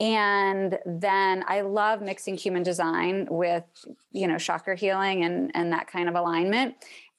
And 0.01 0.77
then 0.85 1.45
i 1.47 1.61
love 1.61 2.01
mixing 2.01 2.35
human 2.35 2.63
design 2.63 3.27
with 3.31 3.63
you 4.11 4.27
know 4.27 4.37
chakra 4.37 4.75
healing 4.75 5.23
and 5.23 5.51
and 5.55 5.71
that 5.71 5.87
kind 5.87 6.09
of 6.09 6.15
alignment 6.15 6.75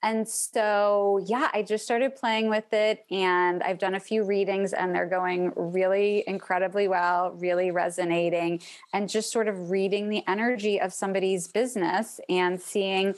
and 0.07 0.29
so, 0.29 1.21
yeah, 1.27 1.51
I 1.53 1.63
just 1.63 1.85
started 1.85 2.15
playing 2.15 2.49
with 2.49 2.73
it 2.73 3.05
and 3.11 3.61
I've 3.65 3.81
done 3.81 3.97
a 3.97 4.01
few 4.01 4.23
readings 4.23 4.73
and 4.73 4.95
they're 4.95 5.05
going 5.05 5.53
really 5.57 6.23
incredibly 6.29 6.87
well, 6.87 7.33
really 7.33 7.73
resonating, 7.73 8.61
and 8.93 9.09
just 9.09 9.33
sort 9.33 9.49
of 9.49 9.69
reading 9.69 10.09
the 10.09 10.23
energy 10.29 10.81
of 10.81 10.93
somebody's 10.93 11.49
business 11.49 12.21
and 12.29 12.61
seeing 12.61 13.17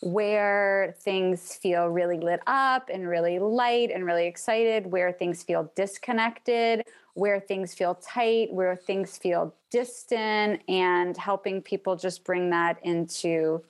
where 0.00 0.94
things 1.00 1.56
feel 1.56 1.88
really 1.88 2.18
lit 2.18 2.38
up 2.46 2.88
and 2.88 3.08
really 3.08 3.40
light 3.40 3.90
and 3.92 4.06
really 4.06 4.28
excited, 4.28 4.86
where 4.86 5.10
things 5.10 5.42
feel 5.42 5.72
disconnected, 5.74 6.84
where 7.14 7.40
things 7.40 7.74
feel 7.74 7.96
tight, 7.96 8.52
where 8.52 8.76
things 8.76 9.18
feel 9.18 9.52
distant, 9.72 10.62
and 10.68 11.16
helping 11.16 11.60
people 11.60 11.96
just 11.96 12.22
bring 12.22 12.50
that 12.50 12.78
into 12.84 13.60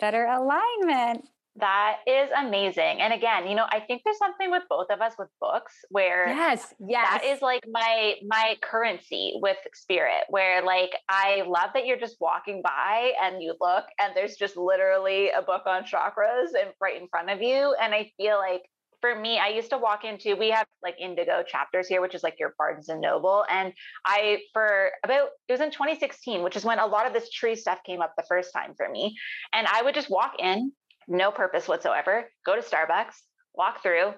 better 0.00 0.24
alignment. 0.24 1.28
That 1.58 1.98
is 2.06 2.28
amazing. 2.36 3.00
And 3.00 3.12
again, 3.12 3.48
you 3.48 3.54
know, 3.54 3.66
I 3.70 3.80
think 3.80 4.02
there's 4.04 4.18
something 4.18 4.50
with 4.50 4.64
both 4.68 4.88
of 4.90 5.00
us 5.00 5.14
with 5.18 5.28
books 5.40 5.74
where 5.90 6.28
yes, 6.28 6.74
yes. 6.78 7.08
that 7.08 7.24
is 7.24 7.40
like 7.40 7.64
my 7.70 8.14
my 8.26 8.56
currency 8.62 9.38
with 9.40 9.56
spirit 9.74 10.24
where 10.28 10.62
like 10.62 10.90
I 11.08 11.44
love 11.46 11.70
that 11.74 11.86
you're 11.86 11.98
just 11.98 12.16
walking 12.20 12.60
by 12.62 13.12
and 13.22 13.42
you 13.42 13.54
look 13.60 13.84
and 13.98 14.12
there's 14.14 14.36
just 14.36 14.56
literally 14.56 15.30
a 15.30 15.40
book 15.40 15.62
on 15.66 15.84
chakras 15.84 16.48
and 16.58 16.72
right 16.80 17.00
in 17.00 17.08
front 17.08 17.30
of 17.30 17.40
you 17.40 17.74
and 17.80 17.94
I 17.94 18.10
feel 18.18 18.36
like 18.36 18.62
for 19.00 19.14
me, 19.14 19.38
I 19.38 19.48
used 19.48 19.70
to 19.70 19.78
walk 19.78 20.04
into, 20.04 20.34
we 20.36 20.50
have 20.50 20.66
like 20.82 20.96
indigo 20.98 21.44
chapters 21.46 21.86
here, 21.86 22.00
which 22.00 22.14
is 22.14 22.22
like 22.22 22.36
your 22.38 22.54
Barnes 22.58 22.88
and 22.88 23.00
Noble. 23.00 23.44
And 23.48 23.72
I, 24.04 24.38
for 24.52 24.90
about, 25.04 25.28
it 25.48 25.52
was 25.52 25.60
in 25.60 25.70
2016, 25.70 26.42
which 26.42 26.56
is 26.56 26.64
when 26.64 26.78
a 26.78 26.86
lot 26.86 27.06
of 27.06 27.12
this 27.12 27.30
tree 27.30 27.56
stuff 27.56 27.78
came 27.84 28.00
up 28.00 28.14
the 28.16 28.24
first 28.28 28.52
time 28.52 28.72
for 28.74 28.88
me. 28.88 29.14
And 29.52 29.66
I 29.66 29.82
would 29.82 29.94
just 29.94 30.10
walk 30.10 30.32
in 30.38 30.72
no 31.08 31.30
purpose 31.30 31.68
whatsoever, 31.68 32.30
go 32.44 32.56
to 32.56 32.62
Starbucks, 32.62 33.14
walk 33.54 33.82
through, 33.82 34.12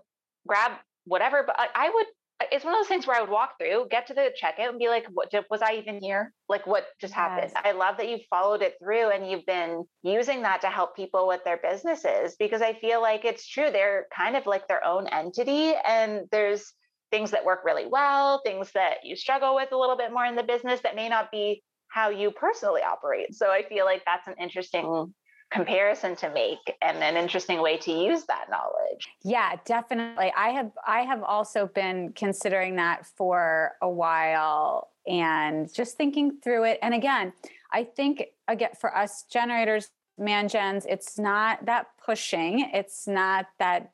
grab 0.46 0.72
whatever. 1.04 1.42
But 1.46 1.56
I, 1.74 1.90
would, 1.92 2.06
it's 2.52 2.64
one 2.64 2.74
of 2.74 2.80
those 2.80 2.88
things 2.88 3.06
where 3.06 3.16
I 3.16 3.20
would 3.20 3.30
walk 3.30 3.58
through, 3.58 3.86
get 3.90 4.06
to 4.08 4.14
the 4.14 4.32
checkout 4.40 4.68
and 4.68 4.78
be 4.78 4.88
like, 4.88 5.06
what 5.12 5.32
was 5.50 5.62
I 5.62 5.74
even 5.74 6.00
here? 6.00 6.32
Like 6.48 6.66
what 6.66 6.86
just 7.00 7.14
happened? 7.14 7.52
Yes. 7.54 7.62
I 7.64 7.72
love 7.72 7.96
that 7.98 8.08
you've 8.08 8.26
followed 8.30 8.62
it 8.62 8.74
through 8.82 9.10
and 9.10 9.28
you've 9.30 9.46
been 9.46 9.84
using 10.02 10.42
that 10.42 10.60
to 10.62 10.68
help 10.68 10.96
people 10.96 11.26
with 11.26 11.44
their 11.44 11.58
businesses 11.58 12.36
because 12.38 12.62
I 12.62 12.74
feel 12.74 13.02
like 13.02 13.24
it's 13.24 13.46
true. 13.46 13.70
They're 13.70 14.06
kind 14.16 14.36
of 14.36 14.46
like 14.46 14.68
their 14.68 14.84
own 14.84 15.06
entity 15.08 15.74
and 15.86 16.22
there's 16.30 16.72
things 17.10 17.30
that 17.30 17.44
work 17.44 17.60
really 17.64 17.86
well, 17.86 18.40
things 18.44 18.70
that 18.72 18.98
you 19.02 19.16
struggle 19.16 19.54
with 19.54 19.72
a 19.72 19.76
little 19.76 19.96
bit 19.96 20.12
more 20.12 20.26
in 20.26 20.36
the 20.36 20.42
business 20.42 20.80
that 20.82 20.94
may 20.94 21.08
not 21.08 21.30
be 21.30 21.62
how 21.88 22.10
you 22.10 22.30
personally 22.30 22.82
operate. 22.82 23.34
So 23.34 23.50
I 23.50 23.64
feel 23.66 23.84
like 23.84 24.02
that's 24.04 24.28
an 24.28 24.34
interesting 24.40 25.14
comparison 25.50 26.14
to 26.16 26.30
make 26.30 26.76
and 26.82 26.98
an 26.98 27.16
interesting 27.16 27.62
way 27.62 27.78
to 27.78 27.90
use 27.90 28.24
that 28.24 28.50
knowledge. 28.50 29.08
Yeah 29.22 29.56
definitely. 29.64 30.32
I 30.36 30.48
have 30.50 30.70
i 30.86 31.00
have 31.00 31.22
also 31.22 31.66
been 31.66 32.12
considering 32.14 32.76
that 32.76 33.06
for 33.06 33.72
a 33.80 33.88
while 33.88 34.90
and 35.06 35.72
just 35.72 35.96
thinking 35.96 36.38
through 36.42 36.64
it. 36.64 36.78
And 36.82 36.92
again 36.94 37.32
i 37.72 37.84
think 37.84 38.24
again 38.46 38.70
for 38.78 38.94
us 38.94 39.24
generators 39.30 39.90
man 40.18 40.48
gens 40.48 40.84
it's 40.86 41.18
not 41.18 41.64
that 41.66 41.86
pushing. 42.04 42.70
It's 42.74 43.06
not 43.06 43.46
that 43.58 43.92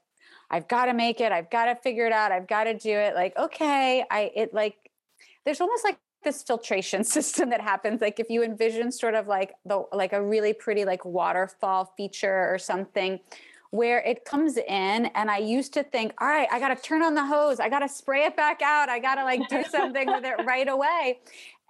i've 0.51 0.67
got 0.67 0.87
to 0.87 0.95
make 0.95 1.21
it. 1.21 1.31
I've 1.31 1.51
got 1.51 1.67
to 1.67 1.77
figure 1.77 2.07
it 2.07 2.13
out. 2.13 2.33
I've 2.33 2.49
got 2.49 2.65
to 2.65 2.75
do 2.77 2.91
it. 2.93 3.15
Like 3.15 3.37
okay 3.37 4.05
i 4.11 4.33
it 4.35 4.53
like 4.53 4.77
there's 5.45 5.61
almost 5.61 5.85
like 5.85 5.99
this 6.25 6.43
filtration 6.43 7.05
system 7.17 7.51
that 7.51 7.61
happens 7.61 8.01
like 8.01 8.19
if 8.19 8.31
you 8.31 8.43
envision 8.43 8.91
sort 8.91 9.15
of 9.15 9.29
like 9.29 9.55
the 9.65 9.85
like 9.93 10.13
a 10.13 10.23
really 10.23 10.53
pretty 10.53 10.85
like 10.85 11.05
waterfall 11.05 11.93
feature 11.97 12.53
or 12.53 12.59
something 12.59 13.21
where 13.71 13.99
it 14.01 14.25
comes 14.25 14.57
in 14.57 15.07
and 15.07 15.31
i 15.31 15.39
used 15.39 15.73
to 15.73 15.83
think 15.83 16.13
all 16.21 16.29
right 16.29 16.49
i 16.53 16.59
got 16.59 16.69
to 16.69 16.77
turn 16.77 17.03
on 17.03 17.15
the 17.15 17.25
hose. 17.25 17.61
I 17.61 17.69
got 17.69 17.81
to 17.81 17.89
spray 17.89 18.25
it 18.25 18.37
back 18.37 18.63
out. 18.63 18.89
I 18.89 18.99
got 18.99 19.17
to 19.17 19.25
like 19.25 19.49
do 19.49 19.63
something 19.71 20.07
with 20.07 20.25
it 20.25 20.45
right 20.45 20.69
away. 20.69 21.21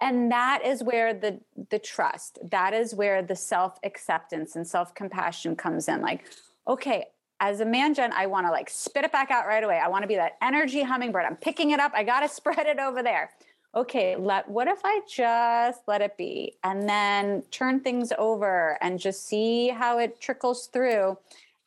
And 0.01 0.31
that 0.31 0.61
is 0.65 0.83
where 0.83 1.13
the 1.13 1.39
the 1.69 1.79
trust 1.79 2.39
that 2.51 2.73
is 2.73 2.93
where 2.93 3.21
the 3.21 3.35
self 3.35 3.79
acceptance 3.83 4.55
and 4.55 4.67
self 4.67 4.93
compassion 4.93 5.55
comes 5.55 5.87
in. 5.87 6.01
Like 6.01 6.25
okay 6.67 7.05
as 7.41 7.59
a 7.59 7.65
man 7.65 7.93
gen 7.93 8.13
i 8.13 8.25
want 8.25 8.47
to 8.47 8.51
like 8.51 8.69
spit 8.69 9.03
it 9.03 9.11
back 9.11 9.31
out 9.31 9.45
right 9.45 9.63
away. 9.63 9.79
I 9.83 9.87
want 9.87 10.03
to 10.03 10.07
be 10.07 10.15
that 10.15 10.37
energy 10.41 10.83
hummingbird. 10.83 11.25
I'm 11.25 11.37
picking 11.37 11.71
it 11.71 11.79
up. 11.79 11.91
I 11.95 12.03
got 12.03 12.21
to 12.21 12.29
spread 12.39 12.67
it 12.67 12.79
over 12.79 13.01
there 13.03 13.31
okay, 13.75 14.15
let 14.15 14.47
what 14.47 14.67
if 14.67 14.79
I 14.83 15.01
just 15.07 15.81
let 15.87 16.01
it 16.01 16.17
be 16.17 16.53
and 16.63 16.87
then 16.87 17.43
turn 17.51 17.81
things 17.81 18.13
over 18.17 18.77
and 18.81 18.99
just 18.99 19.27
see 19.27 19.67
how 19.69 19.99
it 19.99 20.21
trickles 20.21 20.67
through 20.67 21.17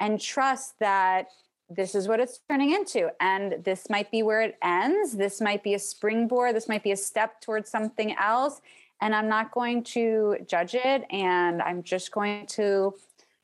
and 0.00 0.20
trust 0.20 0.78
that 0.78 1.28
this 1.68 1.94
is 1.94 2.08
what 2.08 2.18
it's 2.18 2.40
turning 2.48 2.72
into 2.72 3.10
and 3.20 3.62
this 3.62 3.90
might 3.90 4.10
be 4.10 4.22
where 4.22 4.40
it 4.40 4.56
ends. 4.62 5.16
This 5.16 5.38
might 5.40 5.62
be 5.62 5.74
a 5.74 5.78
springboard. 5.78 6.56
This 6.56 6.66
might 6.66 6.82
be 6.82 6.92
a 6.92 6.96
step 6.96 7.42
towards 7.42 7.68
something 7.68 8.14
else. 8.16 8.62
And 9.02 9.14
i'm 9.14 9.28
not 9.28 9.52
going 9.52 9.84
to 9.84 10.38
judge 10.46 10.74
it. 10.74 11.04
And 11.10 11.60
i'm 11.60 11.82
just 11.82 12.10
going 12.10 12.46
to 12.46 12.94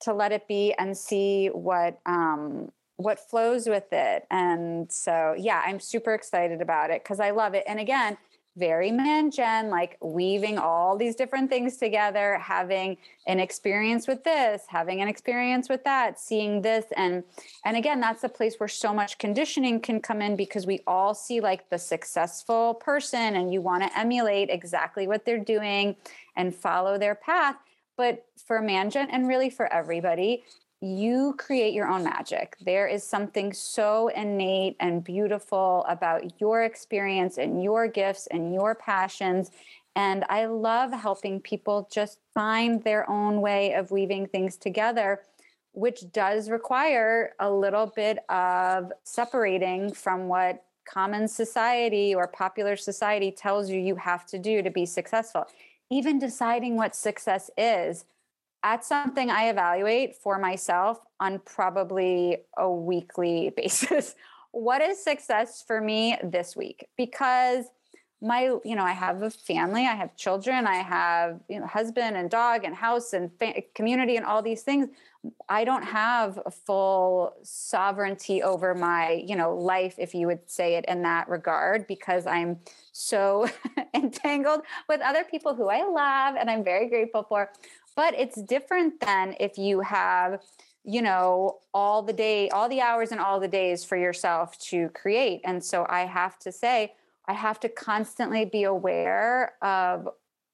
to 0.00 0.12
let 0.12 0.32
it 0.32 0.48
be 0.48 0.72
and 0.78 0.96
see 0.96 1.48
what 1.48 2.00
um 2.06 2.72
what 2.96 3.18
flows 3.18 3.68
with 3.68 3.92
it. 3.92 4.26
And 4.30 4.90
so 4.90 5.34
yeah 5.36 5.62
i'm 5.66 5.80
super 5.80 6.14
excited 6.14 6.62
about 6.62 6.88
it 6.88 7.04
because 7.04 7.20
i 7.20 7.30
love 7.30 7.52
it. 7.52 7.64
And 7.66 7.78
again 7.78 8.16
very 8.56 8.92
man 8.92 9.30
gen, 9.30 9.68
like 9.68 9.96
weaving 10.00 10.58
all 10.58 10.96
these 10.96 11.16
different 11.16 11.50
things 11.50 11.76
together, 11.76 12.38
having 12.38 12.96
an 13.26 13.40
experience 13.40 14.06
with 14.06 14.22
this, 14.22 14.62
having 14.68 15.00
an 15.00 15.08
experience 15.08 15.68
with 15.68 15.82
that, 15.84 16.20
seeing 16.20 16.62
this. 16.62 16.84
And 16.96 17.24
and 17.64 17.76
again, 17.76 18.00
that's 18.00 18.22
the 18.22 18.28
place 18.28 18.56
where 18.58 18.68
so 18.68 18.94
much 18.94 19.18
conditioning 19.18 19.80
can 19.80 20.00
come 20.00 20.22
in 20.22 20.36
because 20.36 20.66
we 20.66 20.80
all 20.86 21.14
see 21.14 21.40
like 21.40 21.68
the 21.68 21.78
successful 21.78 22.74
person 22.74 23.36
and 23.36 23.52
you 23.52 23.60
want 23.60 23.82
to 23.82 23.98
emulate 23.98 24.50
exactly 24.50 25.06
what 25.06 25.24
they're 25.24 25.38
doing 25.38 25.96
and 26.36 26.54
follow 26.54 26.96
their 26.96 27.14
path. 27.14 27.56
But 27.96 28.24
for 28.46 28.60
man 28.60 28.90
gen 28.90 29.08
and 29.10 29.26
really 29.28 29.50
for 29.50 29.72
everybody, 29.72 30.44
you 30.84 31.34
create 31.38 31.72
your 31.72 31.88
own 31.88 32.04
magic. 32.04 32.56
There 32.60 32.86
is 32.86 33.02
something 33.02 33.52
so 33.54 34.08
innate 34.08 34.76
and 34.80 35.02
beautiful 35.02 35.84
about 35.88 36.40
your 36.40 36.62
experience 36.62 37.38
and 37.38 37.62
your 37.62 37.88
gifts 37.88 38.26
and 38.26 38.52
your 38.52 38.74
passions. 38.74 39.50
And 39.96 40.24
I 40.28 40.44
love 40.44 40.92
helping 40.92 41.40
people 41.40 41.88
just 41.90 42.18
find 42.34 42.84
their 42.84 43.08
own 43.08 43.40
way 43.40 43.72
of 43.72 43.90
weaving 43.90 44.26
things 44.26 44.56
together, 44.56 45.22
which 45.72 46.12
does 46.12 46.50
require 46.50 47.32
a 47.40 47.50
little 47.50 47.86
bit 47.86 48.18
of 48.28 48.92
separating 49.04 49.92
from 49.92 50.28
what 50.28 50.64
common 50.84 51.28
society 51.28 52.14
or 52.14 52.26
popular 52.28 52.76
society 52.76 53.32
tells 53.32 53.70
you 53.70 53.80
you 53.80 53.96
have 53.96 54.26
to 54.26 54.38
do 54.38 54.60
to 54.60 54.70
be 54.70 54.84
successful. 54.84 55.46
Even 55.90 56.18
deciding 56.18 56.76
what 56.76 56.94
success 56.94 57.50
is 57.56 58.04
that's 58.64 58.88
something 58.88 59.30
I 59.30 59.50
evaluate 59.50 60.16
for 60.16 60.38
myself 60.38 60.98
on 61.20 61.38
probably 61.44 62.38
a 62.56 62.70
weekly 62.70 63.50
basis. 63.56 64.14
what 64.52 64.80
is 64.80 65.02
success 65.02 65.62
for 65.66 65.80
me 65.80 66.16
this 66.22 66.56
week? 66.56 66.88
Because 66.96 67.66
my, 68.22 68.56
you 68.64 68.74
know, 68.74 68.84
I 68.84 68.92
have 68.92 69.20
a 69.20 69.28
family, 69.28 69.82
I 69.82 69.94
have 69.94 70.16
children, 70.16 70.66
I 70.66 70.76
have, 70.76 71.40
you 71.46 71.60
know, 71.60 71.66
husband 71.66 72.16
and 72.16 72.30
dog 72.30 72.64
and 72.64 72.74
house 72.74 73.12
and 73.12 73.30
fa- 73.38 73.62
community 73.74 74.16
and 74.16 74.24
all 74.24 74.40
these 74.40 74.62
things. 74.62 74.88
I 75.48 75.64
don't 75.64 75.82
have 75.82 76.40
a 76.46 76.50
full 76.50 77.34
sovereignty 77.42 78.42
over 78.42 78.74
my, 78.74 79.22
you 79.26 79.36
know, 79.36 79.54
life, 79.54 79.96
if 79.98 80.14
you 80.14 80.26
would 80.26 80.50
say 80.50 80.76
it 80.76 80.86
in 80.88 81.02
that 81.02 81.28
regard, 81.28 81.86
because 81.86 82.26
I'm 82.26 82.60
so 82.92 83.46
entangled 83.94 84.62
with 84.88 85.02
other 85.02 85.24
people 85.24 85.54
who 85.54 85.68
I 85.68 85.86
love 85.86 86.36
and 86.38 86.50
I'm 86.50 86.64
very 86.64 86.88
grateful 86.88 87.24
for. 87.24 87.50
But 87.96 88.14
it's 88.14 88.40
different 88.42 89.00
than 89.00 89.36
if 89.38 89.56
you 89.58 89.80
have, 89.80 90.40
you 90.84 91.02
know, 91.02 91.58
all 91.72 92.02
the 92.02 92.12
day, 92.12 92.48
all 92.50 92.68
the 92.68 92.80
hours 92.80 93.12
and 93.12 93.20
all 93.20 93.38
the 93.40 93.48
days 93.48 93.84
for 93.84 93.96
yourself 93.96 94.58
to 94.70 94.88
create. 94.90 95.40
And 95.44 95.62
so 95.64 95.86
I 95.88 96.06
have 96.06 96.38
to 96.40 96.52
say, 96.52 96.94
I 97.26 97.32
have 97.32 97.60
to 97.60 97.68
constantly 97.68 98.44
be 98.44 98.64
aware 98.64 99.54
of 99.62 100.08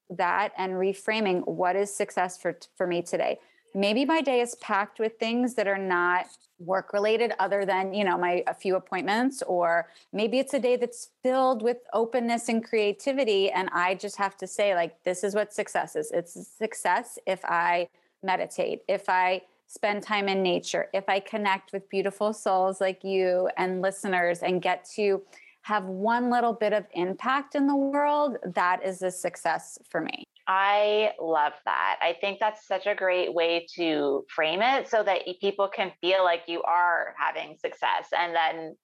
that 0.09 0.51
and 0.57 0.73
reframing 0.73 1.47
what 1.47 1.75
is 1.75 1.93
success 1.93 2.37
for, 2.37 2.57
for 2.75 2.85
me 2.85 3.01
today. 3.01 3.39
Maybe 3.73 4.05
my 4.05 4.21
day 4.21 4.41
is 4.41 4.55
packed 4.55 4.99
with 4.99 5.17
things 5.17 5.55
that 5.55 5.67
are 5.67 5.77
not 5.77 6.27
work 6.65 6.93
related 6.93 7.33
other 7.39 7.65
than 7.65 7.93
you 7.93 8.03
know 8.03 8.17
my 8.17 8.43
a 8.47 8.53
few 8.53 8.75
appointments 8.75 9.41
or 9.43 9.87
maybe 10.13 10.39
it's 10.39 10.53
a 10.53 10.59
day 10.59 10.75
that's 10.75 11.09
filled 11.23 11.61
with 11.61 11.77
openness 11.93 12.49
and 12.49 12.63
creativity 12.63 13.49
and 13.49 13.69
i 13.73 13.95
just 13.95 14.17
have 14.17 14.37
to 14.37 14.47
say 14.47 14.75
like 14.75 15.03
this 15.03 15.23
is 15.23 15.35
what 15.35 15.53
success 15.53 15.95
is. 15.95 16.11
It's 16.11 16.47
success 16.57 17.17
if 17.25 17.43
i 17.45 17.87
meditate 18.23 18.83
if 18.87 19.09
i 19.09 19.41
spend 19.67 20.03
time 20.03 20.27
in 20.27 20.43
nature 20.43 20.87
if 20.93 21.07
i 21.07 21.19
connect 21.19 21.73
with 21.73 21.89
beautiful 21.89 22.33
souls 22.33 22.81
like 22.81 23.03
you 23.03 23.49
and 23.57 23.81
listeners 23.81 24.43
and 24.43 24.61
get 24.61 24.87
to 24.95 25.21
have 25.63 25.85
one 25.85 26.29
little 26.29 26.53
bit 26.53 26.73
of 26.73 26.85
impact 26.93 27.55
in 27.55 27.67
the 27.67 27.75
world 27.75 28.37
that 28.45 28.83
is 28.83 29.01
a 29.01 29.11
success 29.11 29.77
for 29.89 30.01
me 30.01 30.25
I 30.53 31.13
love 31.17 31.53
that. 31.63 31.97
I 32.01 32.17
think 32.19 32.41
that's 32.41 32.67
such 32.67 32.85
a 32.85 32.93
great 32.93 33.33
way 33.33 33.65
to 33.77 34.25
frame 34.27 34.61
it 34.61 34.89
so 34.89 35.01
that 35.01 35.21
people 35.39 35.69
can 35.73 35.93
feel 36.01 36.25
like 36.25 36.41
you 36.45 36.61
are 36.63 37.15
having 37.17 37.55
success 37.57 38.07
and 38.11 38.35
then 38.35 38.75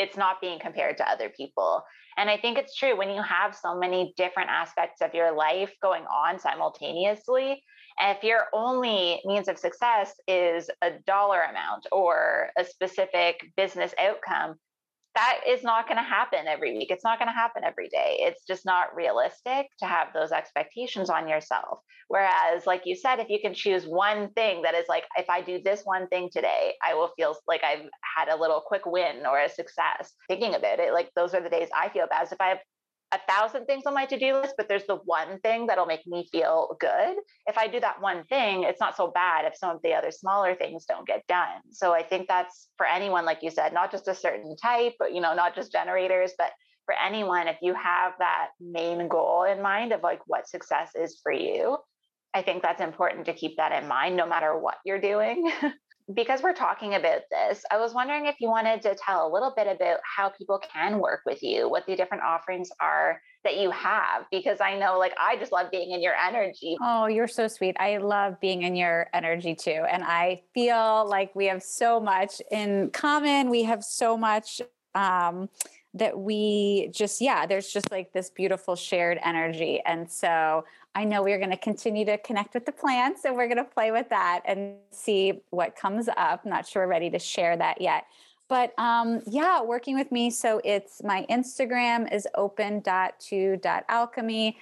it's 0.00 0.16
not 0.16 0.40
being 0.40 0.58
compared 0.58 0.96
to 0.96 1.08
other 1.08 1.28
people. 1.28 1.84
And 2.16 2.28
I 2.28 2.38
think 2.38 2.58
it's 2.58 2.74
true 2.74 2.98
when 2.98 3.08
you 3.08 3.22
have 3.22 3.54
so 3.54 3.78
many 3.78 4.14
different 4.16 4.50
aspects 4.50 5.00
of 5.00 5.14
your 5.14 5.30
life 5.30 5.72
going 5.80 6.02
on 6.06 6.40
simultaneously. 6.40 7.62
if 8.00 8.24
your 8.24 8.46
only 8.52 9.20
means 9.24 9.46
of 9.46 9.58
success 9.58 10.14
is 10.26 10.68
a 10.82 10.90
dollar 11.06 11.42
amount 11.42 11.86
or 11.92 12.50
a 12.58 12.64
specific 12.64 13.36
business 13.56 13.94
outcome, 13.96 14.56
that 15.14 15.40
is 15.46 15.62
not 15.62 15.86
going 15.86 15.98
to 15.98 16.02
happen 16.02 16.46
every 16.46 16.72
week. 16.76 16.90
It's 16.90 17.04
not 17.04 17.18
going 17.18 17.28
to 17.28 17.34
happen 17.34 17.64
every 17.64 17.88
day. 17.88 18.18
It's 18.20 18.44
just 18.46 18.64
not 18.64 18.94
realistic 18.96 19.66
to 19.80 19.86
have 19.86 20.08
those 20.14 20.32
expectations 20.32 21.10
on 21.10 21.28
yourself. 21.28 21.80
Whereas, 22.08 22.66
like 22.66 22.82
you 22.84 22.96
said, 22.96 23.20
if 23.20 23.28
you 23.28 23.38
can 23.40 23.54
choose 23.54 23.84
one 23.84 24.30
thing 24.32 24.62
that 24.62 24.74
is 24.74 24.86
like, 24.88 25.04
if 25.16 25.28
I 25.28 25.40
do 25.40 25.60
this 25.62 25.82
one 25.84 26.08
thing 26.08 26.28
today, 26.32 26.74
I 26.86 26.94
will 26.94 27.10
feel 27.16 27.34
like 27.46 27.62
I've 27.64 27.86
had 28.16 28.28
a 28.28 28.40
little 28.40 28.62
quick 28.66 28.86
win 28.86 29.26
or 29.26 29.40
a 29.40 29.48
success. 29.48 30.12
Thinking 30.28 30.54
about 30.54 30.78
it, 30.78 30.92
like 30.92 31.10
those 31.16 31.34
are 31.34 31.42
the 31.42 31.50
days 31.50 31.68
I 31.76 31.88
feel 31.90 32.06
best. 32.10 32.32
If 32.32 32.40
I 32.40 32.48
have 32.48 32.58
a 33.12 33.20
thousand 33.30 33.66
things 33.66 33.84
on 33.86 33.94
my 33.94 34.06
to-do 34.06 34.34
list, 34.34 34.54
but 34.56 34.68
there's 34.68 34.86
the 34.86 34.96
one 35.04 35.38
thing 35.40 35.66
that'll 35.66 35.86
make 35.86 36.06
me 36.06 36.26
feel 36.32 36.76
good. 36.80 37.16
If 37.46 37.58
I 37.58 37.68
do 37.68 37.78
that 37.80 38.00
one 38.00 38.24
thing, 38.24 38.64
it's 38.64 38.80
not 38.80 38.96
so 38.96 39.08
bad 39.08 39.44
if 39.44 39.56
some 39.56 39.76
of 39.76 39.82
the 39.82 39.92
other 39.92 40.10
smaller 40.10 40.54
things 40.54 40.86
don't 40.86 41.06
get 41.06 41.26
done. 41.26 41.60
So 41.70 41.92
I 41.92 42.02
think 42.02 42.26
that's 42.26 42.68
for 42.78 42.86
anyone, 42.86 43.24
like 43.26 43.38
you 43.42 43.50
said, 43.50 43.74
not 43.74 43.90
just 43.90 44.08
a 44.08 44.14
certain 44.14 44.56
type, 44.56 44.94
but 44.98 45.14
you 45.14 45.20
know, 45.20 45.34
not 45.34 45.54
just 45.54 45.72
generators, 45.72 46.32
but 46.38 46.50
for 46.86 46.94
anyone, 46.94 47.48
if 47.48 47.58
you 47.62 47.74
have 47.74 48.14
that 48.18 48.48
main 48.60 49.08
goal 49.08 49.44
in 49.44 49.62
mind 49.62 49.92
of 49.92 50.02
like 50.02 50.20
what 50.26 50.48
success 50.48 50.90
is 50.94 51.20
for 51.22 51.32
you, 51.32 51.76
I 52.34 52.42
think 52.42 52.62
that's 52.62 52.80
important 52.80 53.26
to 53.26 53.34
keep 53.34 53.58
that 53.58 53.82
in 53.82 53.88
mind 53.88 54.16
no 54.16 54.26
matter 54.26 54.58
what 54.58 54.76
you're 54.84 55.00
doing. 55.00 55.52
because 56.14 56.42
we're 56.42 56.54
talking 56.54 56.94
about 56.94 57.22
this, 57.30 57.64
I 57.70 57.78
was 57.78 57.94
wondering 57.94 58.26
if 58.26 58.36
you 58.40 58.48
wanted 58.48 58.82
to 58.82 58.94
tell 58.94 59.26
a 59.26 59.30
little 59.32 59.52
bit 59.56 59.66
about 59.66 60.00
how 60.04 60.28
people 60.30 60.60
can 60.72 60.98
work 60.98 61.20
with 61.24 61.42
you, 61.42 61.68
what 61.68 61.86
the 61.86 61.96
different 61.96 62.22
offerings 62.22 62.70
are 62.80 63.20
that 63.44 63.56
you 63.56 63.70
have, 63.70 64.24
because 64.30 64.60
I 64.60 64.78
know 64.78 64.98
like 64.98 65.14
I 65.18 65.36
just 65.36 65.52
love 65.52 65.70
being 65.70 65.92
in 65.92 66.02
your 66.02 66.14
energy. 66.14 66.76
Oh, 66.80 67.06
you're 67.06 67.28
so 67.28 67.48
sweet. 67.48 67.76
I 67.78 67.96
love 67.98 68.40
being 68.40 68.62
in 68.62 68.76
your 68.76 69.08
energy 69.12 69.54
too. 69.54 69.84
And 69.90 70.04
I 70.04 70.42
feel 70.54 71.08
like 71.08 71.34
we 71.34 71.46
have 71.46 71.62
so 71.62 72.00
much 72.00 72.40
in 72.50 72.90
common. 72.90 73.50
We 73.50 73.64
have 73.64 73.82
so 73.82 74.16
much 74.16 74.60
um, 74.94 75.48
that 75.94 76.18
we 76.18 76.90
just, 76.92 77.20
yeah, 77.20 77.46
there's 77.46 77.72
just 77.72 77.90
like 77.90 78.12
this 78.12 78.30
beautiful 78.30 78.76
shared 78.76 79.18
energy. 79.24 79.80
And 79.84 80.10
so 80.10 80.64
I 80.94 81.04
know 81.04 81.22
we're 81.22 81.38
going 81.38 81.50
to 81.50 81.56
continue 81.56 82.04
to 82.04 82.18
connect 82.18 82.52
with 82.54 82.66
the 82.66 82.72
plants 82.72 83.24
and 83.24 83.34
we're 83.34 83.46
going 83.46 83.56
to 83.56 83.64
play 83.64 83.90
with 83.90 84.10
that 84.10 84.42
and 84.44 84.76
see 84.90 85.40
what 85.50 85.74
comes 85.74 86.08
up. 86.16 86.44
Not 86.44 86.66
sure 86.66 86.84
we're 86.84 86.90
ready 86.90 87.08
to 87.10 87.18
share 87.18 87.56
that 87.56 87.80
yet. 87.80 88.04
But 88.48 88.78
um, 88.78 89.22
yeah, 89.26 89.60
working 89.62 89.96
with 89.96 90.12
me. 90.12 90.30
So 90.30 90.60
it's 90.64 91.02
my 91.02 91.26
Instagram 91.30 92.12
is 92.12 92.28
open.to.alchemy. 92.34 94.58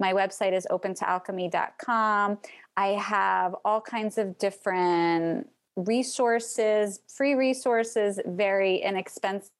My 0.00 0.12
website 0.12 0.52
is 0.52 0.66
open 0.70 0.94
to 0.94 1.04
opentoalchemy.com. 1.04 2.38
I 2.76 2.86
have 2.88 3.54
all 3.64 3.80
kinds 3.80 4.18
of 4.18 4.36
different 4.38 5.48
resources, 5.76 7.00
free 7.08 7.34
resources, 7.34 8.18
very 8.26 8.78
inexpensive 8.78 9.50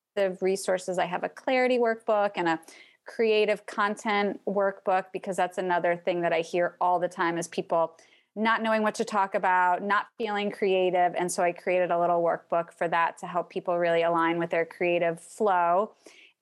resources. 0.40 0.98
I 0.98 1.06
have 1.06 1.22
a 1.22 1.28
clarity 1.28 1.78
workbook 1.78 2.32
and 2.36 2.48
a 2.48 2.58
creative 3.08 3.66
content 3.66 4.40
workbook 4.46 5.06
because 5.12 5.36
that's 5.36 5.58
another 5.58 5.96
thing 5.96 6.20
that 6.20 6.32
I 6.32 6.40
hear 6.40 6.76
all 6.80 7.00
the 7.00 7.08
time 7.08 7.38
is 7.38 7.48
people 7.48 7.96
not 8.36 8.62
knowing 8.62 8.82
what 8.82 8.94
to 8.94 9.04
talk 9.04 9.34
about, 9.34 9.82
not 9.82 10.06
feeling 10.16 10.50
creative. 10.50 11.14
And 11.16 11.32
so 11.32 11.42
I 11.42 11.50
created 11.50 11.90
a 11.90 11.98
little 11.98 12.22
workbook 12.22 12.72
for 12.72 12.86
that 12.86 13.18
to 13.18 13.26
help 13.26 13.50
people 13.50 13.76
really 13.78 14.02
align 14.02 14.38
with 14.38 14.50
their 14.50 14.64
creative 14.64 15.20
flow. 15.20 15.92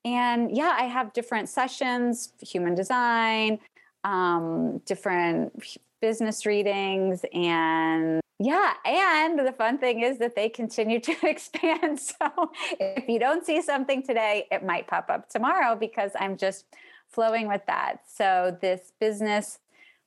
And 0.05 0.55
yeah, 0.55 0.75
I 0.77 0.83
have 0.83 1.13
different 1.13 1.49
sessions, 1.49 2.33
human 2.39 2.75
design, 2.75 3.59
um, 4.03 4.77
different 4.85 5.77
business 6.01 6.45
readings, 6.45 7.25
and 7.33 8.21
yeah, 8.39 8.73
and 8.85 9.39
the 9.39 9.51
fun 9.51 9.79
thing 9.79 10.01
is 10.01 10.19
that 10.19 10.35
they 10.35 10.49
continue 10.49 10.99
to 10.99 11.15
expand. 11.23 11.99
So 11.99 12.51
if 12.79 13.07
you 13.07 13.19
don't 13.19 13.45
see 13.45 13.61
something 13.61 14.03
today, 14.03 14.47
it 14.51 14.63
might 14.63 14.87
pop 14.87 15.09
up 15.09 15.29
tomorrow 15.29 15.75
because 15.75 16.11
I'm 16.19 16.37
just 16.37 16.65
flowing 17.07 17.47
with 17.47 17.61
that. 17.67 18.01
So 18.07 18.55
this 18.61 18.93
business 18.99 19.59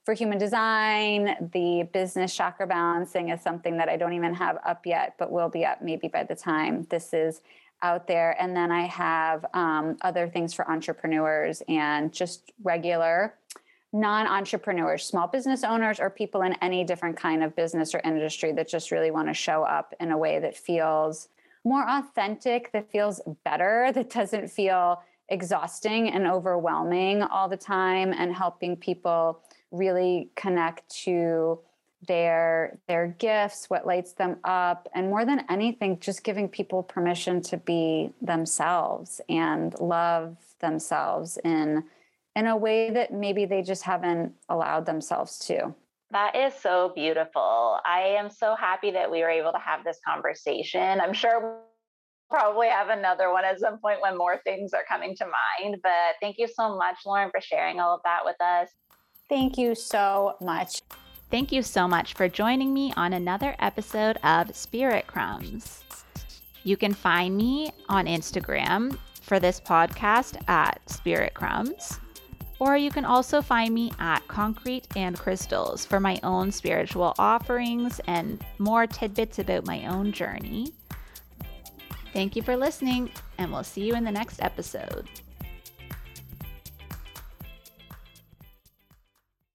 for 0.05 0.15
human 0.15 0.39
design, 0.39 1.51
the 1.53 1.89
business 1.93 2.35
chakra 2.35 2.67
balancing 2.67 3.31
is 3.31 3.43
something 3.43 3.77
that 3.79 3.89
I 3.89 3.97
don't 3.97 4.13
even 4.13 4.35
have 4.35 4.59
up 4.65 4.87
yet, 4.87 5.15
but 5.19 5.31
will 5.31 5.49
be 5.51 5.65
up 5.65 5.83
maybe 5.83 6.09
by 6.09 6.25
the 6.25 6.35
time 6.35 6.87
this 6.91 7.13
is 7.13 7.43
out 7.83 8.07
there. 8.07 8.41
And 8.41 8.57
then 8.57 8.71
I 8.71 8.87
have 8.87 9.45
um, 9.55 9.97
other 10.03 10.29
things 10.29 10.55
for 10.55 10.71
entrepreneurs 10.71 11.63
and 11.69 12.13
just 12.13 12.53
regular 12.63 13.35
non 13.93 14.27
entrepreneurs, 14.27 15.05
small 15.05 15.27
business 15.27 15.65
owners, 15.65 15.99
or 15.99 16.11
people 16.11 16.43
in 16.43 16.55
any 16.63 16.85
different 16.85 17.17
kind 17.17 17.43
of 17.43 17.57
business 17.57 17.95
or 17.95 18.01
industry 18.05 18.53
that 18.53 18.69
just 18.69 18.91
really 18.91 19.11
want 19.11 19.29
to 19.29 19.35
show 19.35 19.63
up 19.63 19.95
in 20.01 20.13
a 20.13 20.19
way 20.19 20.39
that 20.39 20.57
feels 20.57 21.29
more 21.65 21.89
authentic, 21.89 22.73
that 22.73 22.91
feels 22.91 23.21
better, 23.45 23.91
that 23.95 24.11
doesn't 24.11 24.49
feel 24.49 25.03
exhausting 25.29 26.11
and 26.11 26.27
overwhelming 26.27 27.23
all 27.23 27.49
the 27.49 27.57
time 27.57 28.13
and 28.13 28.35
helping 28.35 28.77
people 28.77 29.41
really 29.71 30.29
connect 30.35 30.89
to 30.89 31.59
their 32.09 32.79
their 32.89 33.09
gifts 33.19 33.69
what 33.69 33.87
lights 33.87 34.15
them 34.15 34.39
up 34.45 34.89
and 34.95 35.11
more 35.11 35.27
than 35.27 35.45
anything 35.51 36.01
just 36.01 36.25
giving 36.25 36.49
people 36.49 36.83
permission 36.83 37.43
to 37.43 37.59
be 37.59 38.11
themselves 38.23 39.21
and 39.29 39.79
love 39.79 40.35
themselves 40.61 41.39
in 41.45 41.85
in 42.37 42.47
a 42.47 42.57
way 42.57 42.91
that 42.91 43.13
maybe 43.13 43.45
they 43.45 43.63
just 43.63 43.83
haven't 43.83 44.35
allowed 44.49 44.87
themselves 44.87 45.39
to 45.47 45.75
that 46.11 46.35
is 46.35 46.55
so 46.55 46.93
beautiful. 46.95 47.79
I 47.85 48.17
am 48.19 48.31
so 48.31 48.57
happy 48.57 48.91
that 48.93 49.11
we 49.11 49.21
were 49.21 49.31
able 49.31 49.53
to 49.53 49.59
have 49.59 49.85
this 49.85 49.99
conversation. 50.07 51.01
I'm 51.01 51.13
sure 51.13 51.41
we'll 51.41 51.59
probably 52.31 52.69
have 52.69 52.89
another 52.89 53.33
one 53.33 53.45
at 53.45 53.61
some 53.61 53.79
point 53.79 54.01
when 54.01 54.17
more 54.17 54.39
things 54.45 54.73
are 54.73 54.85
coming 54.89 55.15
to 55.17 55.25
mind. 55.25 55.77
But 55.83 56.17
thank 56.21 56.37
you 56.39 56.49
so 56.49 56.77
much, 56.77 56.97
Lauren, 57.07 57.31
for 57.31 57.41
sharing 57.41 57.81
all 57.81 57.95
of 57.95 58.01
that 58.05 58.21
with 58.25 58.41
us. 58.41 58.71
Thank 59.29 59.57
you 59.57 59.75
so 59.75 60.35
much. 60.41 60.83
Thank 61.31 61.53
you 61.53 61.63
so 61.63 61.87
much 61.87 62.15
for 62.15 62.29
joining 62.29 62.75
me 62.75 62.93
on 62.97 63.13
another 63.13 63.55
episode 63.61 64.19
of 64.25 64.55
Spirit 64.57 65.07
Crumbs. 65.07 65.85
You 66.65 66.77
can 66.77 66.93
find 66.93 67.37
me 67.37 67.71
on 67.89 68.07
Instagram 68.07 68.99
for 69.23 69.39
this 69.39 69.61
podcast 69.61 70.43
at 70.49 70.81
Spirit 70.91 71.35
Crumbs. 71.35 72.01
Or 72.61 72.77
you 72.77 72.91
can 72.91 73.07
also 73.07 73.41
find 73.41 73.75
me 73.75 73.91
at 73.99 74.29
Concrete 74.29 74.87
and 74.95 75.19
Crystals 75.19 75.87
for 75.87 75.99
my 75.99 76.21
own 76.23 76.53
spiritual 76.53 77.15
offerings 77.19 78.01
and 78.07 78.45
more 78.59 78.87
tidbits 78.87 79.39
about 79.39 79.67
my 79.67 79.87
own 79.87 80.13
journey. 80.13 80.75
Thank 82.13 82.37
you 82.37 82.43
for 82.43 82.57
listening, 82.57 83.11
and 83.39 83.51
we'll 83.51 83.65
see 83.65 83.87
you 83.87 83.95
in 83.95 84.05
the 84.05 84.13
next 84.13 84.43
episode. 84.43 85.09